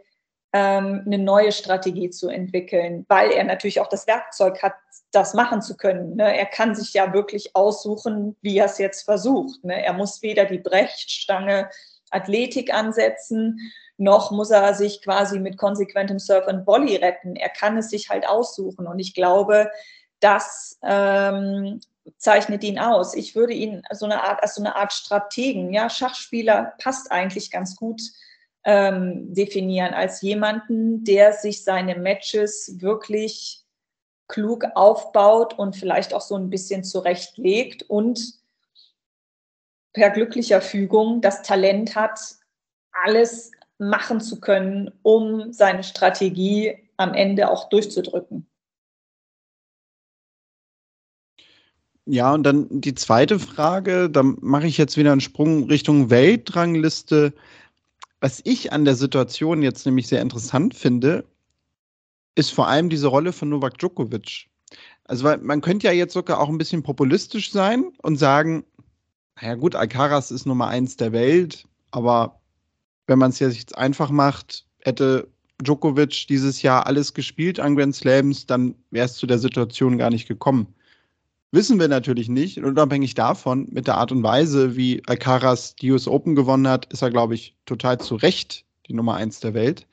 ähm, 0.53 1.03
eine 1.05 1.17
neue 1.17 1.51
Strategie 1.51 2.09
zu 2.09 2.29
entwickeln, 2.29 3.05
weil 3.07 3.31
er 3.31 3.43
natürlich 3.43 3.79
auch 3.79 3.87
das 3.87 4.07
Werkzeug 4.07 4.61
hat, 4.61 4.73
das 5.11 5.33
machen 5.33 5.61
zu 5.61 5.77
können. 5.77 6.15
Ne? 6.15 6.37
Er 6.37 6.45
kann 6.45 6.75
sich 6.75 6.93
ja 6.93 7.13
wirklich 7.13 7.55
aussuchen, 7.55 8.35
wie 8.41 8.57
er 8.57 8.65
es 8.65 8.77
jetzt 8.77 9.03
versucht. 9.03 9.63
Ne? 9.63 9.83
Er 9.83 9.93
muss 9.93 10.21
weder 10.21 10.45
die 10.45 10.57
Brechtstange 10.57 11.69
Athletik 12.11 12.73
ansetzen, 12.73 13.71
noch 13.97 14.31
muss 14.31 14.49
er 14.49 14.73
sich 14.73 15.01
quasi 15.01 15.39
mit 15.39 15.57
konsequentem 15.57 16.19
Surf 16.19 16.47
and 16.47 16.65
Volley 16.65 16.95
retten. 16.95 17.35
Er 17.35 17.49
kann 17.49 17.77
es 17.77 17.89
sich 17.89 18.09
halt 18.09 18.27
aussuchen. 18.27 18.87
Und 18.87 18.99
ich 18.99 19.13
glaube, 19.13 19.69
das 20.19 20.79
ähm, 20.81 21.81
zeichnet 22.17 22.63
ihn 22.63 22.79
aus. 22.79 23.13
Ich 23.13 23.35
würde 23.35 23.53
ihn 23.53 23.83
so 23.91 24.05
eine 24.05 24.23
Art, 24.23 24.41
als 24.41 24.55
so 24.55 24.61
eine 24.61 24.75
Art 24.75 24.91
Strategen, 24.91 25.71
ja, 25.71 25.89
Schachspieler 25.89 26.73
passt 26.81 27.11
eigentlich 27.11 27.51
ganz 27.51 27.75
gut 27.75 28.01
ähm, 28.63 29.33
definieren 29.33 29.93
als 29.93 30.21
jemanden, 30.21 31.03
der 31.03 31.33
sich 31.33 31.63
seine 31.63 31.95
Matches 31.95 32.79
wirklich 32.79 33.63
klug 34.27 34.65
aufbaut 34.75 35.57
und 35.57 35.75
vielleicht 35.75 36.13
auch 36.13 36.21
so 36.21 36.35
ein 36.35 36.49
bisschen 36.49 36.83
zurechtlegt 36.83 37.83
und 37.83 38.39
per 39.93 40.09
glücklicher 40.09 40.61
Fügung 40.61 41.21
das 41.21 41.41
Talent 41.41 41.95
hat, 41.95 42.19
alles 42.91 43.51
machen 43.77 44.21
zu 44.21 44.39
können, 44.39 44.91
um 45.01 45.51
seine 45.51 45.83
Strategie 45.83 46.77
am 46.97 47.13
Ende 47.13 47.49
auch 47.49 47.69
durchzudrücken. 47.69 48.47
Ja, 52.05 52.33
und 52.33 52.43
dann 52.43 52.67
die 52.69 52.95
zweite 52.95 53.37
Frage, 53.39 54.09
da 54.09 54.23
mache 54.23 54.67
ich 54.67 54.77
jetzt 54.77 54.97
wieder 54.97 55.11
einen 55.11 55.21
Sprung 55.21 55.65
Richtung 55.65 56.09
Weltrangliste. 56.09 57.33
Was 58.21 58.39
ich 58.43 58.71
an 58.71 58.85
der 58.85 58.95
Situation 58.95 59.63
jetzt 59.63 59.85
nämlich 59.85 60.07
sehr 60.07 60.21
interessant 60.21 60.75
finde, 60.75 61.25
ist 62.35 62.51
vor 62.51 62.67
allem 62.67 62.89
diese 62.89 63.07
Rolle 63.07 63.33
von 63.33 63.49
Novak 63.49 63.79
Djokovic. 63.79 64.47
Also, 65.05 65.25
weil 65.25 65.39
man 65.39 65.61
könnte 65.61 65.87
ja 65.87 65.91
jetzt 65.91 66.13
sogar 66.13 66.39
auch 66.39 66.47
ein 66.47 66.59
bisschen 66.59 66.83
populistisch 66.83 67.51
sein 67.51 67.91
und 68.03 68.17
sagen, 68.17 68.63
naja 69.41 69.55
gut, 69.55 69.75
Alcaraz 69.75 70.29
ist 70.29 70.45
Nummer 70.45 70.67
eins 70.67 70.95
der 70.95 71.11
Welt, 71.11 71.67
aber 71.89 72.39
wenn 73.07 73.19
man 73.19 73.31
es 73.31 73.39
jetzt 73.39 73.75
einfach 73.75 74.11
macht, 74.11 74.67
hätte 74.79 75.27
Djokovic 75.61 76.27
dieses 76.27 76.61
Jahr 76.61 76.85
alles 76.85 77.13
gespielt 77.15 77.59
an 77.59 77.75
Grand 77.75 77.95
Slams, 77.95 78.45
dann 78.45 78.75
wäre 78.91 79.07
es 79.07 79.15
zu 79.15 79.25
der 79.25 79.39
Situation 79.39 79.97
gar 79.97 80.11
nicht 80.11 80.27
gekommen. 80.27 80.73
Wissen 81.51 81.79
wir 81.79 81.89
natürlich 81.89 82.29
nicht. 82.29 82.57
Und 82.57 82.65
unabhängig 82.65 83.13
davon, 83.13 83.67
mit 83.71 83.87
der 83.87 83.97
Art 83.97 84.11
und 84.11 84.23
Weise, 84.23 84.77
wie 84.77 85.03
Alcaraz 85.07 85.75
die 85.75 85.91
US 85.91 86.07
Open 86.07 86.35
gewonnen 86.35 86.67
hat, 86.67 86.91
ist 86.93 87.01
er, 87.01 87.11
glaube 87.11 87.35
ich, 87.35 87.55
total 87.65 87.99
zu 87.99 88.15
Recht 88.15 88.65
die 88.87 88.93
Nummer 88.93 89.15
eins 89.15 89.41
der 89.41 89.53
Welt. 89.53 89.87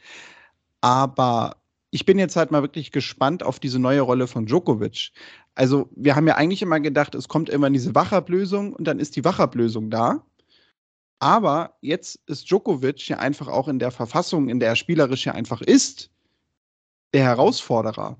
Aber 0.80 1.56
ich 1.90 2.04
bin 2.04 2.18
jetzt 2.18 2.36
halt 2.36 2.50
mal 2.50 2.62
wirklich 2.62 2.92
gespannt 2.92 3.42
auf 3.42 3.58
diese 3.58 3.78
neue 3.78 4.02
Rolle 4.02 4.26
von 4.28 4.46
Djokovic. 4.46 5.10
Also, 5.54 5.88
wir 5.96 6.14
haben 6.14 6.28
ja 6.28 6.36
eigentlich 6.36 6.62
immer 6.62 6.78
gedacht, 6.78 7.14
es 7.16 7.28
kommt 7.28 7.48
immer 7.48 7.70
diese 7.70 7.94
Wachablösung 7.94 8.72
und 8.72 8.84
dann 8.84 9.00
ist 9.00 9.16
die 9.16 9.24
Wachablösung 9.24 9.90
da. 9.90 10.24
Aber 11.18 11.76
jetzt 11.80 12.20
ist 12.26 12.48
Djokovic 12.48 13.08
ja 13.08 13.18
einfach 13.18 13.48
auch 13.48 13.66
in 13.66 13.80
der 13.80 13.90
Verfassung, 13.90 14.48
in 14.48 14.60
der 14.60 14.68
er 14.68 14.76
spielerisch 14.76 15.26
ja 15.26 15.32
einfach 15.32 15.60
ist, 15.60 16.10
der 17.12 17.24
Herausforderer. 17.24 18.16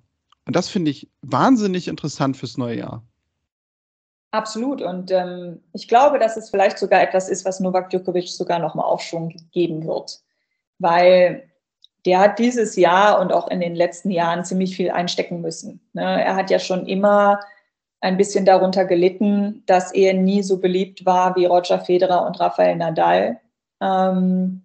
Und 0.47 0.57
das 0.57 0.69
finde 0.69 0.91
ich 0.91 1.09
wahnsinnig 1.23 1.87
interessant 1.87 2.37
fürs 2.37 2.57
neue 2.57 2.79
Jahr. 2.79 3.05
Absolut. 4.31 4.83
Und 4.83 5.11
ähm, 5.11 5.63
ich 5.73 5.89
glaube, 5.89 6.19
dass 6.19 6.37
es 6.37 6.51
vielleicht 6.51 6.79
sogar 6.79 7.01
etwas 7.03 7.29
ist, 7.29 7.45
was 7.45 7.61
Novak 7.61 7.91
Djokovic 7.91 8.29
sogar 8.29 8.59
nochmal 8.59 8.85
Aufschwung 8.85 9.35
geben 9.53 9.87
wird. 9.87 10.21
Weil 10.79 11.49
der 12.05 12.21
hat 12.21 12.39
dieses 12.39 12.77
Jahr 12.77 13.21
und 13.21 13.33
auch 13.33 13.49
in 13.49 13.61
den 13.61 13.75
letzten 13.75 14.11
Jahren 14.11 14.45
ziemlich 14.45 14.77
viel 14.77 14.91
einstecken 14.91 15.41
müssen. 15.41 15.81
Ne? 15.95 16.25
Er 16.25 16.37
hat 16.37 16.51
ja 16.51 16.59
schon 16.59 16.87
immer 16.87 17.41
ein 18.01 18.17
bisschen 18.17 18.45
darunter 18.45 18.85
gelitten, 18.85 19.63
dass 19.67 19.93
er 19.93 20.15
nie 20.15 20.43
so 20.43 20.59
beliebt 20.59 21.05
war 21.05 21.35
wie 21.35 21.47
Roger 21.47 21.81
Federer 21.81 22.27
und 22.27 22.39
Rafael 22.39 22.77
Nadal. 22.77 23.41
Ähm, 23.81 24.63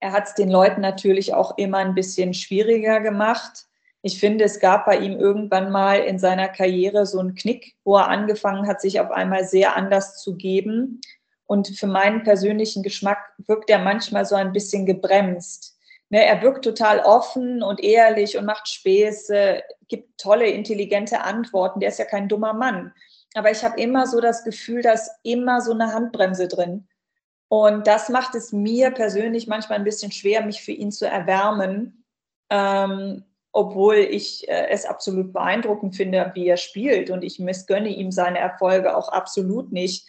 er 0.00 0.12
hat 0.12 0.26
es 0.26 0.34
den 0.34 0.50
Leuten 0.50 0.80
natürlich 0.80 1.32
auch 1.34 1.56
immer 1.56 1.78
ein 1.78 1.94
bisschen 1.94 2.34
schwieriger 2.34 3.00
gemacht. 3.00 3.63
Ich 4.06 4.20
finde, 4.20 4.44
es 4.44 4.60
gab 4.60 4.84
bei 4.84 4.98
ihm 4.98 5.18
irgendwann 5.18 5.72
mal 5.72 5.98
in 6.00 6.18
seiner 6.18 6.48
Karriere 6.48 7.06
so 7.06 7.18
einen 7.18 7.34
Knick, 7.34 7.74
wo 7.84 7.96
er 7.96 8.08
angefangen 8.08 8.68
hat, 8.68 8.82
sich 8.82 9.00
auf 9.00 9.10
einmal 9.10 9.46
sehr 9.46 9.76
anders 9.76 10.20
zu 10.22 10.36
geben. 10.36 11.00
Und 11.46 11.68
für 11.68 11.86
meinen 11.86 12.22
persönlichen 12.22 12.82
Geschmack 12.82 13.32
wirkt 13.46 13.70
er 13.70 13.78
manchmal 13.78 14.26
so 14.26 14.34
ein 14.34 14.52
bisschen 14.52 14.84
gebremst. 14.84 15.78
Ne, 16.10 16.22
er 16.22 16.42
wirkt 16.42 16.66
total 16.66 16.98
offen 17.00 17.62
und 17.62 17.82
ehrlich 17.82 18.36
und 18.36 18.44
macht 18.44 18.68
Späße, 18.68 19.62
gibt 19.88 20.20
tolle, 20.20 20.48
intelligente 20.48 21.22
Antworten. 21.22 21.80
Der 21.80 21.88
ist 21.88 21.98
ja 21.98 22.04
kein 22.04 22.28
dummer 22.28 22.52
Mann. 22.52 22.92
Aber 23.32 23.50
ich 23.50 23.64
habe 23.64 23.80
immer 23.80 24.06
so 24.06 24.20
das 24.20 24.44
Gefühl, 24.44 24.82
dass 24.82 25.10
immer 25.22 25.62
so 25.62 25.72
eine 25.72 25.94
Handbremse 25.94 26.46
drin. 26.46 26.86
Und 27.48 27.86
das 27.86 28.10
macht 28.10 28.34
es 28.34 28.52
mir 28.52 28.90
persönlich 28.90 29.46
manchmal 29.46 29.78
ein 29.78 29.84
bisschen 29.84 30.12
schwer, 30.12 30.44
mich 30.44 30.62
für 30.62 30.72
ihn 30.72 30.92
zu 30.92 31.06
erwärmen. 31.06 32.04
Ähm, 32.50 33.24
obwohl 33.54 33.96
ich 33.96 34.48
äh, 34.48 34.68
es 34.68 34.84
absolut 34.84 35.32
beeindruckend 35.32 35.94
finde, 35.96 36.32
wie 36.34 36.48
er 36.48 36.56
spielt. 36.56 37.08
Und 37.08 37.22
ich 37.22 37.38
missgönne 37.38 37.88
ihm 37.88 38.10
seine 38.10 38.40
Erfolge 38.40 38.96
auch 38.96 39.08
absolut 39.08 39.72
nicht. 39.72 40.06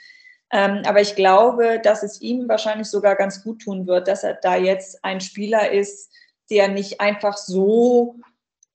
Ähm, 0.51 0.81
aber 0.85 1.01
ich 1.01 1.15
glaube, 1.15 1.79
dass 1.81 2.01
es 2.01 2.19
ihm 2.21 2.49
wahrscheinlich 2.49 2.87
sogar 2.87 3.15
ganz 3.15 3.43
gut 3.43 3.61
tun 3.61 3.85
wird, 3.85 4.07
dass 4.07 4.23
er 4.23 4.33
da 4.33 4.55
jetzt 4.55 5.03
ein 5.05 5.21
Spieler 5.21 5.71
ist, 5.71 6.11
der 6.49 6.67
nicht 6.67 6.99
einfach 7.01 7.37
so 7.37 8.15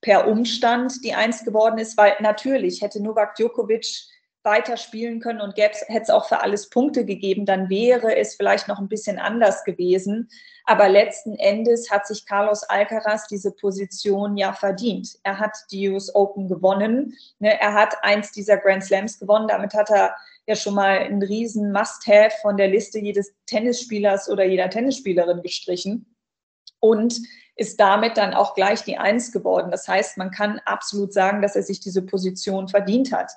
per 0.01 0.29
Umstand 0.29 1.05
die 1.05 1.15
Eins 1.15 1.45
geworden 1.45 1.79
ist, 1.79 1.97
weil 1.97 2.15
natürlich 2.21 2.81
hätte 2.81 3.03
Novak 3.03 3.35
Djokovic 3.35 3.87
weiter 4.43 4.77
spielen 4.77 5.21
können 5.21 5.41
und 5.41 5.57
hätte 5.57 5.85
es 5.89 6.11
auch 6.11 6.27
für 6.27 6.41
alles 6.41 6.71
Punkte 6.71 7.05
gegeben, 7.05 7.45
dann 7.45 7.69
wäre 7.69 8.17
es 8.17 8.35
vielleicht 8.35 8.69
noch 8.69 8.79
ein 8.79 8.89
bisschen 8.89 9.19
anders 9.19 9.65
gewesen. 9.65 10.29
Aber 10.65 10.89
letzten 10.89 11.35
Endes 11.35 11.91
hat 11.91 12.07
sich 12.07 12.25
Carlos 12.27 12.63
Alcaraz 12.63 13.27
diese 13.27 13.53
Position 13.53 14.37
ja 14.37 14.53
verdient. 14.53 15.19
Er 15.25 15.39
hat 15.39 15.57
die 15.71 15.91
US 15.91 16.15
Open 16.15 16.49
gewonnen. 16.49 17.17
Ne? 17.39 17.61
Er 17.61 17.75
hat 17.75 18.03
eins 18.03 18.33
dieser 18.33 18.57
Grand 18.57 18.85
Slams 18.85 19.19
gewonnen. 19.19 19.49
Damit 19.49 19.75
hat 19.75 19.91
er 19.91 20.15
ja 20.47 20.57
schon 20.57 20.75
mal 20.75 20.99
einen 20.99 21.23
riesen 21.23 21.73
Must-Have 21.73 22.35
von 22.41 22.57
der 22.57 22.69
Liste 22.69 22.99
jedes 22.99 23.33
Tennisspielers 23.47 24.31
oder 24.31 24.45
jeder 24.45 24.71
Tennisspielerin 24.71 25.43
gestrichen. 25.43 26.07
Und 26.79 27.21
ist 27.57 27.79
damit 27.79 28.17
dann 28.17 28.33
auch 28.33 28.55
gleich 28.55 28.85
die 28.85 28.97
Eins 28.97 29.33
geworden. 29.33 29.71
Das 29.71 29.87
heißt, 29.87 30.17
man 30.17 30.31
kann 30.31 30.63
absolut 30.65 31.13
sagen, 31.13 31.43
dass 31.43 31.57
er 31.57 31.63
sich 31.63 31.79
diese 31.79 32.01
Position 32.01 32.69
verdient 32.69 33.13
hat. 33.13 33.33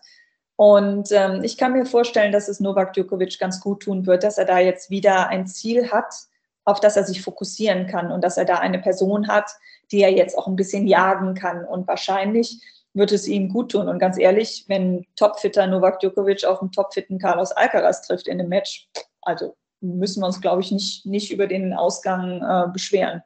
Und 0.56 1.12
ähm, 1.12 1.44
ich 1.44 1.58
kann 1.58 1.74
mir 1.74 1.86
vorstellen, 1.86 2.32
dass 2.32 2.48
es 2.48 2.60
Novak 2.60 2.94
Djokovic 2.94 3.40
ganz 3.40 3.60
gut 3.60 3.84
tun 3.84 4.06
wird, 4.06 4.24
dass 4.24 4.38
er 4.38 4.46
da 4.46 4.60
jetzt 4.60 4.90
wieder 4.90 5.28
ein 5.30 5.48
Ziel 5.48 5.92
hat, 5.92 6.14
auf 6.66 6.80
das 6.80 6.96
er 6.96 7.04
sich 7.04 7.22
fokussieren 7.22 7.88
kann 7.88 8.12
und 8.12 8.24
dass 8.24 8.38
er 8.38 8.46
da 8.46 8.60
eine 8.60 8.80
Person 8.80 9.28
hat, 9.28 9.50
die 9.92 10.02
er 10.02 10.12
jetzt 10.12 10.38
auch 10.38 10.48
ein 10.48 10.56
bisschen 10.56 10.88
jagen 10.88 11.34
kann. 11.34 11.66
Und 11.66 11.88
wahrscheinlich 11.88 12.62
wird 12.94 13.12
es 13.12 13.28
ihm 13.28 13.50
gut 13.50 13.72
tun. 13.72 13.88
Und 13.90 14.00
ganz 14.00 14.18
ehrlich, 14.18 14.66
wenn 14.68 15.06
topfitter 15.16 15.68
Novak 15.68 16.00
Djokovic 16.00 16.46
auf 16.46 16.62
einen 16.62 16.72
topfitten 16.72 17.18
Carlos 17.18 17.52
Alcaraz 17.52 18.06
trifft 18.06 18.28
in 18.28 18.40
einem 18.40 18.50
Match, 18.50 18.88
also 19.22 19.56
müssen 19.82 20.22
wir 20.22 20.28
uns, 20.28 20.40
glaube 20.40 20.62
ich, 20.62 20.72
nicht, 20.72 21.06
nicht 21.06 21.32
über 21.32 21.48
den 21.48 21.74
Ausgang 21.74 22.42
äh, 22.42 22.72
beschweren. 22.72 23.24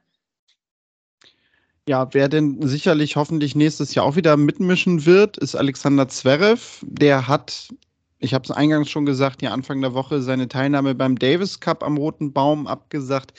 Ja, 1.88 2.06
wer 2.12 2.28
denn 2.28 2.58
sicherlich 2.60 3.16
hoffentlich 3.16 3.54
nächstes 3.56 3.94
Jahr 3.94 4.04
auch 4.04 4.14
wieder 4.14 4.36
mitmischen 4.36 5.06
wird, 5.06 5.38
ist 5.38 5.54
Alexander 5.54 6.06
Zverev. 6.06 6.84
Der 6.86 7.26
hat, 7.28 7.70
ich 8.18 8.34
habe 8.34 8.44
es 8.44 8.50
eingangs 8.50 8.90
schon 8.90 9.06
gesagt, 9.06 9.40
ja 9.40 9.52
Anfang 9.52 9.80
der 9.80 9.94
Woche 9.94 10.20
seine 10.20 10.48
Teilnahme 10.48 10.94
beim 10.94 11.18
Davis 11.18 11.60
Cup 11.60 11.82
am 11.82 11.96
Roten 11.96 12.34
Baum 12.34 12.66
abgesagt. 12.66 13.32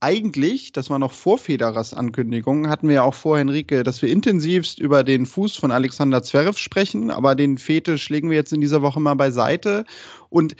Eigentlich, 0.00 0.72
das 0.72 0.88
war 0.88 0.98
noch 0.98 1.12
vor 1.12 1.36
Federers 1.36 1.92
Ankündigung, 1.92 2.70
hatten 2.70 2.88
wir 2.88 2.94
ja 2.94 3.02
auch 3.02 3.12
vor, 3.12 3.36
Henrike, 3.36 3.82
dass 3.82 4.00
wir 4.00 4.08
intensivst 4.08 4.78
über 4.78 5.04
den 5.04 5.26
Fuß 5.26 5.56
von 5.56 5.70
Alexander 5.70 6.22
Zverev 6.22 6.56
sprechen, 6.56 7.10
aber 7.10 7.34
den 7.34 7.58
Fetisch 7.58 8.08
legen 8.08 8.30
wir 8.30 8.36
jetzt 8.38 8.54
in 8.54 8.62
dieser 8.62 8.80
Woche 8.80 8.98
mal 8.98 9.12
beiseite 9.12 9.84
und 10.30 10.56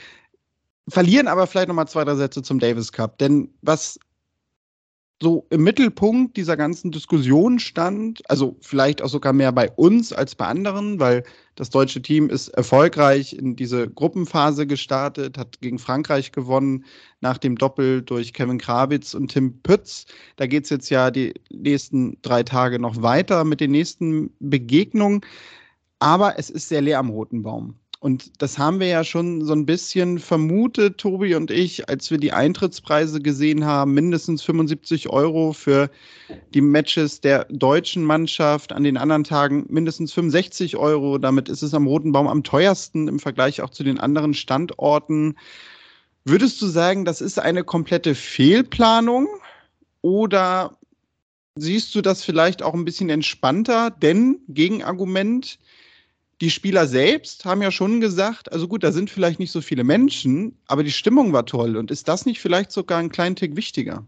verlieren 0.87 1.27
aber 1.27 1.47
vielleicht 1.47 1.69
nochmal 1.69 1.87
zwei, 1.87 2.05
drei 2.05 2.13
Sätze 2.13 2.43
zum 2.43 2.59
Davis 2.59 2.91
Cup. 2.91 3.17
Denn 3.17 3.49
was 3.63 3.97
so 5.21 5.45
im 5.51 5.63
Mittelpunkt 5.63 6.35
dieser 6.35 6.57
ganzen 6.57 6.89
Diskussion 6.89 7.59
stand, 7.59 8.21
also 8.27 8.57
vielleicht 8.59 9.03
auch 9.03 9.09
sogar 9.09 9.33
mehr 9.33 9.51
bei 9.51 9.69
uns 9.69 10.11
als 10.11 10.33
bei 10.33 10.47
anderen, 10.47 10.99
weil 10.99 11.23
das 11.55 11.69
deutsche 11.69 12.01
Team 12.01 12.27
ist 12.29 12.47
erfolgreich 12.49 13.33
in 13.33 13.55
diese 13.55 13.87
Gruppenphase 13.87 14.65
gestartet, 14.65 15.37
hat 15.37 15.61
gegen 15.61 15.77
Frankreich 15.77 16.31
gewonnen 16.31 16.85
nach 17.19 17.37
dem 17.37 17.55
Doppel 17.55 18.01
durch 18.01 18.33
Kevin 18.33 18.57
Krawitz 18.57 19.13
und 19.13 19.31
Tim 19.31 19.61
Pütz. 19.61 20.07
Da 20.37 20.47
geht 20.47 20.63
es 20.63 20.71
jetzt 20.71 20.89
ja 20.89 21.11
die 21.11 21.35
nächsten 21.51 22.17
drei 22.23 22.41
Tage 22.41 22.79
noch 22.79 23.03
weiter 23.03 23.43
mit 23.43 23.61
den 23.61 23.71
nächsten 23.71 24.31
Begegnungen. 24.39 25.21
Aber 25.99 26.39
es 26.39 26.49
ist 26.49 26.67
sehr 26.67 26.81
leer 26.81 26.97
am 26.97 27.11
Roten 27.11 27.43
Baum. 27.43 27.75
Und 28.01 28.41
das 28.41 28.57
haben 28.57 28.79
wir 28.79 28.87
ja 28.87 29.03
schon 29.03 29.45
so 29.45 29.53
ein 29.53 29.67
bisschen 29.67 30.17
vermutet, 30.17 30.97
Tobi 30.97 31.35
und 31.35 31.51
ich, 31.51 31.87
als 31.87 32.09
wir 32.09 32.17
die 32.17 32.33
Eintrittspreise 32.33 33.21
gesehen 33.21 33.63
haben, 33.63 33.93
mindestens 33.93 34.41
75 34.41 35.09
Euro 35.09 35.53
für 35.53 35.87
die 36.55 36.61
Matches 36.61 37.21
der 37.21 37.45
deutschen 37.51 38.03
Mannschaft, 38.03 38.73
an 38.73 38.83
den 38.83 38.97
anderen 38.97 39.23
Tagen 39.23 39.67
mindestens 39.69 40.13
65 40.13 40.77
Euro. 40.77 41.19
Damit 41.19 41.47
ist 41.47 41.61
es 41.61 41.75
am 41.75 41.85
Roten 41.85 42.11
Baum 42.11 42.27
am 42.27 42.41
teuersten 42.41 43.07
im 43.07 43.19
Vergleich 43.19 43.61
auch 43.61 43.69
zu 43.69 43.83
den 43.83 43.99
anderen 43.99 44.33
Standorten. 44.33 45.35
Würdest 46.25 46.59
du 46.59 46.65
sagen, 46.65 47.05
das 47.05 47.21
ist 47.21 47.37
eine 47.37 47.63
komplette 47.63 48.15
Fehlplanung 48.15 49.27
oder 50.01 50.75
siehst 51.53 51.93
du 51.93 52.01
das 52.01 52.23
vielleicht 52.23 52.63
auch 52.63 52.73
ein 52.73 52.85
bisschen 52.85 53.11
entspannter? 53.11 53.91
Denn 53.91 54.39
Gegenargument, 54.47 55.59
die 56.41 56.49
Spieler 56.49 56.87
selbst 56.87 57.45
haben 57.45 57.61
ja 57.61 57.69
schon 57.69 58.01
gesagt, 58.01 58.51
also 58.51 58.67
gut, 58.67 58.83
da 58.83 58.91
sind 58.91 59.11
vielleicht 59.11 59.39
nicht 59.39 59.51
so 59.51 59.61
viele 59.61 59.83
Menschen, 59.83 60.57
aber 60.67 60.83
die 60.83 60.91
Stimmung 60.91 61.31
war 61.33 61.45
toll. 61.45 61.77
Und 61.77 61.91
ist 61.91 62.07
das 62.07 62.25
nicht 62.25 62.41
vielleicht 62.41 62.71
sogar 62.71 62.99
ein 62.99 63.11
kleinen 63.11 63.35
Tick 63.35 63.55
wichtiger? 63.55 64.03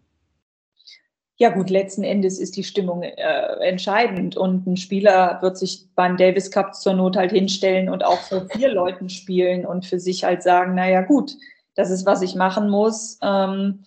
Ja 1.37 1.49
gut, 1.49 1.69
letzten 1.69 2.03
Endes 2.03 2.39
ist 2.39 2.57
die 2.57 2.63
Stimmung 2.63 3.03
äh, 3.03 3.13
entscheidend 3.61 4.35
und 4.35 4.65
ein 4.65 4.77
Spieler 4.77 5.39
wird 5.41 5.57
sich 5.57 5.85
beim 5.95 6.17
Davis 6.17 6.49
Cup 6.49 6.75
zur 6.75 6.93
Not 6.93 7.15
halt 7.15 7.31
hinstellen 7.31 7.89
und 7.89 8.03
auch 8.03 8.19
vor 8.19 8.47
vier 8.49 8.69
Leuten 8.69 9.09
spielen 9.09 9.65
und 9.65 9.85
für 9.85 9.99
sich 9.99 10.23
halt 10.23 10.41
sagen, 10.41 10.75
naja 10.75 11.01
gut, 11.01 11.35
das 11.75 11.89
ist, 11.89 12.05
was 12.05 12.21
ich 12.21 12.35
machen 12.35 12.69
muss. 12.69 13.19
Ähm, 13.21 13.83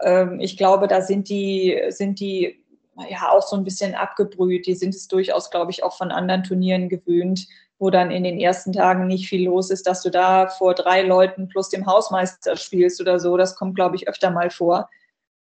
ähm, 0.00 0.40
ich 0.40 0.56
glaube, 0.56 0.88
da 0.88 1.02
sind 1.02 1.28
die, 1.28 1.80
sind 1.90 2.20
die 2.20 2.64
ja 3.08 3.30
auch 3.30 3.42
so 3.42 3.56
ein 3.56 3.64
bisschen 3.64 3.94
abgebrüht. 3.94 4.66
Die 4.66 4.74
sind 4.74 4.94
es 4.94 5.08
durchaus, 5.08 5.50
glaube 5.50 5.70
ich, 5.70 5.82
auch 5.82 5.96
von 5.96 6.10
anderen 6.10 6.44
Turnieren 6.44 6.88
gewöhnt, 6.88 7.46
wo 7.78 7.90
dann 7.90 8.10
in 8.10 8.24
den 8.24 8.38
ersten 8.40 8.72
Tagen 8.72 9.06
nicht 9.06 9.28
viel 9.28 9.46
los 9.46 9.70
ist, 9.70 9.86
dass 9.86 10.02
du 10.02 10.10
da 10.10 10.48
vor 10.48 10.74
drei 10.74 11.02
Leuten 11.02 11.48
plus 11.48 11.68
dem 11.68 11.86
Hausmeister 11.86 12.56
spielst 12.56 13.00
oder 13.00 13.20
so. 13.20 13.36
Das 13.36 13.54
kommt, 13.56 13.74
glaube 13.74 13.96
ich, 13.96 14.08
öfter 14.08 14.30
mal 14.30 14.50
vor. 14.50 14.88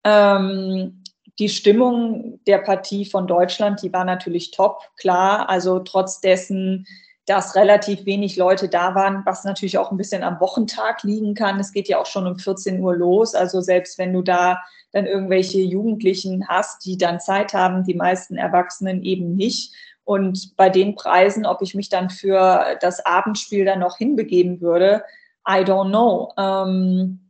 Ähm, 0.04 1.02
die 1.38 1.48
Stimmung 1.48 2.40
der 2.46 2.58
Partie 2.58 3.04
von 3.04 3.26
Deutschland, 3.26 3.82
die 3.82 3.92
war 3.92 4.04
natürlich 4.04 4.50
top, 4.50 4.82
klar. 4.96 5.48
Also 5.48 5.78
trotz 5.78 6.20
dessen, 6.20 6.86
dass 7.28 7.54
relativ 7.54 8.06
wenig 8.06 8.36
Leute 8.36 8.70
da 8.70 8.94
waren, 8.94 9.22
was 9.26 9.44
natürlich 9.44 9.76
auch 9.76 9.90
ein 9.90 9.98
bisschen 9.98 10.22
am 10.22 10.40
Wochentag 10.40 11.02
liegen 11.02 11.34
kann. 11.34 11.60
Es 11.60 11.72
geht 11.72 11.86
ja 11.86 11.98
auch 11.98 12.06
schon 12.06 12.26
um 12.26 12.38
14 12.38 12.80
Uhr 12.80 12.96
los. 12.96 13.34
Also 13.34 13.60
selbst 13.60 13.98
wenn 13.98 14.14
du 14.14 14.22
da 14.22 14.62
dann 14.92 15.04
irgendwelche 15.04 15.60
Jugendlichen 15.60 16.48
hast, 16.48 16.86
die 16.86 16.96
dann 16.96 17.20
Zeit 17.20 17.52
haben, 17.52 17.84
die 17.84 17.92
meisten 17.92 18.36
Erwachsenen 18.36 19.02
eben 19.02 19.36
nicht. 19.36 19.74
Und 20.04 20.56
bei 20.56 20.70
den 20.70 20.94
Preisen, 20.94 21.44
ob 21.44 21.60
ich 21.60 21.74
mich 21.74 21.90
dann 21.90 22.08
für 22.08 22.78
das 22.80 23.04
Abendspiel 23.04 23.66
dann 23.66 23.80
noch 23.80 23.98
hinbegeben 23.98 24.62
würde, 24.62 25.04
I 25.46 25.64
don't 25.64 25.90
know. 25.90 26.32
Ähm, 26.38 27.27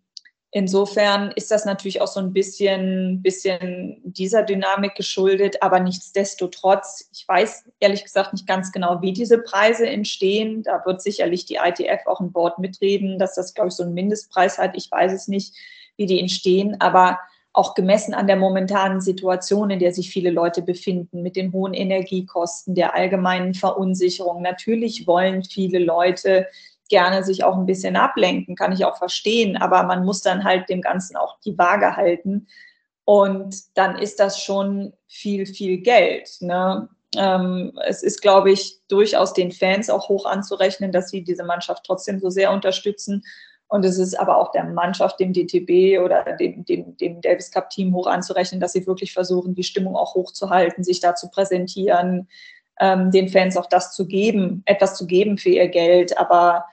insofern 0.51 1.31
ist 1.33 1.51
das 1.51 1.65
natürlich 1.65 2.01
auch 2.01 2.07
so 2.09 2.21
ein 2.21 2.33
bisschen, 2.33 3.23
bisschen 3.23 4.01
dieser 4.05 4.43
Dynamik 4.43 4.95
geschuldet, 4.95 5.63
aber 5.63 5.81
nichtsdestotrotz, 5.81 7.09
ich 7.13 7.27
weiß 7.27 7.65
ehrlich 7.81 8.05
gesagt 8.05 8.33
nicht 8.33 8.47
ganz 8.47 8.73
genau, 8.73 9.03
wie 9.03 9.13
diese 9.13 9.39
Preise 9.39 9.87
entstehen. 9.87 10.63
Da 10.63 10.83
wird 10.85 11.03
sicherlich 11.03 11.45
die 11.45 11.57
ITF 11.57 12.07
auch 12.07 12.21
ein 12.21 12.33
Board 12.33 12.59
mitreden, 12.59 13.19
dass 13.19 13.35
das, 13.35 13.55
glaube 13.55 13.69
ich, 13.69 13.75
so 13.75 13.83
einen 13.83 13.95
Mindestpreis 13.95 14.59
hat. 14.59 14.77
Ich 14.77 14.91
weiß 14.91 15.13
es 15.13 15.29
nicht, 15.29 15.55
wie 15.97 16.07
die 16.07 16.21
entstehen, 16.21 16.81
aber 16.81 17.19
auch 17.53 17.75
gemessen 17.75 18.15
an 18.15 18.29
der 18.29 18.37
momentanen 18.37 19.01
Situation, 19.01 19.71
in 19.71 19.81
der 19.81 19.93
sich 19.93 20.11
viele 20.11 20.31
Leute 20.31 20.63
befinden, 20.63 21.23
mit 21.23 21.35
den 21.35 21.53
hohen 21.53 21.75
Energiekosten, 21.75 22.75
der 22.75 22.95
allgemeinen 22.95 23.53
Verunsicherung. 23.53 24.43
Natürlich 24.43 25.07
wollen 25.07 25.43
viele 25.43 25.81
Leute 25.81 26.47
gerne 26.89 27.25
sich 27.25 27.45
auch 27.45 27.57
ein 27.57 27.67
bisschen 27.67 27.97
ablenken, 27.97 28.57
kann 28.57 28.73
ich 28.73 28.85
auch 28.85 28.97
verstehen, 28.97 29.57
aber 29.57 29.83
man 29.83 30.05
muss 30.05 30.23
dann 30.23 30.45
halt 30.45 30.69
dem 30.69 30.81
Ganzen 30.81 31.17
auch 31.17 31.39
die 31.41 31.57
Waage 31.59 31.97
halten. 31.97 32.47
Und 33.05 33.77
dann 33.77 33.97
ist 33.97 34.21
das 34.21 34.43
schon 34.43 34.93
viel, 35.07 35.47
viel 35.47 35.79
Geld. 35.79 36.29
Ne? 36.41 36.89
Ähm, 37.17 37.73
es 37.87 38.03
ist, 38.03 38.21
glaube 38.21 38.51
ich, 38.51 38.81
durchaus 38.89 39.33
den 39.33 39.51
Fans 39.51 39.89
auch 39.89 40.09
hoch 40.09 40.27
anzurechnen, 40.27 40.93
dass 40.93 41.09
sie 41.09 41.25
diese 41.25 41.45
Mannschaft 41.45 41.85
trotzdem 41.85 42.21
so 42.21 42.29
sehr 42.29 42.53
unterstützen. 42.53 43.23
Und 43.67 43.85
es 43.85 43.99
ist 43.99 44.19
aber 44.19 44.39
auch 44.39 44.51
der 44.53 44.65
Mannschaft, 44.65 45.21
dem 45.21 45.33
DTB 45.33 46.03
oder 46.03 46.37
dem, 46.37 46.65
dem, 46.65 46.97
dem 46.97 47.21
Davis 47.21 47.51
Cup 47.51 47.71
Team 47.71 47.95
hoch 47.95 48.07
anzurechnen, 48.07 48.61
dass 48.61 48.73
sie 48.73 48.87
wirklich 48.87 49.13
versuchen, 49.13 49.55
die 49.55 49.63
Stimmung 49.63 49.95
auch 49.95 50.15
hochzuhalten, 50.15 50.85
sich 50.85 51.01
da 51.01 51.15
zu 51.15 51.29
präsentieren, 51.29 52.29
ähm, 52.81 53.11
den 53.11 53.29
Fans 53.29 53.57
auch 53.57 53.67
das 53.67 53.93
zu 53.93 54.07
geben, 54.07 54.63
etwas 54.65 54.97
zu 54.97 55.07
geben 55.07 55.37
für 55.37 55.51
ihr 55.51 55.69
Geld. 55.69 56.17
Aber 56.19 56.65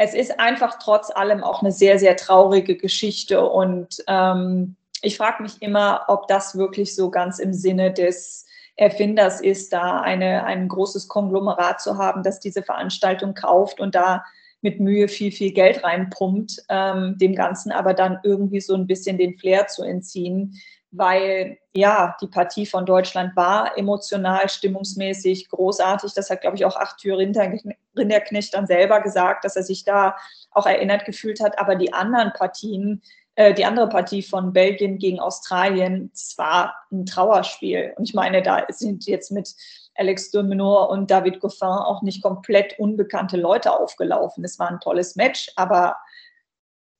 es 0.00 0.14
ist 0.14 0.38
einfach 0.38 0.78
trotz 0.78 1.10
allem 1.10 1.42
auch 1.42 1.60
eine 1.60 1.72
sehr, 1.72 1.98
sehr 1.98 2.16
traurige 2.16 2.76
Geschichte. 2.76 3.44
Und 3.44 4.02
ähm, 4.06 4.76
ich 5.02 5.16
frage 5.16 5.42
mich 5.42 5.60
immer, 5.60 6.04
ob 6.06 6.28
das 6.28 6.56
wirklich 6.56 6.94
so 6.94 7.10
ganz 7.10 7.40
im 7.40 7.52
Sinne 7.52 7.92
des 7.92 8.46
Erfinders 8.76 9.40
ist, 9.40 9.72
da 9.72 10.00
eine, 10.00 10.44
ein 10.44 10.68
großes 10.68 11.08
Konglomerat 11.08 11.80
zu 11.80 11.98
haben, 11.98 12.22
das 12.22 12.38
diese 12.38 12.62
Veranstaltung 12.62 13.34
kauft 13.34 13.80
und 13.80 13.96
da 13.96 14.24
mit 14.60 14.78
Mühe 14.78 15.08
viel, 15.08 15.32
viel 15.32 15.52
Geld 15.52 15.82
reinpumpt, 15.82 16.62
ähm, 16.68 17.16
dem 17.18 17.34
Ganzen 17.34 17.72
aber 17.72 17.92
dann 17.92 18.20
irgendwie 18.22 18.60
so 18.60 18.74
ein 18.74 18.86
bisschen 18.86 19.18
den 19.18 19.36
Flair 19.36 19.66
zu 19.66 19.82
entziehen, 19.82 20.60
weil 20.90 21.58
ja, 21.74 22.16
die 22.20 22.26
Partie 22.26 22.66
von 22.66 22.86
Deutschland 22.86 23.36
war 23.36 23.76
emotional, 23.76 24.48
stimmungsmäßig 24.48 25.48
großartig. 25.48 26.12
Das 26.14 26.30
hat, 26.30 26.40
glaube 26.40 26.56
ich, 26.56 26.64
auch 26.64 26.76
Arthur 26.76 27.18
Rinderknecht 27.18 28.54
dann 28.54 28.66
selber 28.66 29.00
gesagt, 29.00 29.44
dass 29.44 29.56
er 29.56 29.62
sich 29.62 29.84
da 29.84 30.16
auch 30.50 30.66
erinnert 30.66 31.04
gefühlt 31.04 31.40
hat. 31.40 31.58
Aber 31.58 31.76
die 31.76 31.92
anderen 31.92 32.32
Partien, 32.32 33.02
äh, 33.34 33.52
die 33.54 33.64
andere 33.64 33.88
Partie 33.88 34.22
von 34.22 34.52
Belgien 34.52 34.98
gegen 34.98 35.20
Australien, 35.20 36.10
es 36.14 36.36
war 36.38 36.74
ein 36.90 37.06
Trauerspiel. 37.06 37.92
Und 37.96 38.08
ich 38.08 38.14
meine, 38.14 38.42
da 38.42 38.64
sind 38.68 39.06
jetzt 39.06 39.30
mit 39.30 39.54
Alex 39.94 40.30
de 40.30 40.42
Menor 40.42 40.90
und 40.90 41.10
David 41.10 41.40
Goffin 41.40 41.68
auch 41.68 42.02
nicht 42.02 42.22
komplett 42.22 42.78
unbekannte 42.78 43.36
Leute 43.36 43.72
aufgelaufen. 43.72 44.44
Es 44.44 44.58
war 44.58 44.70
ein 44.70 44.80
tolles 44.80 45.16
Match, 45.16 45.50
aber 45.56 45.96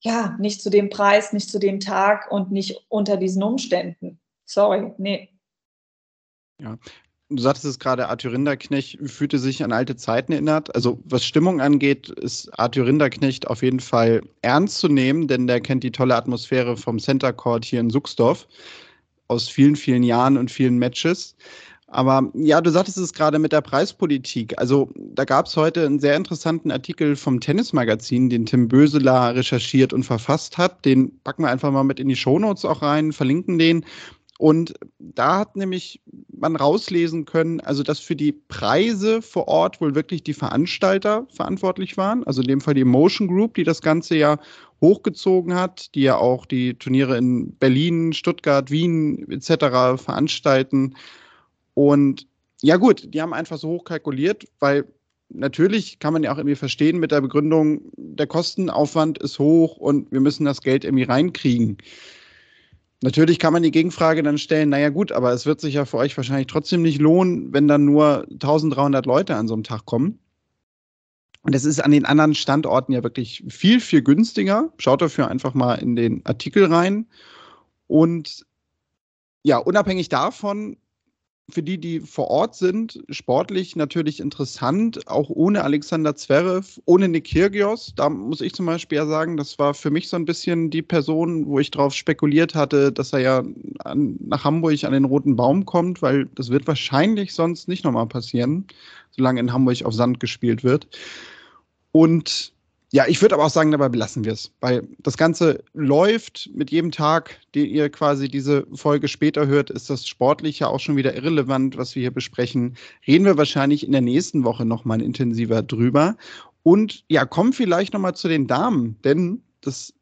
ja, 0.01 0.37
nicht 0.39 0.63
zu 0.63 0.71
dem 0.71 0.91
Preis, 0.91 1.33
nicht 1.33 1.51
zu 1.51 1.59
dem 1.59 1.81
Tag 1.81 2.31
und 2.31 2.51
nicht 2.51 2.85
unter 2.89 3.17
diesen 3.17 3.43
Umständen. 3.43 4.21
Sorry, 4.45 4.93
nee. 4.99 5.29
Ja, 6.61 6.79
du 7.29 7.39
sagtest 7.39 7.67
es 7.67 7.79
gerade, 7.79 8.09
Arthur 8.09 8.33
Rinderknecht 8.33 8.99
fühlte 9.09 9.39
sich 9.39 9.63
an 9.63 9.73
alte 9.73 9.97
Zeiten 9.97 10.33
erinnert. 10.33 10.75
Also 10.75 11.01
was 11.05 11.25
Stimmung 11.25 11.61
angeht, 11.61 12.09
ist 12.11 12.49
Arthur 12.59 12.87
Rinderknecht 12.87 13.47
auf 13.49 13.63
jeden 13.63 13.81
Fall 13.81 14.23
ernst 14.43 14.79
zu 14.79 14.89
nehmen, 14.89 15.29
denn 15.29 15.47
der 15.47 15.61
kennt 15.61 15.85
die 15.85 15.93
tolle 15.93 16.17
Atmosphäre 16.17 16.77
vom 16.77 16.99
Center 16.99 17.33
Court 17.33 17.65
hier 17.65 17.81
in 17.81 17.91
Suxdorf 17.91 18.47
aus 19.29 19.49
vielen, 19.49 19.77
vielen 19.77 20.03
Jahren 20.03 20.39
und 20.39 20.51
vielen 20.51 20.79
Matches. 20.79 21.37
Aber 21.91 22.31
ja, 22.35 22.61
du 22.61 22.71
sagtest 22.71 22.99
es 22.99 23.15
gerade 23.15 23.39
mit 23.39 23.53
der 23.53 23.63
Preispolitik. 23.63 24.59
Also 24.59 24.91
da 24.95 25.25
gab 25.25 25.47
es 25.47 25.57
heute 25.57 25.87
einen 25.87 26.01
sehr 26.01 26.17
interessanten 26.17 26.71
Artikel 26.71 27.17
vom 27.17 27.41
Tennismagazin, 27.41 28.29
den 28.29 28.45
Tim 28.45 28.69
Böseler 28.69 29.35
recherchiert 29.35 29.95
und 29.95 30.05
verfasst 30.05 30.59
hat. 30.59 30.85
Den 30.85 31.19
packen 31.25 31.45
wir 31.45 31.51
einfach 31.51 31.73
mal 31.73 31.85
mit 31.85 31.99
in 31.99 32.09
die 32.09 32.17
Shownotes 32.17 32.67
auch 32.67 32.83
rein, 32.83 33.13
verlinken 33.13 33.59
den. 33.59 33.87
Und 34.39 34.75
da 34.99 35.39
hat 35.39 35.57
nämlich 35.57 36.01
man 36.31 36.57
rauslesen 36.57 37.25
können, 37.25 37.61
also 37.61 37.83
dass 37.83 37.99
für 37.99 38.15
die 38.15 38.33
Preise 38.33 39.23
vor 39.23 39.49
Ort 39.49 39.81
wohl 39.81 39.95
wirklich 39.95 40.23
die 40.23 40.35
Veranstalter 40.35 41.27
verantwortlich 41.35 41.97
waren. 41.97 42.23
Also 42.25 42.43
in 42.43 42.49
dem 42.49 42.61
Fall 42.61 42.75
die 42.75 42.85
Motion 42.85 43.29
Group, 43.29 43.55
die 43.55 43.65
das 43.65 43.81
Ganze 43.81 44.15
ja 44.17 44.39
hochgezogen 44.83 45.55
hat, 45.55 45.95
die 45.95 46.03
ja 46.03 46.19
auch 46.19 46.45
die 46.45 46.75
Turniere 46.75 47.17
in 47.17 47.53
Berlin, 47.57 48.13
Stuttgart, 48.13 48.71
Wien 48.71 49.27
etc. 49.29 50.01
veranstalten. 50.01 50.95
Und 51.79 52.27
ja 52.61 52.77
gut, 52.77 53.15
die 53.15 53.23
haben 53.23 53.33
einfach 53.33 53.57
so 53.57 53.69
hoch 53.69 53.85
kalkuliert, 53.85 54.49
weil 54.59 54.85
natürlich 55.29 56.01
kann 56.01 56.13
man 56.13 56.25
ja 56.25 56.33
auch 56.33 56.37
irgendwie 56.37 56.57
verstehen 56.57 56.99
mit 56.99 57.13
der 57.13 57.21
Begründung, 57.21 57.83
der 57.97 58.27
Kostenaufwand 58.27 59.19
ist 59.19 59.39
hoch 59.39 59.77
und 59.77 60.11
wir 60.11 60.19
müssen 60.19 60.45
das 60.45 60.61
Geld 60.61 60.85
irgendwie 60.85 61.05
reinkriegen. 61.05 61.79
Natürlich 63.01 63.39
kann 63.39 63.53
man 63.53 63.63
die 63.63 63.71
Gegenfrage 63.71 64.25
dann 64.25 64.39
stellen, 64.39 64.71
naja 64.71 64.89
gut, 64.89 65.13
aber 65.13 65.33
es 65.33 65.47
wird 65.47 65.61
sich 65.61 65.75
ja 65.75 65.85
für 65.85 65.99
euch 65.99 66.17
wahrscheinlich 66.17 66.49
trotzdem 66.49 66.83
nicht 66.83 67.01
lohnen, 67.01 67.53
wenn 67.53 67.69
dann 67.69 67.85
nur 67.85 68.27
1300 68.29 69.07
Leute 69.07 69.37
an 69.37 69.47
so 69.47 69.55
einem 69.55 69.63
Tag 69.63 69.85
kommen. 69.85 70.19
Und 71.43 71.55
es 71.55 71.65
ist 71.65 71.79
an 71.79 71.93
den 71.93 72.07
anderen 72.07 72.35
Standorten 72.35 72.93
ja 72.93 73.05
wirklich 73.05 73.45
viel, 73.49 73.79
viel 73.79 74.03
günstiger. 74.03 74.73
Schaut 74.79 75.01
dafür 75.01 75.29
einfach 75.29 75.55
mal 75.55 75.77
in 75.77 75.95
den 75.95 76.27
Artikel 76.27 76.65
rein. 76.65 77.07
Und 77.87 78.45
ja, 79.45 79.59
unabhängig 79.59 80.09
davon 80.09 80.77
für 81.51 81.63
die, 81.63 81.79
die 81.79 82.01
vor 82.01 82.29
Ort 82.29 82.55
sind, 82.55 83.03
sportlich 83.09 83.75
natürlich 83.75 84.21
interessant, 84.21 85.09
auch 85.09 85.31
ohne 85.31 85.65
Alexander 85.65 86.15
Zverev, 86.15 86.79
ohne 86.85 87.09
Nick 87.09 87.25
Kyrgios. 87.25 87.93
Da 87.97 88.11
muss 88.11 88.43
ich 88.43 88.55
zum 88.55 88.67
Beispiel 88.67 88.97
ja 88.97 89.07
sagen, 89.07 89.39
das 89.39 89.59
war 89.59 89.73
für 89.73 89.91
mich 89.91 90.09
so 90.09 90.17
ein 90.17 90.27
bisschen 90.27 90.69
die 90.69 90.83
Person, 90.83 91.47
wo 91.47 91.59
ich 91.59 91.71
darauf 91.71 91.95
spekuliert 91.95 92.55
hatte, 92.55 92.93
dass 92.93 93.15
er 93.15 93.21
ja 93.21 93.45
an, 93.81 94.17
nach 94.21 94.45
Hamburg 94.45 94.85
an 94.85 94.93
den 94.93 95.07
Roten 95.07 95.37
Baum 95.37 95.65
kommt, 95.65 96.03
weil 96.03 96.27
das 96.35 96.51
wird 96.51 96.67
wahrscheinlich 96.67 97.33
sonst 97.33 97.67
nicht 97.67 97.85
nochmal 97.85 98.07
passieren, 98.07 98.67
solange 99.11 99.41
in 99.41 99.53
Hamburg 99.53 99.85
auf 99.85 99.95
Sand 99.95 100.21
gespielt 100.21 100.65
wird. 100.65 100.87
Und 101.93 102.53
ja, 102.91 103.07
ich 103.07 103.21
würde 103.21 103.35
aber 103.35 103.45
auch 103.45 103.51
sagen, 103.51 103.71
dabei 103.71 103.91
belassen 103.91 104.25
wir 104.25 104.33
es, 104.33 104.51
weil 104.61 104.89
das 105.01 105.19
Ganze 105.19 105.63
läuft 105.75 106.49
mit 106.55 106.71
jedem 106.71 106.91
Tag, 106.91 107.39
den 107.55 107.67
ihr 107.67 107.91
quasi 107.91 108.29
diese 108.29 108.67
Folge 108.73 109.09
später 109.09 109.47
hört, 109.47 109.69
ist 109.69 109.91
das 109.91 110.07
sportlich 110.07 110.61
ja 110.61 110.69
auch 110.69 110.81
schon 110.81 110.97
wieder 110.97 111.15
irrelevant, 111.15 111.77
was 111.77 111.95
wir 111.95 112.01
hier 112.01 112.11
besprechen. 112.11 112.77
Reden 113.07 113.27
wir 113.27 113.37
wahrscheinlich 113.37 113.85
in 113.85 113.93
der 113.93 114.01
nächsten 114.01 114.43
Woche 114.45 114.65
nochmal 114.65 115.03
intensiver 115.03 115.63
drüber. 115.63 116.17
Und 116.63 117.05
ja, 117.09 117.27
kommen 117.27 117.53
vielleicht 117.53 117.93
nochmal 117.93 118.15
zu 118.15 118.27
den 118.27 118.47
Damen, 118.47 118.97
denn 119.05 119.43
das 119.61 119.93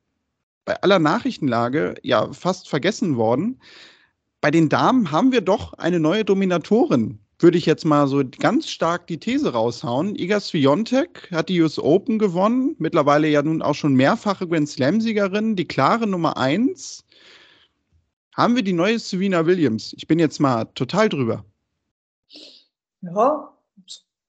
bei 0.65 0.81
aller 0.83 1.01
Nachrichtenlage 1.01 1.97
ja 2.03 2.33
fast 2.33 2.69
vergessen 2.69 3.17
worden. 3.17 3.59
Bei 4.41 4.53
den 4.53 4.69
Damen 4.69 5.11
haben 5.11 5.33
wir 5.33 5.41
doch 5.41 5.73
eine 5.75 5.99
neue 5.99 6.25
Dominatorin 6.25 7.19
würde 7.39 7.59
ich 7.59 7.67
jetzt 7.67 7.85
mal 7.85 8.07
so 8.07 8.23
ganz 8.39 8.69
stark 8.69 9.07
die 9.07 9.19
These 9.19 9.53
raushauen. 9.53 10.17
Iga 10.17 10.41
Swiatek 10.41 11.31
hat 11.31 11.49
die 11.49 11.61
US 11.61 11.79
Open 11.79 12.19
gewonnen, 12.19 12.75
mittlerweile 12.79 13.29
ja 13.29 13.43
nun 13.43 13.63
auch 13.63 13.75
schon 13.75 13.95
mehrfache 13.95 14.49
Grand 14.49 14.69
Slam-Siegerin, 14.69 15.57
die 15.57 15.67
klare 15.67 16.07
Nummer 16.07 16.37
eins. 16.37 17.05
Haben 18.35 18.57
wir 18.57 18.63
die 18.63 18.73
neue 18.73 18.99
Serena 18.99 19.47
Williams? 19.47 19.95
Ich 19.97 20.07
bin 20.07 20.19
jetzt 20.19 20.41
mal 20.41 20.67
total 20.75 21.09
drüber. 21.09 21.45
Ja, 23.01 23.53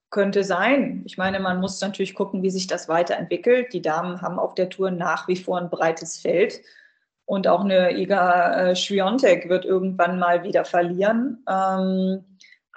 könnte 0.09 0.43
sein. 0.43 1.03
Ich 1.05 1.17
meine, 1.17 1.39
man 1.39 1.59
muss 1.59 1.81
natürlich 1.81 2.15
gucken, 2.15 2.41
wie 2.41 2.49
sich 2.49 2.67
das 2.67 2.87
weiterentwickelt. 2.87 3.73
Die 3.73 3.81
Damen 3.81 4.21
haben 4.21 4.39
auf 4.39 4.55
der 4.55 4.69
Tour 4.69 4.91
nach 4.91 5.27
wie 5.27 5.35
vor 5.35 5.59
ein 5.59 5.69
breites 5.69 6.19
Feld. 6.19 6.61
Und 7.25 7.47
auch 7.47 7.61
eine 7.61 7.97
Iga 7.97 8.69
äh, 8.69 8.75
Swiatek 8.75 9.49
wird 9.49 9.65
irgendwann 9.65 10.17
mal 10.19 10.43
wieder 10.43 10.63
verlieren. 10.63 11.43
Ähm, 11.49 12.23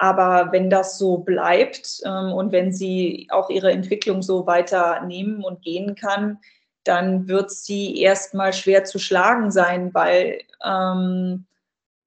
aber 0.01 0.51
wenn 0.51 0.71
das 0.71 0.97
so 0.97 1.17
bleibt 1.19 2.01
ähm, 2.05 2.33
und 2.33 2.51
wenn 2.51 2.73
sie 2.73 3.27
auch 3.29 3.51
ihre 3.51 3.71
Entwicklung 3.71 4.23
so 4.23 4.47
weiter 4.47 5.01
nehmen 5.05 5.43
und 5.43 5.61
gehen 5.61 5.93
kann, 5.93 6.39
dann 6.83 7.27
wird 7.27 7.51
sie 7.51 8.01
erstmal 8.01 8.51
schwer 8.51 8.83
zu 8.83 8.97
schlagen 8.97 9.51
sein, 9.51 9.93
weil 9.93 10.41
ähm, 10.65 11.45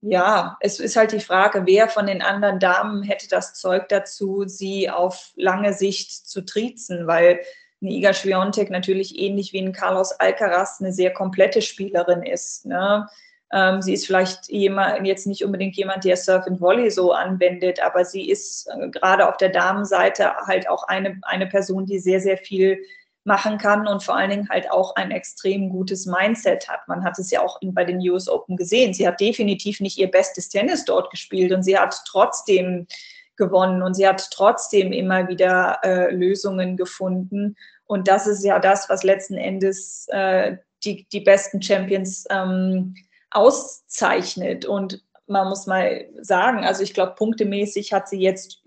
ja, 0.01 0.57
es 0.59 0.81
ist 0.81 0.97
halt 0.97 1.13
die 1.13 1.21
Frage, 1.21 1.67
wer 1.67 1.89
von 1.89 2.09
den 2.09 2.21
anderen 2.21 2.59
Damen 2.59 3.05
hätte 3.05 3.29
das 3.29 3.55
Zeug 3.55 3.89
dazu, 3.89 4.43
sie 4.45 4.91
auf 4.91 5.31
lange 5.37 5.73
Sicht 5.73 6.11
zu 6.11 6.45
triezen, 6.45 7.07
weil 7.07 7.43
eine 7.81 7.93
Iga 7.93 8.13
Swiatek 8.13 8.71
natürlich 8.71 9.17
ähnlich 9.17 9.53
wie 9.53 9.61
ein 9.61 9.73
Carlos 9.73 10.11
Alcaraz 10.19 10.81
eine 10.81 10.93
sehr 10.93 11.13
komplette 11.13 11.63
Spielerin 11.63 12.25
ist. 12.25 12.67
Ne? 12.67 13.07
Ähm, 13.55 13.81
sie 13.81 13.93
ist 13.93 14.07
vielleicht 14.07 14.49
jemand, 14.49 15.07
jetzt 15.07 15.29
nicht 15.29 15.45
unbedingt 15.45 15.77
jemand, 15.77 16.05
der 16.05 16.17
Surf 16.17 16.45
and 16.49 16.61
Volley 16.61 16.91
so 16.91 17.13
anwendet, 17.13 17.81
aber 17.81 18.05
sie 18.05 18.29
ist 18.29 18.67
äh, 18.67 18.89
gerade 18.89 19.29
auf 19.29 19.37
der 19.37 19.51
Damenseite 19.51 20.35
halt 20.47 20.69
auch 20.69 20.83
eine, 20.89 21.21
eine 21.23 21.47
Person, 21.47 21.87
die 21.87 22.01
sehr, 22.01 22.21
sehr 22.21 22.37
viel 22.37 22.83
machen 23.23 23.57
kann 23.57 23.87
und 23.87 24.03
vor 24.03 24.17
allen 24.17 24.31
Dingen 24.31 24.49
halt 24.49 24.71
auch 24.71 24.97
ein 24.97 25.13
extrem 25.13 25.71
gutes 25.71 26.05
Mindset 26.05 26.69
hat. 26.69 26.87
Man 26.89 27.05
hat 27.05 27.17
es 27.19 27.31
ja 27.31 27.41
auch 27.43 27.61
bei 27.63 27.85
den 27.85 28.01
US 28.11 28.29
Open 28.29 28.57
gesehen. 28.57 28.93
Sie 28.93 29.07
hat 29.07 29.21
definitiv 29.21 29.79
nicht 29.79 29.99
ihr 29.99 30.11
bestes 30.11 30.49
Tennis 30.49 30.85
dort 30.85 31.11
gespielt 31.11 31.53
und 31.53 31.63
sie 31.63 31.79
hat 31.79 31.95
trotzdem 32.07 32.89
gewonnen 33.37 33.83
und 33.83 33.95
sie 33.95 34.07
hat 34.07 34.29
trotzdem 34.33 34.93
immer 34.93 35.29
wieder 35.29 35.79
äh, 35.85 36.13
Lösungen 36.13 36.77
gefunden. 36.77 37.57
Und 37.87 38.09
das 38.09 38.27
ist 38.27 38.45
ja 38.45 38.59
das, 38.59 38.89
was 38.89 39.05
letzten 39.05 39.35
Endes 39.35 40.07
äh, 40.11 40.57
die, 40.85 41.07
die 41.13 41.21
besten 41.21 41.63
Champions 41.63 42.27
ähm, 42.31 42.95
auszeichnet. 43.35 44.65
Und 44.65 45.03
man 45.27 45.49
muss 45.49 45.67
mal 45.67 46.07
sagen, 46.21 46.65
also 46.65 46.83
ich 46.83 46.95
glaube, 46.95 47.15
punktemäßig 47.15 47.93
hat 47.93 48.09
sie 48.09 48.21
jetzt 48.21 48.63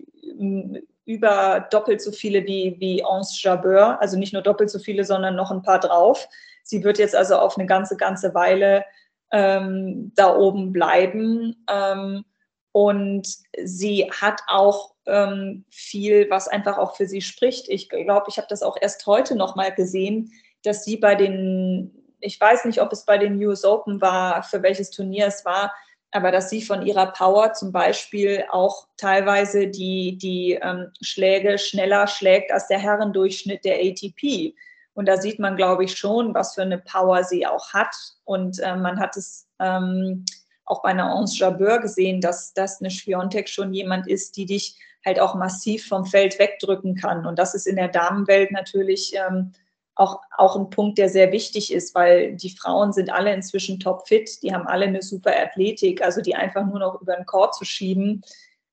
über 1.04 1.66
doppelt 1.70 2.02
so 2.02 2.12
viele 2.12 2.44
wie, 2.46 2.76
wie 2.78 3.04
Anse 3.04 3.34
Jabeur, 3.40 4.00
also 4.00 4.18
nicht 4.18 4.32
nur 4.32 4.42
doppelt 4.42 4.70
so 4.70 4.78
viele, 4.78 5.04
sondern 5.04 5.36
noch 5.36 5.50
ein 5.50 5.62
paar 5.62 5.80
drauf. 5.80 6.28
Sie 6.62 6.84
wird 6.84 6.98
jetzt 6.98 7.16
also 7.16 7.36
auf 7.36 7.56
eine 7.56 7.66
ganze, 7.66 7.96
ganze 7.96 8.34
Weile 8.34 8.84
ähm, 9.32 10.12
da 10.14 10.36
oben 10.36 10.72
bleiben. 10.72 11.64
Ähm, 11.70 12.24
und 12.72 13.26
sie 13.64 14.10
hat 14.10 14.42
auch 14.46 14.94
ähm, 15.06 15.64
viel, 15.70 16.28
was 16.28 16.48
einfach 16.48 16.76
auch 16.76 16.94
für 16.94 17.06
sie 17.06 17.22
spricht. 17.22 17.68
Ich 17.68 17.88
glaube, 17.88 18.26
ich 18.28 18.36
habe 18.36 18.48
das 18.50 18.62
auch 18.62 18.76
erst 18.80 19.06
heute 19.06 19.34
noch 19.34 19.56
mal 19.56 19.72
gesehen, 19.74 20.30
dass 20.62 20.84
sie 20.84 20.98
bei 20.98 21.14
den 21.14 22.07
ich 22.20 22.40
weiß 22.40 22.64
nicht, 22.64 22.80
ob 22.80 22.92
es 22.92 23.04
bei 23.04 23.18
den 23.18 23.42
US 23.44 23.64
Open 23.64 24.00
war, 24.00 24.42
für 24.42 24.62
welches 24.62 24.90
Turnier 24.90 25.26
es 25.26 25.44
war, 25.44 25.72
aber 26.10 26.32
dass 26.32 26.50
sie 26.50 26.62
von 26.62 26.86
ihrer 26.86 27.12
Power 27.12 27.52
zum 27.52 27.70
Beispiel 27.70 28.44
auch 28.50 28.88
teilweise 28.96 29.68
die, 29.68 30.16
die 30.16 30.58
ähm, 30.60 30.90
Schläge 31.02 31.58
schneller 31.58 32.06
schlägt 32.06 32.50
als 32.50 32.66
der 32.68 32.78
Herrendurchschnitt 32.78 33.64
der 33.64 33.78
ATP. 33.80 34.54
Und 34.94 35.06
da 35.06 35.18
sieht 35.18 35.38
man, 35.38 35.56
glaube 35.56 35.84
ich, 35.84 35.96
schon, 35.96 36.34
was 36.34 36.54
für 36.54 36.62
eine 36.62 36.78
Power 36.78 37.24
sie 37.24 37.46
auch 37.46 37.72
hat. 37.72 37.94
Und 38.24 38.58
äh, 38.58 38.74
man 38.74 38.98
hat 38.98 39.16
es 39.16 39.48
ähm, 39.60 40.24
auch 40.64 40.82
bei 40.82 40.88
einer 40.88 41.14
Anse 41.14 41.36
Jabeur 41.38 41.78
gesehen, 41.78 42.20
dass, 42.20 42.52
dass 42.54 42.80
eine 42.80 42.90
Schwiontek 42.90 43.48
schon 43.48 43.72
jemand 43.72 44.08
ist, 44.08 44.36
die 44.36 44.46
dich 44.46 44.76
halt 45.04 45.20
auch 45.20 45.34
massiv 45.34 45.86
vom 45.86 46.04
Feld 46.04 46.38
wegdrücken 46.38 46.96
kann. 46.96 47.26
Und 47.26 47.38
das 47.38 47.54
ist 47.54 47.66
in 47.66 47.76
der 47.76 47.88
Damenwelt 47.88 48.50
natürlich 48.50 49.14
ähm, 49.14 49.52
auch, 49.98 50.20
auch 50.36 50.56
ein 50.56 50.70
Punkt, 50.70 50.96
der 50.98 51.08
sehr 51.08 51.32
wichtig 51.32 51.72
ist, 51.72 51.94
weil 51.94 52.36
die 52.36 52.56
Frauen 52.56 52.92
sind 52.92 53.10
alle 53.10 53.34
inzwischen 53.34 53.80
topfit, 53.80 54.42
die 54.42 54.54
haben 54.54 54.66
alle 54.66 54.86
eine 54.86 55.02
super 55.02 55.32
Athletik, 55.36 56.02
also 56.02 56.20
die 56.20 56.36
einfach 56.36 56.64
nur 56.64 56.78
noch 56.78 57.00
über 57.00 57.16
den 57.16 57.26
Chor 57.26 57.50
zu 57.50 57.64
schieben, 57.64 58.22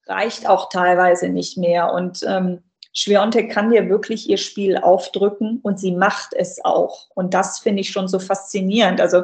reicht 0.06 0.48
auch 0.48 0.70
teilweise 0.70 1.30
nicht 1.30 1.58
mehr. 1.58 1.92
Und 1.92 2.24
ähm, 2.28 2.62
Schwiontek 2.94 3.52
kann 3.52 3.72
dir 3.72 3.90
wirklich 3.90 4.30
ihr 4.30 4.38
Spiel 4.38 4.78
aufdrücken 4.78 5.60
und 5.64 5.80
sie 5.80 5.92
macht 5.92 6.34
es 6.34 6.64
auch. 6.64 7.08
Und 7.16 7.34
das 7.34 7.58
finde 7.58 7.82
ich 7.82 7.90
schon 7.90 8.08
so 8.08 8.20
faszinierend. 8.20 9.02
Also 9.02 9.24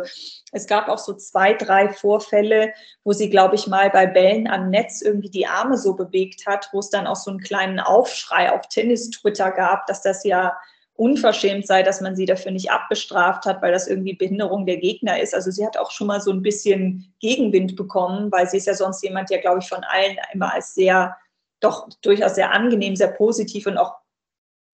es 0.51 0.65
gab 0.65 0.89
auch 0.89 0.97
so 0.97 1.13
zwei, 1.13 1.53
drei 1.53 1.89
Vorfälle, 1.89 2.73
wo 3.03 3.13
sie, 3.13 3.29
glaube 3.29 3.55
ich, 3.55 3.67
mal 3.67 3.91
bei 3.91 4.07
Bällen 4.07 4.47
am 4.47 4.71
Netz 4.71 5.01
irgendwie 5.01 5.29
die 5.29 5.45
Arme 5.45 5.77
so 5.77 5.93
bewegt 5.93 6.47
hat, 6.47 6.69
wo 6.73 6.79
es 6.79 6.89
dann 6.89 7.05
auch 7.05 7.15
so 7.15 7.29
einen 7.29 7.39
kleinen 7.39 7.79
Aufschrei 7.79 8.51
auf 8.51 8.67
Tennis-Twitter 8.67 9.51
gab, 9.51 9.85
dass 9.85 10.01
das 10.01 10.23
ja 10.23 10.57
unverschämt 11.01 11.65
sei, 11.65 11.81
dass 11.81 11.99
man 11.99 12.15
sie 12.15 12.27
dafür 12.27 12.51
nicht 12.51 12.69
abbestraft 12.69 13.45
hat, 13.45 13.63
weil 13.63 13.71
das 13.71 13.87
irgendwie 13.87 14.13
Behinderung 14.13 14.67
der 14.67 14.77
Gegner 14.77 15.19
ist. 15.19 15.33
Also 15.33 15.49
sie 15.49 15.65
hat 15.65 15.75
auch 15.75 15.89
schon 15.89 16.05
mal 16.05 16.21
so 16.21 16.29
ein 16.29 16.43
bisschen 16.43 17.11
Gegenwind 17.19 17.75
bekommen, 17.75 18.31
weil 18.31 18.47
sie 18.47 18.57
ist 18.57 18.67
ja 18.67 18.75
sonst 18.75 19.01
jemand, 19.01 19.31
der, 19.31 19.39
glaube 19.39 19.61
ich, 19.61 19.67
von 19.67 19.83
allen 19.83 20.15
immer 20.31 20.53
als 20.53 20.75
sehr, 20.75 21.17
doch 21.59 21.89
durchaus 22.03 22.35
sehr 22.35 22.51
angenehm, 22.51 22.95
sehr 22.95 23.07
positiv 23.07 23.65
und 23.65 23.79
auch 23.79 23.95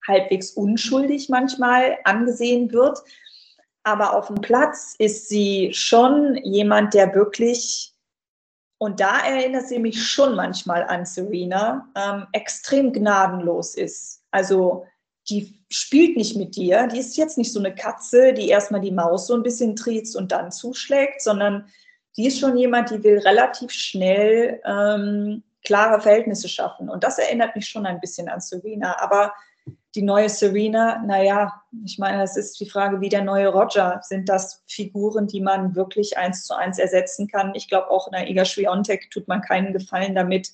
halbwegs 0.06 0.52
unschuldig 0.52 1.30
manchmal 1.30 1.98
angesehen 2.04 2.74
wird. 2.74 3.00
Aber 3.84 4.14
auf 4.14 4.28
dem 4.28 4.42
Platz 4.42 4.96
ist 5.00 5.30
sie 5.30 5.72
schon 5.74 6.36
jemand, 6.44 6.94
der 6.94 7.16
wirklich, 7.16 7.94
und 8.80 9.00
da 9.00 9.20
erinnert 9.20 9.70
sie 9.70 9.80
mich 9.80 10.06
schon 10.06 10.36
manchmal 10.36 10.84
an 10.84 11.06
Serena, 11.06 11.88
ähm, 11.96 12.28
extrem 12.34 12.92
gnadenlos 12.92 13.76
ist. 13.76 14.26
Also 14.32 14.86
die 15.30 15.60
spielt 15.70 16.16
nicht 16.16 16.38
mit 16.38 16.56
dir. 16.56 16.88
Die 16.88 17.00
ist 17.00 17.18
jetzt 17.18 17.38
nicht 17.38 17.52
so 17.52 17.60
eine 17.60 17.76
Katze, 17.76 18.34
die 18.34 18.50
erstmal 18.50 18.82
die 18.82 18.92
Maus 18.92 19.28
so 19.28 19.36
ein 19.36 19.44
bisschen 19.44 19.76
triezt 19.76 20.16
und 20.16 20.32
dann 20.32 20.52
zuschlägt, 20.52 21.22
sondern 21.22 21.68
die 22.16 22.28
ist 22.28 22.40
schon 22.40 22.58
jemand, 22.58 22.90
die 22.90 23.04
will 23.04 23.20
relativ 23.20 23.72
schnell 23.72 24.62
ähm, 24.66 25.44
klare 25.64 26.02
Verhältnisse 26.02 26.48
schaffen. 26.48 26.90
Und 26.90 27.04
das 27.04 27.20
erinnert 27.20 27.56
mich 27.56 27.68
schon 27.68 27.86
ein 27.86 28.00
bisschen 28.00 28.30
an 28.30 28.40
Serena. 28.40 28.96
Aber 29.02 29.34
die 29.96 30.02
neue 30.02 30.30
Serena, 30.30 31.04
naja, 31.06 31.62
ich 31.86 32.00
meine, 32.00 32.20
das 32.20 32.38
ist 32.38 32.60
die 32.60 32.70
Frage, 32.70 33.02
wie 33.02 33.10
der 33.10 33.24
neue 33.24 33.50
Roger. 33.50 34.00
Sind 34.04 34.30
das 34.30 34.64
Figuren, 34.68 35.28
die 35.28 35.42
man 35.42 35.76
wirklich 35.76 36.18
eins 36.18 36.46
zu 36.46 36.56
eins 36.56 36.80
ersetzen 36.80 37.28
kann? 37.28 37.54
Ich 37.54 37.68
glaube, 37.68 37.92
auch 37.92 38.08
in 38.08 38.14
der 38.14 38.30
Iga 38.30 38.46
Swiatek 38.46 39.12
tut 39.12 39.28
man 39.28 39.42
keinen 39.42 39.74
Gefallen 39.74 40.16
damit, 40.16 40.52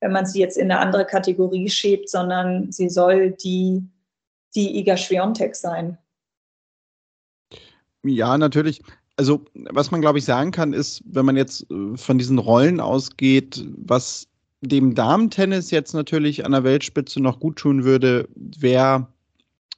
wenn 0.00 0.12
man 0.12 0.26
sie 0.26 0.40
jetzt 0.40 0.56
in 0.56 0.70
eine 0.70 0.80
andere 0.80 1.04
Kategorie 1.04 1.68
schiebt, 1.68 2.08
sondern 2.08 2.72
sie 2.72 2.88
soll 2.88 3.32
die 3.32 3.82
die 4.54 4.78
Iga 4.78 4.96
Schwiontek 4.96 5.56
sein. 5.56 5.98
Ja, 8.04 8.36
natürlich. 8.36 8.82
Also, 9.16 9.44
was 9.54 9.90
man, 9.90 10.00
glaube 10.00 10.18
ich, 10.18 10.24
sagen 10.24 10.50
kann, 10.50 10.72
ist, 10.72 11.02
wenn 11.06 11.24
man 11.24 11.36
jetzt 11.36 11.70
äh, 11.70 11.96
von 11.96 12.18
diesen 12.18 12.38
Rollen 12.38 12.80
ausgeht, 12.80 13.64
was 13.76 14.26
dem 14.60 14.94
Damentennis 14.94 15.70
jetzt 15.70 15.94
natürlich 15.94 16.44
an 16.44 16.52
der 16.52 16.64
Weltspitze 16.64 17.20
noch 17.20 17.38
gut 17.38 17.56
tun 17.56 17.84
würde, 17.84 18.28
wäre 18.34 19.06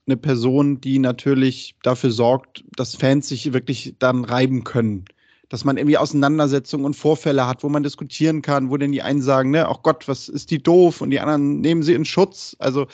eine 0.06 0.16
Person, 0.16 0.80
die 0.80 0.98
natürlich 0.98 1.74
dafür 1.82 2.10
sorgt, 2.10 2.64
dass 2.76 2.94
Fans 2.94 3.28
sich 3.28 3.52
wirklich 3.52 3.94
dann 3.98 4.24
reiben 4.24 4.64
können. 4.64 5.04
Dass 5.48 5.64
man 5.64 5.76
irgendwie 5.76 5.98
Auseinandersetzungen 5.98 6.84
und 6.84 6.94
Vorfälle 6.94 7.46
hat, 7.46 7.62
wo 7.62 7.68
man 7.68 7.82
diskutieren 7.82 8.42
kann, 8.42 8.70
wo 8.70 8.76
denn 8.76 8.92
die 8.92 9.02
einen 9.02 9.22
sagen, 9.22 9.50
ne, 9.50 9.68
ach 9.68 9.82
Gott, 9.82 10.06
was 10.08 10.28
ist 10.28 10.50
die 10.50 10.62
doof 10.62 11.00
und 11.00 11.10
die 11.10 11.20
anderen 11.20 11.60
nehmen 11.60 11.82
sie 11.82 11.94
in 11.94 12.04
Schutz. 12.04 12.56
Also 12.58 12.86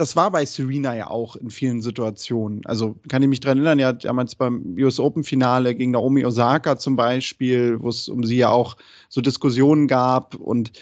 das 0.00 0.16
war 0.16 0.30
bei 0.30 0.46
Serena 0.46 0.96
ja 0.96 1.10
auch 1.10 1.36
in 1.36 1.50
vielen 1.50 1.82
Situationen. 1.82 2.62
Also 2.64 2.96
kann 3.08 3.22
ich 3.22 3.28
mich 3.28 3.40
daran 3.40 3.58
erinnern, 3.58 3.78
ja 3.78 3.92
damals 3.92 4.34
beim 4.34 4.74
US 4.78 4.98
Open 4.98 5.24
Finale 5.24 5.74
gegen 5.74 5.90
Naomi 5.90 6.24
Osaka 6.24 6.78
zum 6.78 6.96
Beispiel, 6.96 7.78
wo 7.80 7.90
es 7.90 8.08
um 8.08 8.24
sie 8.24 8.38
ja 8.38 8.48
auch 8.48 8.76
so 9.10 9.20
Diskussionen 9.20 9.88
gab 9.88 10.34
und 10.36 10.72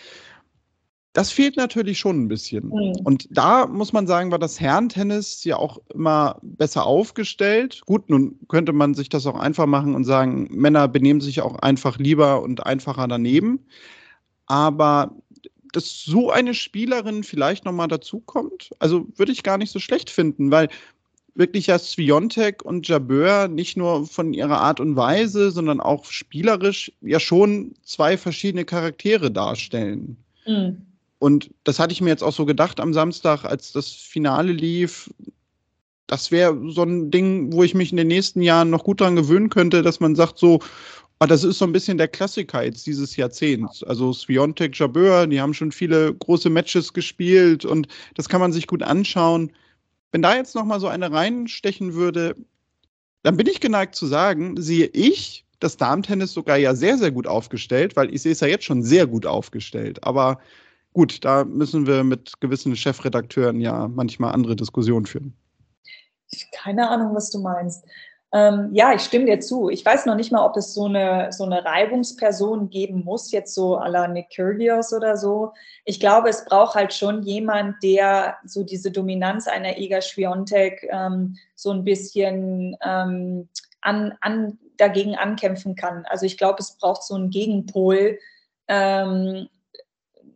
Das 1.14 1.32
fehlt 1.32 1.56
natürlich 1.56 1.98
schon 1.98 2.22
ein 2.22 2.28
bisschen. 2.28 2.66
Mhm. 2.66 2.92
Und 3.02 3.26
da 3.30 3.66
muss 3.66 3.92
man 3.92 4.06
sagen, 4.06 4.30
war 4.30 4.38
das 4.38 4.60
Herrentennis 4.60 5.42
ja 5.42 5.56
auch 5.56 5.78
immer 5.92 6.38
besser 6.42 6.86
aufgestellt. 6.86 7.80
Gut, 7.86 8.08
nun 8.08 8.38
könnte 8.48 8.72
man 8.72 8.94
sich 8.94 9.08
das 9.08 9.26
auch 9.26 9.34
einfach 9.34 9.66
machen 9.66 9.96
und 9.96 10.04
sagen, 10.04 10.46
Männer 10.50 10.86
benehmen 10.86 11.20
sich 11.20 11.40
auch 11.40 11.56
einfach 11.56 11.98
lieber 11.98 12.40
und 12.42 12.64
einfacher 12.66 13.08
daneben. 13.08 13.66
Aber 14.46 15.16
dass 15.72 16.04
so 16.04 16.30
eine 16.30 16.54
Spielerin 16.54 17.24
vielleicht 17.24 17.64
nochmal 17.64 17.88
dazukommt, 17.88 18.70
also 18.78 19.06
würde 19.16 19.32
ich 19.32 19.42
gar 19.42 19.58
nicht 19.58 19.72
so 19.72 19.78
schlecht 19.78 20.10
finden, 20.10 20.50
weil 20.50 20.68
wirklich 21.34 21.68
ja 21.68 21.78
Sviontek 21.78 22.64
und 22.64 22.88
Jabeur 22.88 23.46
nicht 23.48 23.76
nur 23.76 24.06
von 24.06 24.34
ihrer 24.34 24.60
Art 24.60 24.80
und 24.80 24.96
Weise, 24.96 25.52
sondern 25.52 25.80
auch 25.80 26.04
spielerisch 26.06 26.92
ja 27.00 27.20
schon 27.20 27.74
zwei 27.84 28.16
verschiedene 28.18 28.64
Charaktere 28.64 29.30
darstellen. 29.30 30.16
Mhm. 30.46 30.82
Und 31.20 31.50
das 31.64 31.78
hatte 31.78 31.92
ich 31.92 32.00
mir 32.00 32.10
jetzt 32.10 32.22
auch 32.24 32.32
so 32.32 32.44
gedacht 32.44 32.80
am 32.80 32.92
Samstag, 32.92 33.44
als 33.44 33.72
das 33.72 33.90
Finale 33.90 34.52
lief. 34.52 35.10
Das 36.06 36.30
wäre 36.30 36.58
so 36.70 36.82
ein 36.82 37.10
Ding, 37.10 37.52
wo 37.52 37.62
ich 37.62 37.74
mich 37.74 37.90
in 37.90 37.96
den 37.96 38.08
nächsten 38.08 38.40
Jahren 38.40 38.70
noch 38.70 38.84
gut 38.84 39.00
dran 39.00 39.16
gewöhnen 39.16 39.50
könnte, 39.50 39.82
dass 39.82 40.00
man 40.00 40.16
sagt 40.16 40.38
so, 40.38 40.60
ah, 41.18 41.26
das 41.26 41.44
ist 41.44 41.58
so 41.58 41.64
ein 41.64 41.72
bisschen 41.72 41.98
der 41.98 42.08
Klassiker 42.08 42.62
jetzt 42.62 42.86
dieses 42.86 43.16
Jahrzehnts. 43.16 43.82
Also 43.82 44.12
Sviontek, 44.12 44.78
Jabeur, 44.78 45.26
die 45.26 45.40
haben 45.40 45.54
schon 45.54 45.72
viele 45.72 46.14
große 46.14 46.50
Matches 46.50 46.92
gespielt 46.92 47.64
und 47.64 47.88
das 48.14 48.28
kann 48.28 48.40
man 48.40 48.52
sich 48.52 48.66
gut 48.66 48.82
anschauen. 48.82 49.52
Wenn 50.12 50.22
da 50.22 50.36
jetzt 50.36 50.54
noch 50.54 50.64
mal 50.64 50.80
so 50.80 50.88
eine 50.88 51.12
reinstechen 51.12 51.94
würde, 51.94 52.34
dann 53.22 53.36
bin 53.36 53.46
ich 53.46 53.60
geneigt 53.60 53.94
zu 53.94 54.06
sagen, 54.06 54.60
sehe 54.60 54.86
ich 54.86 55.44
das 55.60 55.76
Darmtennis 55.76 56.32
sogar 56.32 56.56
ja 56.56 56.74
sehr, 56.74 56.98
sehr 56.98 57.10
gut 57.10 57.26
aufgestellt, 57.26 57.96
weil 57.96 58.14
ich 58.14 58.22
sehe 58.22 58.32
es 58.32 58.40
ja 58.40 58.46
jetzt 58.46 58.64
schon 58.64 58.82
sehr 58.82 59.06
gut 59.06 59.26
aufgestellt. 59.26 60.02
Aber 60.04 60.38
gut, 60.92 61.24
da 61.24 61.44
müssen 61.44 61.86
wir 61.86 62.04
mit 62.04 62.40
gewissen 62.40 62.76
Chefredakteuren 62.76 63.60
ja 63.60 63.88
manchmal 63.88 64.32
andere 64.32 64.54
Diskussionen 64.54 65.06
führen. 65.06 65.34
Keine 66.52 66.88
Ahnung, 66.88 67.14
was 67.14 67.30
du 67.30 67.40
meinst. 67.40 67.84
Ähm, 68.30 68.68
ja, 68.74 68.92
ich 68.92 69.00
stimme 69.02 69.24
dir 69.24 69.40
zu. 69.40 69.70
Ich 69.70 69.84
weiß 69.84 70.04
noch 70.04 70.14
nicht 70.14 70.30
mal, 70.32 70.44
ob 70.44 70.56
es 70.56 70.74
so 70.74 70.84
eine, 70.84 71.32
so 71.32 71.44
eine 71.44 71.64
Reibungsperson 71.64 72.68
geben 72.68 73.02
muss, 73.04 73.30
jetzt 73.32 73.54
so 73.54 73.78
à 73.78 73.88
la 73.88 74.06
Nick 74.06 74.28
Kyrgios 74.30 74.92
oder 74.92 75.16
so. 75.16 75.52
Ich 75.86 75.98
glaube, 75.98 76.28
es 76.28 76.44
braucht 76.44 76.74
halt 76.74 76.92
schon 76.92 77.22
jemand, 77.22 77.82
der 77.82 78.36
so 78.44 78.64
diese 78.64 78.90
Dominanz 78.90 79.48
einer 79.48 79.78
Iga 79.78 80.02
Schwiontek 80.02 80.86
ähm, 80.90 81.36
so 81.54 81.70
ein 81.70 81.84
bisschen 81.84 82.76
ähm, 82.84 83.48
an, 83.80 84.14
an, 84.20 84.58
dagegen 84.76 85.16
ankämpfen 85.16 85.74
kann. 85.74 86.04
Also 86.10 86.26
ich 86.26 86.36
glaube, 86.36 86.58
es 86.60 86.76
braucht 86.76 87.04
so 87.04 87.14
einen 87.14 87.30
Gegenpol, 87.30 88.18
ähm, 88.68 89.48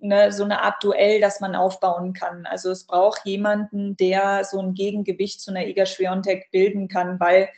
ne, 0.01 0.32
so 0.32 0.45
eine 0.45 0.62
Art 0.62 0.82
Duell, 0.82 1.20
das 1.20 1.40
man 1.40 1.55
aufbauen 1.55 2.14
kann. 2.14 2.47
Also 2.47 2.70
es 2.70 2.84
braucht 2.86 3.26
jemanden, 3.26 3.99
der 3.99 4.45
so 4.45 4.59
ein 4.61 4.72
Gegengewicht 4.72 5.43
zu 5.43 5.51
einer 5.51 5.66
Iga 5.66 5.84
Schwiontek 5.84 6.51
bilden 6.53 6.88
kann, 6.88 7.20
weil 7.20 7.51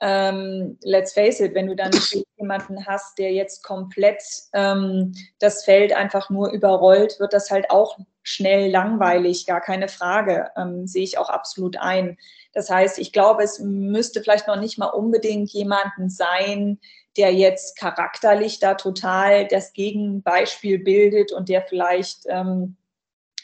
ähm, 0.00 0.78
let's 0.82 1.12
face 1.12 1.40
it, 1.40 1.54
wenn 1.54 1.66
du 1.66 1.74
dann 1.74 1.90
jemanden 2.36 2.86
hast, 2.86 3.18
der 3.18 3.32
jetzt 3.32 3.64
komplett 3.64 4.22
ähm, 4.52 5.12
das 5.40 5.64
Feld 5.64 5.92
einfach 5.92 6.30
nur 6.30 6.50
überrollt, 6.50 7.18
wird 7.18 7.32
das 7.32 7.50
halt 7.50 7.70
auch 7.70 7.98
schnell 8.22 8.70
langweilig, 8.70 9.46
gar 9.46 9.60
keine 9.60 9.88
Frage, 9.88 10.50
ähm, 10.56 10.86
sehe 10.86 11.02
ich 11.02 11.18
auch 11.18 11.30
absolut 11.30 11.78
ein. 11.78 12.18
Das 12.52 12.70
heißt, 12.70 12.98
ich 12.98 13.12
glaube, 13.12 13.42
es 13.42 13.58
müsste 13.58 14.22
vielleicht 14.22 14.46
noch 14.46 14.60
nicht 14.60 14.78
mal 14.78 14.86
unbedingt 14.86 15.50
jemanden 15.50 16.10
sein, 16.10 16.78
der 17.16 17.34
jetzt 17.34 17.76
charakterlich 17.78 18.60
da 18.60 18.74
total 18.74 19.48
das 19.48 19.72
Gegenbeispiel 19.72 20.78
bildet 20.78 21.32
und 21.32 21.48
der 21.48 21.62
vielleicht, 21.62 22.26
ähm, 22.28 22.76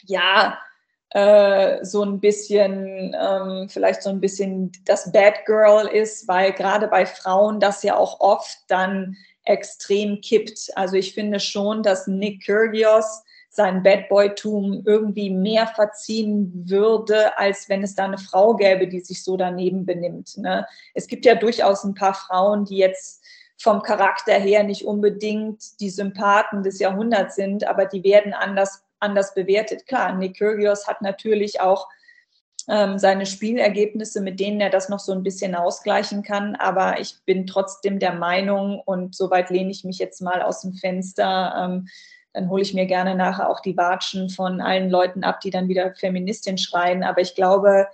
ja, 0.05 0.57
äh, 1.15 1.81
so 1.85 2.03
ein 2.03 2.19
bisschen, 2.19 3.15
ähm, 3.17 3.69
vielleicht 3.69 4.03
so 4.03 4.09
ein 4.09 4.19
bisschen 4.19 4.73
das 4.83 5.13
Bad 5.13 5.45
Girl 5.45 5.87
ist, 5.87 6.27
weil 6.27 6.51
gerade 6.51 6.89
bei 6.89 7.05
Frauen 7.05 7.61
das 7.61 7.83
ja 7.83 7.95
auch 7.95 8.19
oft 8.19 8.57
dann 8.67 9.15
extrem 9.45 10.19
kippt. 10.19 10.71
Also 10.75 10.97
ich 10.97 11.13
finde 11.13 11.39
schon, 11.39 11.83
dass 11.83 12.05
Nick 12.07 12.43
Kyrgios 12.43 13.23
sein 13.49 13.81
Bad 13.81 14.09
Boy-Tum 14.09 14.83
irgendwie 14.85 15.29
mehr 15.29 15.67
verziehen 15.67 16.51
würde, 16.67 17.37
als 17.37 17.69
wenn 17.69 17.81
es 17.81 17.95
da 17.95 18.03
eine 18.03 18.17
Frau 18.17 18.53
gäbe, 18.53 18.85
die 18.85 18.99
sich 18.99 19.23
so 19.23 19.37
daneben 19.37 19.85
benimmt. 19.85 20.35
Ne? 20.35 20.67
Es 20.93 21.07
gibt 21.07 21.25
ja 21.25 21.35
durchaus 21.35 21.85
ein 21.85 21.93
paar 21.93 22.13
Frauen, 22.13 22.65
die 22.65 22.75
jetzt 22.75 23.23
vom 23.57 23.81
Charakter 23.81 24.33
her 24.33 24.63
nicht 24.63 24.83
unbedingt 24.83 25.79
die 25.79 25.89
Sympathen 25.89 26.61
des 26.61 26.79
Jahrhunderts 26.79 27.35
sind, 27.35 27.65
aber 27.65 27.85
die 27.85 28.03
werden 28.03 28.33
anders, 28.33 28.84
anders 28.99 29.33
bewertet. 29.33 29.85
Klar, 29.87 30.15
Nick 30.15 30.37
Kyrgios 30.37 30.87
hat 30.87 31.01
natürlich 31.01 31.61
auch 31.61 31.87
ähm, 32.67 32.97
seine 32.97 33.25
Spielergebnisse, 33.25 34.21
mit 34.21 34.39
denen 34.39 34.59
er 34.59 34.69
das 34.69 34.89
noch 34.89 34.99
so 34.99 35.11
ein 35.11 35.23
bisschen 35.23 35.55
ausgleichen 35.55 36.23
kann, 36.23 36.55
aber 36.55 36.99
ich 36.99 37.17
bin 37.25 37.45
trotzdem 37.45 37.99
der 37.99 38.13
Meinung, 38.13 38.81
und 38.85 39.15
soweit 39.15 39.49
lehne 39.49 39.71
ich 39.71 39.83
mich 39.83 39.99
jetzt 39.99 40.21
mal 40.21 40.41
aus 40.41 40.61
dem 40.61 40.73
Fenster, 40.73 41.53
ähm, 41.57 41.87
dann 42.33 42.49
hole 42.49 42.63
ich 42.63 42.73
mir 42.73 42.85
gerne 42.85 43.15
nachher 43.15 43.49
auch 43.49 43.61
die 43.61 43.77
Watschen 43.77 44.29
von 44.29 44.59
allen 44.61 44.89
Leuten 44.89 45.23
ab, 45.23 45.39
die 45.39 45.51
dann 45.51 45.69
wieder 45.69 45.93
Feministin 45.95 46.57
schreien. 46.57 47.01
Aber 47.03 47.21
ich 47.21 47.33
glaube, 47.33 47.87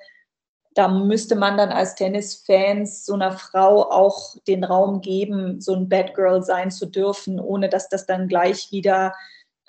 da 0.73 0.87
müsste 0.87 1.35
man 1.35 1.57
dann 1.57 1.69
als 1.69 1.95
Tennisfans 1.95 3.05
so 3.05 3.13
einer 3.13 3.33
Frau 3.33 3.91
auch 3.91 4.35
den 4.47 4.63
Raum 4.63 5.01
geben, 5.01 5.61
so 5.61 5.75
ein 5.75 5.89
Bad 5.89 6.15
Girl 6.15 6.41
sein 6.41 6.71
zu 6.71 6.87
dürfen, 6.87 7.39
ohne 7.39 7.69
dass 7.69 7.87
das 7.87 8.07
dann 8.07 8.27
gleich 8.27 8.71
wieder 8.71 9.13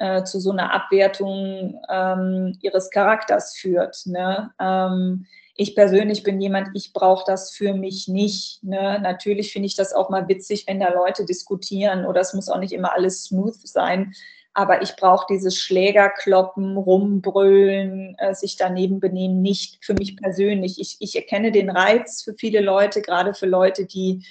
äh, 0.02 0.24
zu 0.24 0.40
so 0.40 0.50
einer 0.50 0.74
Abwertung 0.74 1.80
ähm, 1.88 2.58
ihres 2.60 2.90
Charakters 2.90 3.54
führt. 3.54 4.04
Ne? 4.06 4.50
Ähm, 4.60 5.26
ich 5.54 5.76
persönlich 5.76 6.24
bin 6.24 6.40
jemand, 6.40 6.70
ich 6.74 6.92
brauche 6.92 7.22
das 7.24 7.52
für 7.52 7.72
mich 7.72 8.08
nicht. 8.08 8.64
Ne? 8.64 8.98
Natürlich 9.00 9.52
finde 9.52 9.66
ich 9.66 9.76
das 9.76 9.94
auch 9.94 10.10
mal 10.10 10.26
witzig, 10.26 10.64
wenn 10.66 10.80
da 10.80 10.92
Leute 10.92 11.24
diskutieren 11.24 12.04
oder 12.04 12.20
es 12.20 12.34
muss 12.34 12.48
auch 12.48 12.58
nicht 12.58 12.72
immer 12.72 12.92
alles 12.94 13.22
smooth 13.24 13.54
sein 13.64 14.12
aber 14.54 14.82
ich 14.82 14.96
brauche 14.96 15.24
dieses 15.30 15.56
Schlägerkloppen, 15.56 16.76
rumbrüllen, 16.76 18.14
äh, 18.18 18.34
sich 18.34 18.56
daneben 18.56 19.00
benehmen 19.00 19.40
nicht 19.40 19.82
für 19.82 19.94
mich 19.94 20.16
persönlich. 20.18 20.78
Ich, 20.78 20.98
ich 21.00 21.16
erkenne 21.16 21.52
den 21.52 21.70
Reiz 21.70 22.22
für 22.22 22.34
viele 22.34 22.60
Leute, 22.60 23.00
gerade 23.00 23.32
für 23.32 23.46
Leute, 23.46 23.86
die 23.86 24.26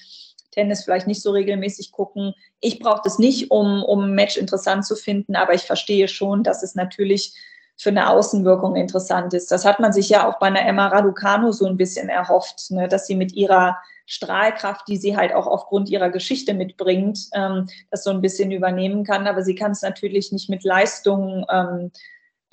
Tennis 0.52 0.84
vielleicht 0.84 1.08
nicht 1.08 1.22
so 1.22 1.32
regelmäßig 1.32 1.92
gucken. 1.92 2.34
Ich 2.60 2.80
brauche 2.80 3.02
das 3.04 3.20
nicht, 3.20 3.52
um, 3.52 3.84
um 3.84 4.06
ein 4.06 4.16
Match 4.16 4.38
interessant 4.38 4.86
zu 4.86 4.96
finden, 4.96 5.36
aber 5.36 5.54
ich 5.54 5.64
verstehe 5.64 6.08
schon, 6.08 6.44
dass 6.44 6.64
es 6.64 6.76
natürlich 6.76 7.34
für 7.78 7.90
eine 7.90 8.10
Außenwirkung 8.10 8.76
interessant 8.76 9.34
ist. 9.34 9.52
Das 9.52 9.66
hat 9.66 9.80
man 9.80 9.92
sich 9.92 10.10
ja 10.10 10.30
auch 10.30 10.38
bei 10.38 10.48
einer 10.48 10.66
Emma 10.66 10.88
Raducano 10.88 11.52
so 11.52 11.66
ein 11.66 11.78
bisschen 11.78 12.10
erhofft, 12.10 12.70
ne, 12.70 12.88
dass 12.88 13.08
sie 13.08 13.16
mit 13.16 13.34
ihrer 13.34 13.78
Strahlkraft, 14.06 14.88
die 14.88 14.98
sie 14.98 15.18
halt 15.18 15.34
auch 15.34 15.48
aufgrund 15.48 15.90
ihrer 15.90 16.10
Geschichte 16.10 16.54
mitbringt, 16.54 17.30
ähm, 17.34 17.68
das 17.90 18.04
so 18.04 18.12
ein 18.12 18.22
bisschen 18.22 18.52
übernehmen 18.52 19.04
kann. 19.04 19.26
Aber 19.26 19.42
sie 19.42 19.56
kann 19.56 19.72
es 19.72 19.82
natürlich 19.82 20.32
nicht 20.32 20.50
mit 20.50 20.64
Leistungen 20.64 21.46
ähm, 21.50 21.92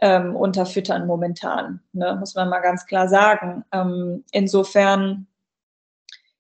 ähm, 0.01 0.37
unterfüttern 0.37 1.07
momentan, 1.07 1.81
ne? 1.93 2.17
muss 2.19 2.35
man 2.35 2.49
mal 2.49 2.61
ganz 2.61 2.87
klar 2.87 3.09
sagen. 3.09 3.65
Ähm, 3.73 4.25
insofern, 4.31 5.27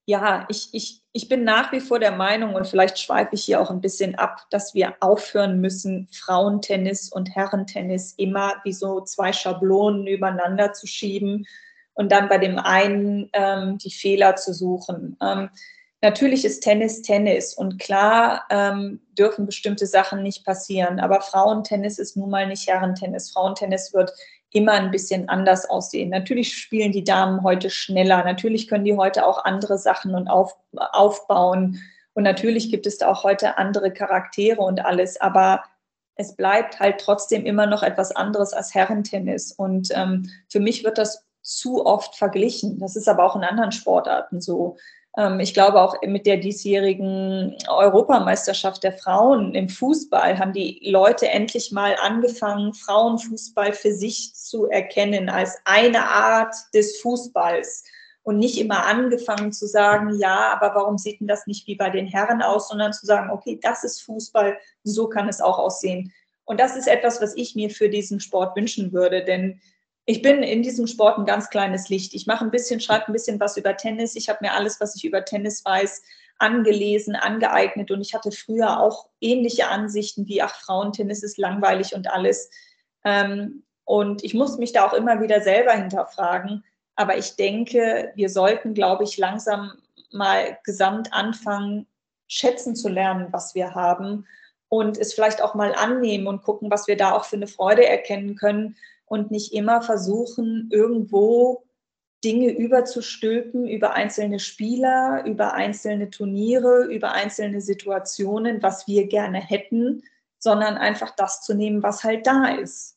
ja, 0.06 0.46
ich, 0.48 0.68
ich, 0.72 1.02
ich 1.18 1.28
bin 1.28 1.42
nach 1.42 1.72
wie 1.72 1.80
vor 1.80 1.98
der 1.98 2.12
Meinung, 2.12 2.54
und 2.54 2.68
vielleicht 2.68 2.96
schweife 2.96 3.34
ich 3.34 3.44
hier 3.44 3.60
auch 3.60 3.70
ein 3.70 3.80
bisschen 3.80 4.14
ab, 4.14 4.46
dass 4.50 4.72
wir 4.72 4.94
aufhören 5.00 5.60
müssen, 5.60 6.06
Frauentennis 6.12 7.10
und 7.10 7.34
Herrentennis 7.34 8.14
immer 8.16 8.54
wie 8.62 8.72
so 8.72 9.00
zwei 9.00 9.32
Schablonen 9.32 10.06
übereinander 10.06 10.74
zu 10.74 10.86
schieben 10.86 11.44
und 11.94 12.12
dann 12.12 12.28
bei 12.28 12.38
dem 12.38 12.56
einen 12.56 13.30
ähm, 13.32 13.78
die 13.78 13.90
Fehler 13.90 14.36
zu 14.36 14.54
suchen. 14.54 15.16
Ähm, 15.20 15.50
natürlich 16.02 16.44
ist 16.44 16.60
Tennis 16.60 17.02
Tennis 17.02 17.52
und 17.52 17.80
klar 17.80 18.44
ähm, 18.48 19.00
dürfen 19.18 19.44
bestimmte 19.44 19.86
Sachen 19.86 20.22
nicht 20.22 20.44
passieren, 20.44 21.00
aber 21.00 21.20
Frauentennis 21.20 21.98
ist 21.98 22.16
nun 22.16 22.30
mal 22.30 22.46
nicht 22.46 22.68
Herrentennis. 22.68 23.32
Frauentennis 23.32 23.92
wird 23.92 24.12
immer 24.50 24.72
ein 24.72 24.90
bisschen 24.90 25.28
anders 25.28 25.68
aussehen. 25.68 26.10
Natürlich 26.10 26.56
spielen 26.56 26.92
die 26.92 27.04
Damen 27.04 27.42
heute 27.42 27.70
schneller, 27.70 28.24
natürlich 28.24 28.68
können 28.68 28.84
die 28.84 28.96
heute 28.96 29.26
auch 29.26 29.44
andere 29.44 29.78
Sachen 29.78 30.14
und 30.14 30.28
auf, 30.28 30.56
aufbauen 30.74 31.80
und 32.18 32.24
natürlich 32.24 32.68
gibt 32.68 32.84
es 32.88 32.98
da 32.98 33.12
auch 33.12 33.22
heute 33.22 33.58
andere 33.58 33.92
Charaktere 33.92 34.60
und 34.60 34.84
alles, 34.84 35.20
aber 35.20 35.62
es 36.16 36.34
bleibt 36.34 36.80
halt 36.80 36.98
trotzdem 36.98 37.46
immer 37.46 37.66
noch 37.66 37.84
etwas 37.84 38.10
anderes 38.10 38.52
als 38.52 38.74
Herrentennis. 38.74 39.52
Und 39.52 39.90
ähm, 39.94 40.28
für 40.48 40.58
mich 40.58 40.82
wird 40.82 40.98
das 40.98 41.24
zu 41.42 41.86
oft 41.86 42.16
verglichen. 42.16 42.80
Das 42.80 42.96
ist 42.96 43.08
aber 43.08 43.24
auch 43.24 43.36
in 43.36 43.44
anderen 43.44 43.70
Sportarten 43.70 44.40
so. 44.40 44.76
Ähm, 45.18 45.40
ich 45.40 45.52
glaube 45.52 45.82
auch 45.82 45.96
mit 46.06 46.24
der 46.26 46.38
diesjährigen 46.38 47.56
Europameisterschaft 47.68 48.84
der 48.84 48.92
Frauen 48.92 49.54
im 49.54 49.68
Fußball 49.68 50.38
haben 50.38 50.52
die 50.52 50.80
Leute 50.84 51.28
endlich 51.28 51.72
mal 51.72 51.96
angefangen, 52.00 52.72
Frauenfußball 52.72 53.72
für 53.72 53.92
sich 53.92 54.34
zu 54.34 54.66
erkennen 54.66 55.28
als 55.28 55.58
eine 55.64 56.04
Art 56.08 56.54
des 56.72 57.00
Fußballs 57.00 57.84
und 58.22 58.38
nicht 58.38 58.58
immer 58.60 58.86
angefangen 58.86 59.52
zu 59.52 59.66
sagen, 59.66 60.18
ja, 60.20 60.52
aber 60.52 60.74
warum 60.74 60.98
sieht 60.98 61.20
denn 61.20 61.26
das 61.26 61.46
nicht 61.46 61.66
wie 61.66 61.76
bei 61.76 61.90
den 61.90 62.06
Herren 62.06 62.42
aus, 62.42 62.68
sondern 62.68 62.92
zu 62.92 63.04
sagen, 63.04 63.30
okay, 63.30 63.58
das 63.60 63.84
ist 63.84 64.02
Fußball, 64.02 64.56
so 64.84 65.08
kann 65.08 65.28
es 65.28 65.40
auch 65.40 65.58
aussehen. 65.58 66.12
Und 66.44 66.60
das 66.60 66.76
ist 66.76 66.88
etwas, 66.88 67.20
was 67.20 67.34
ich 67.36 67.54
mir 67.56 67.70
für 67.70 67.88
diesen 67.88 68.20
Sport 68.20 68.54
wünschen 68.56 68.92
würde, 68.92 69.24
denn 69.24 69.60
ich 70.10 70.22
bin 70.22 70.42
in 70.42 70.62
diesem 70.62 70.86
Sport 70.86 71.18
ein 71.18 71.26
ganz 71.26 71.50
kleines 71.50 71.90
Licht. 71.90 72.14
Ich 72.14 72.26
mache 72.26 72.42
ein 72.42 72.50
bisschen, 72.50 72.80
schreibe 72.80 73.08
ein 73.08 73.12
bisschen 73.12 73.38
was 73.40 73.58
über 73.58 73.76
Tennis. 73.76 74.16
Ich 74.16 74.30
habe 74.30 74.38
mir 74.40 74.54
alles, 74.54 74.80
was 74.80 74.96
ich 74.96 75.04
über 75.04 75.22
Tennis 75.22 75.62
weiß, 75.66 76.02
angelesen, 76.38 77.14
angeeignet 77.14 77.90
und 77.90 78.00
ich 78.00 78.14
hatte 78.14 78.32
früher 78.32 78.80
auch 78.80 79.10
ähnliche 79.20 79.68
Ansichten 79.68 80.26
wie, 80.26 80.40
ach, 80.40 80.54
Frauentennis 80.54 81.22
ist 81.22 81.36
langweilig 81.36 81.94
und 81.94 82.10
alles. 82.10 82.48
Ähm, 83.04 83.64
und 83.84 84.24
ich 84.24 84.32
muss 84.32 84.56
mich 84.56 84.72
da 84.72 84.86
auch 84.86 84.94
immer 84.94 85.20
wieder 85.20 85.42
selber 85.42 85.72
hinterfragen. 85.72 86.64
Aber 86.96 87.18
ich 87.18 87.36
denke, 87.36 88.10
wir 88.14 88.30
sollten, 88.30 88.72
glaube 88.72 89.04
ich, 89.04 89.18
langsam 89.18 89.72
mal 90.10 90.56
gesamt 90.64 91.12
anfangen, 91.12 91.86
schätzen 92.28 92.74
zu 92.74 92.88
lernen, 92.88 93.26
was 93.30 93.54
wir 93.54 93.74
haben 93.74 94.26
und 94.70 94.96
es 94.96 95.12
vielleicht 95.12 95.42
auch 95.42 95.54
mal 95.54 95.74
annehmen 95.74 96.28
und 96.28 96.42
gucken, 96.42 96.70
was 96.70 96.86
wir 96.86 96.96
da 96.96 97.12
auch 97.12 97.26
für 97.26 97.36
eine 97.36 97.46
Freude 97.46 97.86
erkennen 97.86 98.36
können 98.36 98.74
und 99.08 99.30
nicht 99.30 99.52
immer 99.52 99.82
versuchen, 99.82 100.68
irgendwo 100.70 101.64
Dinge 102.24 102.50
überzustülpen 102.50 103.68
über 103.68 103.94
einzelne 103.94 104.40
Spieler, 104.40 105.24
über 105.24 105.54
einzelne 105.54 106.10
Turniere, 106.10 106.86
über 106.86 107.12
einzelne 107.12 107.60
Situationen, 107.60 108.62
was 108.62 108.88
wir 108.88 109.06
gerne 109.06 109.38
hätten, 109.38 110.02
sondern 110.38 110.76
einfach 110.76 111.14
das 111.16 111.42
zu 111.42 111.54
nehmen, 111.54 111.82
was 111.82 112.02
halt 112.02 112.26
da 112.26 112.48
ist. 112.48 112.96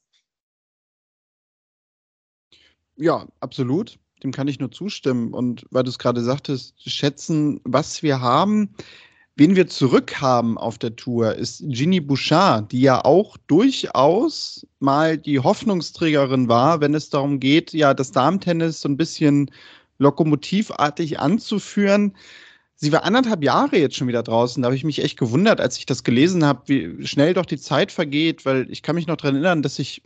Ja, 2.96 3.28
absolut. 3.40 4.00
Dem 4.24 4.32
kann 4.32 4.48
ich 4.48 4.60
nur 4.60 4.72
zustimmen. 4.72 5.34
Und 5.34 5.66
weil 5.72 5.84
du 5.84 5.90
es 5.90 5.98
gerade 5.98 6.22
sagtest, 6.22 6.76
schätzen, 6.90 7.60
was 7.64 8.04
wir 8.04 8.22
haben. 8.22 8.76
Wen 9.38 9.56
wir 9.56 9.68
zurückhaben 9.68 10.58
auf 10.58 10.78
der 10.78 10.96
Tour 10.96 11.36
ist 11.36 11.64
Ginny 11.66 12.02
Bouchard, 12.02 12.72
die 12.72 12.82
ja 12.82 13.04
auch 13.06 13.38
durchaus 13.48 14.68
mal 14.80 15.18
die 15.18 15.40
Hoffnungsträgerin 15.40 16.50
war, 16.50 16.82
wenn 16.82 16.94
es 16.94 17.10
darum 17.10 17.40
geht, 17.40 17.74
ja, 17.74 17.94
das 17.94 18.12
Darmtennis 18.12 18.82
so 18.82 18.90
ein 18.90 18.98
bisschen 18.98 19.50
lokomotivartig 20.00 21.20
anzuführen. 21.20 22.16
Sie 22.76 22.92
war 22.92 23.04
anderthalb 23.04 23.44
Jahre 23.44 23.78
jetzt 23.78 23.96
schon 23.96 24.08
wieder 24.08 24.24
draußen. 24.24 24.62
Da 24.62 24.68
habe 24.68 24.76
ich 24.76 24.84
mich 24.84 25.04
echt 25.04 25.18
gewundert, 25.18 25.62
als 25.62 25.78
ich 25.78 25.86
das 25.86 26.04
gelesen 26.04 26.44
habe, 26.44 26.64
wie 26.68 27.08
schnell 27.08 27.34
doch 27.34 27.46
die 27.46 27.60
Zeit 27.60 27.92
vergeht, 27.92 28.46
weil 28.46 28.70
ich 28.72 28.82
kann 28.82 28.96
mich 28.96 29.08
noch 29.08 29.18
daran 29.18 29.36
erinnern, 29.36 29.62
dass 29.62 29.80
ich 29.80 30.04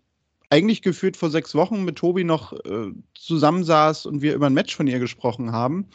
eigentlich 0.55 0.81
geführt 0.81 1.17
vor 1.17 1.29
sechs 1.29 1.53
Wochen 1.53 1.83
mit 1.83 1.97
Tobi 1.97 2.23
noch 2.23 2.53
äh, 2.53 2.91
zusammensaß 3.13 4.05
und 4.05 4.21
wir 4.21 4.33
über 4.33 4.45
ein 4.45 4.53
Match 4.53 4.73
von 4.73 4.87
ihr 4.87 4.99
gesprochen 4.99 5.51
haben. 5.51 5.85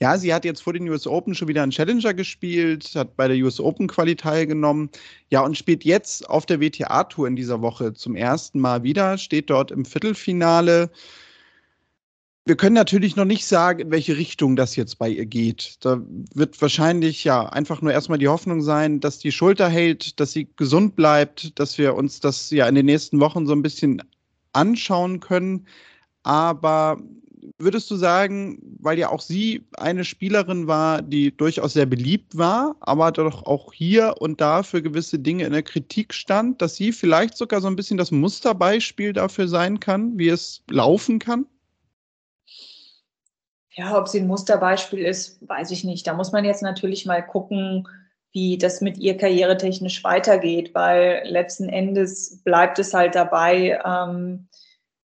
Ja, 0.00 0.16
sie 0.18 0.32
hat 0.32 0.44
jetzt 0.44 0.62
vor 0.62 0.72
den 0.72 0.88
US 0.88 1.06
Open 1.06 1.34
schon 1.34 1.48
wieder 1.48 1.64
einen 1.64 1.72
Challenger 1.72 2.14
gespielt, 2.14 2.92
hat 2.94 3.16
bei 3.16 3.26
der 3.26 3.36
US 3.38 3.58
Open 3.58 3.88
Quali 3.88 4.14
teilgenommen. 4.14 4.88
Ja, 5.30 5.40
und 5.40 5.58
spielt 5.58 5.84
jetzt 5.84 6.30
auf 6.30 6.46
der 6.46 6.60
WTA-Tour 6.60 7.26
in 7.26 7.34
dieser 7.34 7.60
Woche 7.60 7.92
zum 7.92 8.14
ersten 8.14 8.60
Mal 8.60 8.84
wieder, 8.84 9.18
steht 9.18 9.50
dort 9.50 9.72
im 9.72 9.84
Viertelfinale 9.84 10.90
wir 12.46 12.56
können 12.56 12.74
natürlich 12.74 13.16
noch 13.16 13.24
nicht 13.24 13.46
sagen, 13.46 13.80
in 13.80 13.90
welche 13.90 14.18
Richtung 14.18 14.54
das 14.54 14.76
jetzt 14.76 14.98
bei 14.98 15.08
ihr 15.08 15.24
geht. 15.24 15.76
Da 15.80 16.02
wird 16.34 16.60
wahrscheinlich 16.60 17.24
ja 17.24 17.46
einfach 17.46 17.80
nur 17.80 17.92
erstmal 17.92 18.18
die 18.18 18.28
Hoffnung 18.28 18.60
sein, 18.60 19.00
dass 19.00 19.18
die 19.18 19.32
Schulter 19.32 19.68
hält, 19.68 20.20
dass 20.20 20.32
sie 20.32 20.48
gesund 20.56 20.94
bleibt, 20.94 21.58
dass 21.58 21.78
wir 21.78 21.94
uns 21.94 22.20
das 22.20 22.50
ja 22.50 22.68
in 22.68 22.74
den 22.74 22.86
nächsten 22.86 23.18
Wochen 23.18 23.46
so 23.46 23.54
ein 23.54 23.62
bisschen 23.62 24.02
anschauen 24.52 25.20
können. 25.20 25.66
Aber 26.22 26.98
würdest 27.58 27.90
du 27.90 27.96
sagen, 27.96 28.58
weil 28.78 28.98
ja 28.98 29.08
auch 29.08 29.20
sie 29.22 29.62
eine 29.78 30.04
Spielerin 30.04 30.66
war, 30.66 31.00
die 31.00 31.34
durchaus 31.34 31.72
sehr 31.72 31.86
beliebt 31.86 32.36
war, 32.36 32.76
aber 32.80 33.10
doch 33.12 33.44
auch 33.46 33.72
hier 33.72 34.16
und 34.18 34.42
da 34.42 34.62
für 34.62 34.82
gewisse 34.82 35.18
Dinge 35.18 35.44
in 35.44 35.52
der 35.52 35.62
Kritik 35.62 36.12
stand, 36.12 36.60
dass 36.60 36.76
sie 36.76 36.92
vielleicht 36.92 37.38
sogar 37.38 37.62
so 37.62 37.68
ein 37.68 37.76
bisschen 37.76 37.96
das 37.96 38.10
Musterbeispiel 38.10 39.14
dafür 39.14 39.48
sein 39.48 39.80
kann, 39.80 40.18
wie 40.18 40.28
es 40.28 40.62
laufen 40.68 41.18
kann? 41.18 41.46
Ja, 43.76 43.98
ob 43.98 44.08
sie 44.08 44.20
ein 44.20 44.26
Musterbeispiel 44.26 45.04
ist, 45.04 45.38
weiß 45.48 45.72
ich 45.72 45.82
nicht. 45.82 46.06
Da 46.06 46.14
muss 46.14 46.32
man 46.32 46.44
jetzt 46.44 46.62
natürlich 46.62 47.06
mal 47.06 47.26
gucken, 47.26 47.88
wie 48.32 48.56
das 48.58 48.80
mit 48.80 48.98
ihr 48.98 49.16
karrieretechnisch 49.16 50.02
weitergeht, 50.04 50.74
weil 50.74 51.22
letzten 51.24 51.68
Endes 51.68 52.42
bleibt 52.42 52.78
es 52.78 52.94
halt 52.94 53.14
dabei, 53.14 53.80
ähm, 53.84 54.48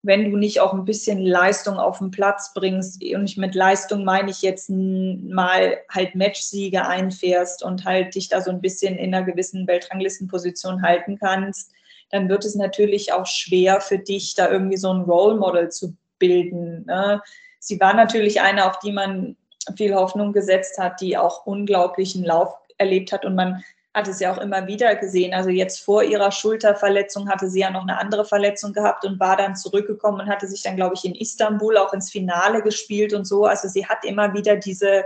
wenn 0.02 0.30
du 0.30 0.36
nicht 0.36 0.60
auch 0.60 0.72
ein 0.72 0.84
bisschen 0.84 1.20
Leistung 1.20 1.76
auf 1.76 1.98
den 1.98 2.12
Platz 2.12 2.52
bringst, 2.54 3.02
und 3.02 3.24
ich 3.24 3.36
mit 3.36 3.54
Leistung 3.54 4.04
meine 4.04 4.30
ich 4.30 4.42
jetzt 4.42 4.70
mal 4.70 5.78
halt 5.90 6.14
Matchsiege 6.14 6.86
einfährst 6.86 7.64
und 7.64 7.84
halt 7.84 8.14
dich 8.14 8.28
da 8.28 8.40
so 8.40 8.50
ein 8.50 8.60
bisschen 8.60 8.96
in 8.96 9.12
einer 9.14 9.26
gewissen 9.26 9.66
Weltranglistenposition 9.66 10.82
halten 10.82 11.18
kannst, 11.18 11.72
dann 12.10 12.28
wird 12.28 12.44
es 12.44 12.54
natürlich 12.54 13.12
auch 13.12 13.26
schwer 13.26 13.80
für 13.80 13.98
dich, 13.98 14.34
da 14.34 14.50
irgendwie 14.50 14.76
so 14.76 14.92
ein 14.92 15.02
Role 15.02 15.36
Model 15.36 15.70
zu 15.70 15.96
bilden. 16.18 16.86
Ne? 16.86 17.20
Sie 17.58 17.80
war 17.80 17.94
natürlich 17.94 18.40
eine, 18.40 18.66
auf 18.68 18.78
die 18.80 18.92
man 18.92 19.36
viel 19.76 19.94
Hoffnung 19.94 20.32
gesetzt 20.32 20.78
hat, 20.78 21.00
die 21.00 21.18
auch 21.18 21.46
unglaublichen 21.46 22.24
Lauf 22.24 22.54
erlebt 22.78 23.12
hat 23.12 23.24
und 23.24 23.34
man 23.34 23.62
hat 23.94 24.08
es 24.08 24.20
ja 24.20 24.32
auch 24.32 24.38
immer 24.38 24.66
wieder 24.66 24.94
gesehen. 24.94 25.34
Also 25.34 25.50
jetzt 25.50 25.80
vor 25.80 26.02
ihrer 26.02 26.30
Schulterverletzung 26.30 27.28
hatte 27.28 27.50
sie 27.50 27.60
ja 27.60 27.70
noch 27.70 27.82
eine 27.82 27.98
andere 27.98 28.24
Verletzung 28.24 28.72
gehabt 28.72 29.04
und 29.04 29.18
war 29.18 29.36
dann 29.36 29.56
zurückgekommen 29.56 30.20
und 30.20 30.28
hatte 30.28 30.46
sich 30.46 30.62
dann, 30.62 30.76
glaube 30.76 30.94
ich, 30.94 31.04
in 31.04 31.14
Istanbul 31.14 31.76
auch 31.76 31.92
ins 31.92 32.10
Finale 32.10 32.62
gespielt 32.62 33.12
und 33.12 33.26
so. 33.26 33.44
Also 33.44 33.68
sie 33.68 33.86
hat 33.86 34.04
immer 34.04 34.34
wieder 34.34 34.56
diese, 34.56 35.04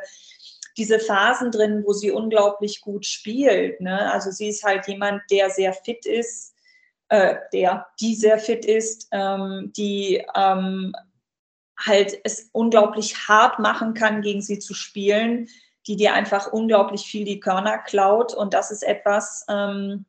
diese 0.77 0.99
Phasen 0.99 1.51
drin, 1.51 1.83
wo 1.87 1.93
sie 1.93 2.11
unglaublich 2.11 2.81
gut 2.81 3.07
spielt. 3.07 3.81
Ne? 3.81 4.13
Also 4.13 4.31
sie 4.31 4.49
ist 4.49 4.65
halt 4.65 4.87
jemand, 4.87 5.23
der 5.31 5.51
sehr 5.51 5.73
fit 5.73 6.05
ist, 6.05 6.55
äh, 7.09 7.37
der, 7.53 7.87
die 8.01 8.15
sehr 8.15 8.39
fit 8.39 8.65
ist, 8.65 9.09
ähm, 9.13 9.73
die 9.77 10.25
ähm, 10.35 10.95
halt 11.87 12.19
es 12.25 12.49
unglaublich 12.53 13.29
hart 13.29 13.59
machen 13.59 13.95
kann, 13.95 14.23
gegen 14.23 14.43
sie 14.43 14.59
zu 14.59 14.75
spielen, 14.75 15.49
die 15.87 15.97
dir 15.97 16.15
einfach 16.15 16.53
unglaublich 16.53 17.03
viel 17.03 17.25
die 17.25 17.41
Körner 17.41 17.79
klaut. 17.79 18.35
Und 18.35 18.55
das 18.55 18.71
ist 18.71 18.83
etwas, 18.83 19.45
ähm, 19.49 20.05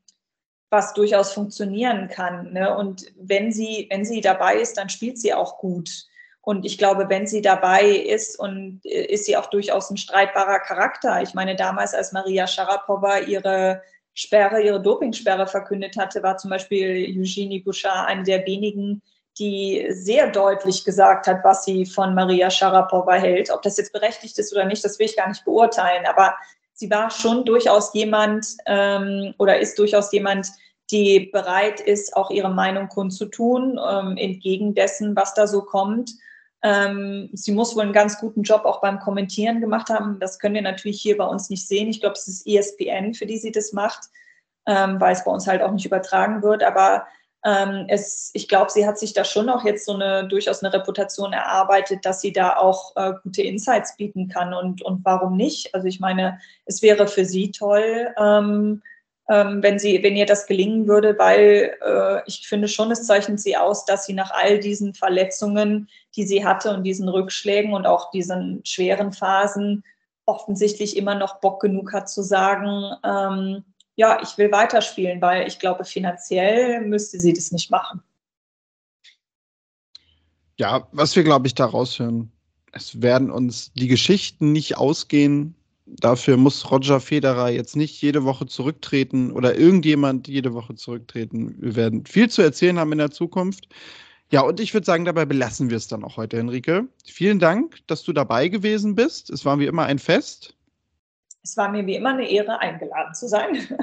was 0.70 0.94
durchaus 0.94 1.32
funktionieren 1.32 2.08
kann. 2.08 2.52
Ne? 2.52 2.76
Und 2.76 3.06
wenn 3.16 3.52
sie, 3.52 3.86
wenn 3.90 4.04
sie 4.04 4.20
dabei 4.20 4.56
ist, 4.56 4.76
dann 4.76 4.88
spielt 4.88 5.18
sie 5.18 5.34
auch 5.34 5.58
gut. 5.58 6.06
Und 6.40 6.66
ich 6.66 6.76
glaube, 6.76 7.08
wenn 7.08 7.26
sie 7.26 7.40
dabei 7.40 7.88
ist 7.88 8.38
und 8.38 8.80
äh, 8.84 9.06
ist 9.06 9.24
sie 9.24 9.36
auch 9.36 9.46
durchaus 9.46 9.90
ein 9.90 9.96
streitbarer 9.96 10.60
Charakter. 10.60 11.22
Ich 11.22 11.32
meine, 11.32 11.56
damals, 11.56 11.94
als 11.94 12.12
Maria 12.12 12.46
Sharapova 12.46 13.20
ihre 13.20 13.82
Sperre, 14.12 14.62
ihre 14.62 14.80
Dopingsperre 14.80 15.46
verkündet 15.46 15.96
hatte, 15.96 16.22
war 16.22 16.36
zum 16.36 16.50
Beispiel 16.50 17.06
Eugenie 17.18 17.60
Bouchard 17.60 18.08
eine 18.08 18.22
der 18.22 18.46
wenigen, 18.46 19.02
die 19.38 19.86
sehr 19.90 20.30
deutlich 20.30 20.84
gesagt 20.84 21.26
hat, 21.26 21.42
was 21.42 21.64
sie 21.64 21.86
von 21.86 22.14
Maria 22.14 22.50
Sharapova 22.50 23.14
hält. 23.14 23.50
Ob 23.50 23.62
das 23.62 23.76
jetzt 23.76 23.92
berechtigt 23.92 24.38
ist 24.38 24.52
oder 24.52 24.64
nicht, 24.64 24.84
das 24.84 24.98
will 24.98 25.06
ich 25.06 25.16
gar 25.16 25.28
nicht 25.28 25.44
beurteilen. 25.44 26.06
Aber 26.06 26.34
sie 26.72 26.90
war 26.90 27.10
schon 27.10 27.44
durchaus 27.44 27.92
jemand 27.94 28.46
ähm, 28.66 29.34
oder 29.38 29.58
ist 29.58 29.78
durchaus 29.78 30.12
jemand, 30.12 30.48
die 30.90 31.30
bereit 31.32 31.80
ist, 31.80 32.16
auch 32.16 32.30
ihre 32.30 32.50
Meinung 32.50 32.88
kundzutun, 32.88 33.78
ähm, 33.78 34.16
entgegen 34.16 34.74
dessen, 34.74 35.16
was 35.16 35.34
da 35.34 35.46
so 35.46 35.62
kommt. 35.62 36.12
Ähm, 36.62 37.30
sie 37.32 37.52
muss 37.52 37.74
wohl 37.74 37.82
einen 37.82 37.92
ganz 37.92 38.18
guten 38.18 38.42
Job 38.42 38.64
auch 38.64 38.80
beim 38.80 39.00
Kommentieren 39.00 39.60
gemacht 39.60 39.88
haben. 39.88 40.18
Das 40.20 40.38
können 40.38 40.54
wir 40.54 40.62
natürlich 40.62 41.00
hier 41.00 41.16
bei 41.16 41.26
uns 41.26 41.50
nicht 41.50 41.66
sehen. 41.66 41.88
Ich 41.88 42.00
glaube, 42.00 42.14
es 42.14 42.28
ist 42.28 42.46
ESPN, 42.46 43.14
für 43.14 43.26
die 43.26 43.38
sie 43.38 43.52
das 43.52 43.72
macht, 43.72 44.08
ähm, 44.66 45.00
weil 45.00 45.12
es 45.12 45.24
bei 45.24 45.30
uns 45.30 45.46
halt 45.46 45.62
auch 45.62 45.72
nicht 45.72 45.86
übertragen 45.86 46.42
wird. 46.42 46.62
Aber 46.62 47.06
ähm, 47.44 47.86
es, 47.88 48.30
ich 48.32 48.48
glaube, 48.48 48.70
sie 48.70 48.86
hat 48.86 48.98
sich 48.98 49.12
da 49.12 49.24
schon 49.24 49.50
auch 49.50 49.64
jetzt 49.64 49.84
so 49.84 49.92
eine 49.92 50.26
durchaus 50.26 50.62
eine 50.62 50.72
Reputation 50.72 51.32
erarbeitet, 51.34 52.04
dass 52.06 52.20
sie 52.22 52.32
da 52.32 52.56
auch 52.56 52.96
äh, 52.96 53.12
gute 53.22 53.42
Insights 53.42 53.96
bieten 53.96 54.28
kann 54.28 54.54
und, 54.54 54.82
und 54.82 55.04
warum 55.04 55.36
nicht? 55.36 55.74
Also 55.74 55.86
ich 55.86 56.00
meine, 56.00 56.38
es 56.64 56.80
wäre 56.80 57.06
für 57.06 57.26
sie 57.26 57.50
toll, 57.50 58.14
ähm, 58.18 58.82
ähm, 59.28 59.62
wenn 59.62 59.78
sie, 59.78 60.02
wenn 60.02 60.16
ihr 60.16 60.26
das 60.26 60.46
gelingen 60.46 60.86
würde, 60.86 61.18
weil 61.18 61.76
äh, 61.82 62.22
ich 62.26 62.46
finde 62.46 62.68
schon, 62.68 62.90
es 62.90 63.06
zeichnet 63.06 63.40
sie 63.40 63.56
aus, 63.56 63.84
dass 63.84 64.06
sie 64.06 64.14
nach 64.14 64.30
all 64.30 64.58
diesen 64.58 64.94
Verletzungen, 64.94 65.88
die 66.16 66.26
sie 66.26 66.46
hatte 66.46 66.74
und 66.74 66.84
diesen 66.84 67.08
Rückschlägen 67.08 67.74
und 67.74 67.86
auch 67.86 68.10
diesen 68.10 68.64
schweren 68.64 69.12
Phasen 69.12 69.84
offensichtlich 70.26 70.96
immer 70.96 71.14
noch 71.14 71.40
Bock 71.40 71.60
genug 71.60 71.92
hat 71.92 72.08
zu 72.08 72.22
sagen, 72.22 72.94
ähm, 73.04 73.64
ja, 73.96 74.20
ich 74.22 74.36
will 74.38 74.50
weiterspielen, 74.50 75.20
weil 75.20 75.46
ich 75.46 75.58
glaube, 75.58 75.84
finanziell 75.84 76.80
müsste 76.82 77.20
sie 77.20 77.32
das 77.32 77.52
nicht 77.52 77.70
machen. 77.70 78.02
Ja, 80.56 80.88
was 80.92 81.16
wir, 81.16 81.24
glaube 81.24 81.46
ich, 81.46 81.54
da 81.54 81.66
raushören, 81.66 82.30
es 82.72 83.02
werden 83.02 83.30
uns 83.30 83.72
die 83.74 83.88
Geschichten 83.88 84.52
nicht 84.52 84.76
ausgehen. 84.76 85.54
Dafür 85.86 86.36
muss 86.36 86.70
Roger 86.70 87.00
Federer 87.00 87.50
jetzt 87.50 87.76
nicht 87.76 88.00
jede 88.00 88.24
Woche 88.24 88.46
zurücktreten 88.46 89.32
oder 89.32 89.56
irgendjemand 89.56 90.28
jede 90.28 90.54
Woche 90.54 90.74
zurücktreten. 90.74 91.56
Wir 91.60 91.76
werden 91.76 92.06
viel 92.06 92.30
zu 92.30 92.42
erzählen 92.42 92.78
haben 92.78 92.92
in 92.92 92.98
der 92.98 93.10
Zukunft. 93.10 93.68
Ja, 94.30 94.40
und 94.40 94.58
ich 94.58 94.74
würde 94.74 94.86
sagen, 94.86 95.04
dabei 95.04 95.26
belassen 95.26 95.70
wir 95.70 95.76
es 95.76 95.86
dann 95.86 96.02
auch 96.02 96.16
heute, 96.16 96.38
Henrike. 96.38 96.88
Vielen 97.04 97.38
Dank, 97.38 97.78
dass 97.86 98.02
du 98.02 98.12
dabei 98.12 98.48
gewesen 98.48 98.94
bist. 98.94 99.30
Es 99.30 99.44
war 99.44 99.58
wie 99.58 99.66
immer 99.66 99.84
ein 99.84 99.98
Fest. 99.98 100.53
Es 101.44 101.56
war 101.58 101.70
mir 101.70 101.86
wie 101.86 101.94
immer 101.94 102.10
eine 102.10 102.28
Ehre, 102.28 102.58
eingeladen 102.58 103.14
zu 103.14 103.28
sein. 103.28 103.68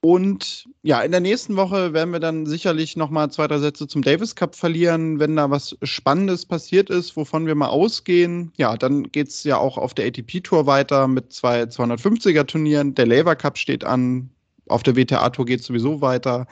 Und 0.00 0.68
ja, 0.82 1.00
in 1.00 1.10
der 1.10 1.20
nächsten 1.20 1.56
Woche 1.56 1.92
werden 1.92 2.12
wir 2.12 2.20
dann 2.20 2.46
sicherlich 2.46 2.96
nochmal 2.96 3.32
zwei, 3.32 3.48
drei 3.48 3.58
Sätze 3.58 3.88
zum 3.88 4.02
Davis 4.02 4.36
Cup 4.36 4.54
verlieren, 4.54 5.18
wenn 5.18 5.34
da 5.34 5.50
was 5.50 5.76
Spannendes 5.82 6.46
passiert 6.46 6.88
ist, 6.88 7.16
wovon 7.16 7.48
wir 7.48 7.56
mal 7.56 7.68
ausgehen. 7.68 8.52
Ja, 8.56 8.76
dann 8.76 9.10
geht 9.10 9.28
es 9.28 9.42
ja 9.42 9.56
auch 9.56 9.76
auf 9.76 9.94
der 9.94 10.06
ATP-Tour 10.06 10.66
weiter 10.66 11.08
mit 11.08 11.32
zwei 11.32 11.62
250er-Turnieren. 11.62 12.94
Der 12.94 13.06
Lever 13.06 13.34
Cup 13.34 13.58
steht 13.58 13.82
an. 13.82 14.30
Auf 14.68 14.84
der 14.84 14.94
WTA-Tour 14.94 15.46
geht 15.46 15.60
es 15.60 15.66
sowieso 15.66 16.00
weiter. 16.00 16.46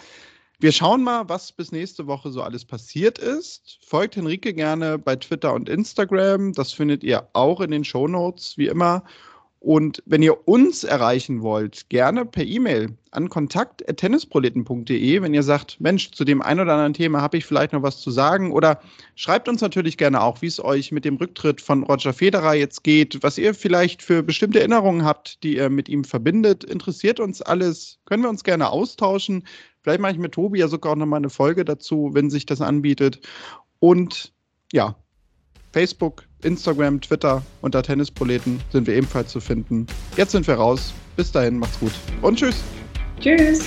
Wir 0.58 0.72
schauen 0.72 1.04
mal, 1.04 1.28
was 1.28 1.52
bis 1.52 1.70
nächste 1.70 2.06
Woche 2.06 2.30
so 2.30 2.42
alles 2.42 2.64
passiert 2.64 3.18
ist. 3.18 3.78
Folgt 3.86 4.16
Henrike 4.16 4.54
gerne 4.54 4.98
bei 4.98 5.14
Twitter 5.14 5.52
und 5.52 5.68
Instagram. 5.68 6.52
Das 6.54 6.72
findet 6.72 7.04
ihr 7.04 7.28
auch 7.34 7.60
in 7.60 7.70
den 7.70 7.84
Show 7.84 8.08
Notes, 8.08 8.58
wie 8.58 8.66
immer. 8.66 9.04
Und 9.66 10.00
wenn 10.06 10.22
ihr 10.22 10.46
uns 10.46 10.84
erreichen 10.84 11.42
wollt, 11.42 11.88
gerne 11.88 12.24
per 12.24 12.44
E-Mail 12.44 12.96
an 13.10 13.28
kontakt.tennisproleten.de, 13.28 15.22
wenn 15.22 15.34
ihr 15.34 15.42
sagt, 15.42 15.80
Mensch, 15.80 16.12
zu 16.12 16.24
dem 16.24 16.40
ein 16.40 16.60
oder 16.60 16.74
anderen 16.74 16.94
Thema 16.94 17.20
habe 17.20 17.36
ich 17.36 17.46
vielleicht 17.46 17.72
noch 17.72 17.82
was 17.82 18.00
zu 18.00 18.12
sagen. 18.12 18.52
Oder 18.52 18.80
schreibt 19.16 19.48
uns 19.48 19.62
natürlich 19.62 19.98
gerne 19.98 20.22
auch, 20.22 20.40
wie 20.40 20.46
es 20.46 20.62
euch 20.62 20.92
mit 20.92 21.04
dem 21.04 21.16
Rücktritt 21.16 21.60
von 21.60 21.82
Roger 21.82 22.12
Federer 22.12 22.54
jetzt 22.54 22.84
geht, 22.84 23.20
was 23.24 23.38
ihr 23.38 23.54
vielleicht 23.54 24.04
für 24.04 24.22
bestimmte 24.22 24.60
Erinnerungen 24.60 25.04
habt, 25.04 25.42
die 25.42 25.56
ihr 25.56 25.68
mit 25.68 25.88
ihm 25.88 26.04
verbindet. 26.04 26.62
Interessiert 26.62 27.18
uns 27.18 27.42
alles, 27.42 27.98
können 28.04 28.22
wir 28.22 28.30
uns 28.30 28.44
gerne 28.44 28.70
austauschen. 28.70 29.44
Vielleicht 29.82 30.00
mache 30.00 30.12
ich 30.12 30.18
mit 30.18 30.30
Tobi 30.30 30.60
ja 30.60 30.68
sogar 30.68 30.92
auch 30.92 30.96
nochmal 30.96 31.18
eine 31.18 31.30
Folge 31.30 31.64
dazu, 31.64 32.10
wenn 32.12 32.30
sich 32.30 32.46
das 32.46 32.60
anbietet. 32.60 33.18
Und 33.80 34.32
ja, 34.72 34.94
Facebook, 35.72 36.25
Instagram, 36.42 37.00
Twitter 37.00 37.42
unter 37.62 37.82
Tennisproleten 37.82 38.60
sind 38.70 38.86
wir 38.86 38.94
ebenfalls 38.94 39.32
zu 39.32 39.40
finden. 39.40 39.86
Jetzt 40.16 40.32
sind 40.32 40.46
wir 40.46 40.54
raus. 40.54 40.92
Bis 41.16 41.32
dahin, 41.32 41.58
macht's 41.58 41.80
gut 41.80 41.92
und 42.22 42.38
tschüss. 42.38 42.62
Tschüss. 43.20 43.64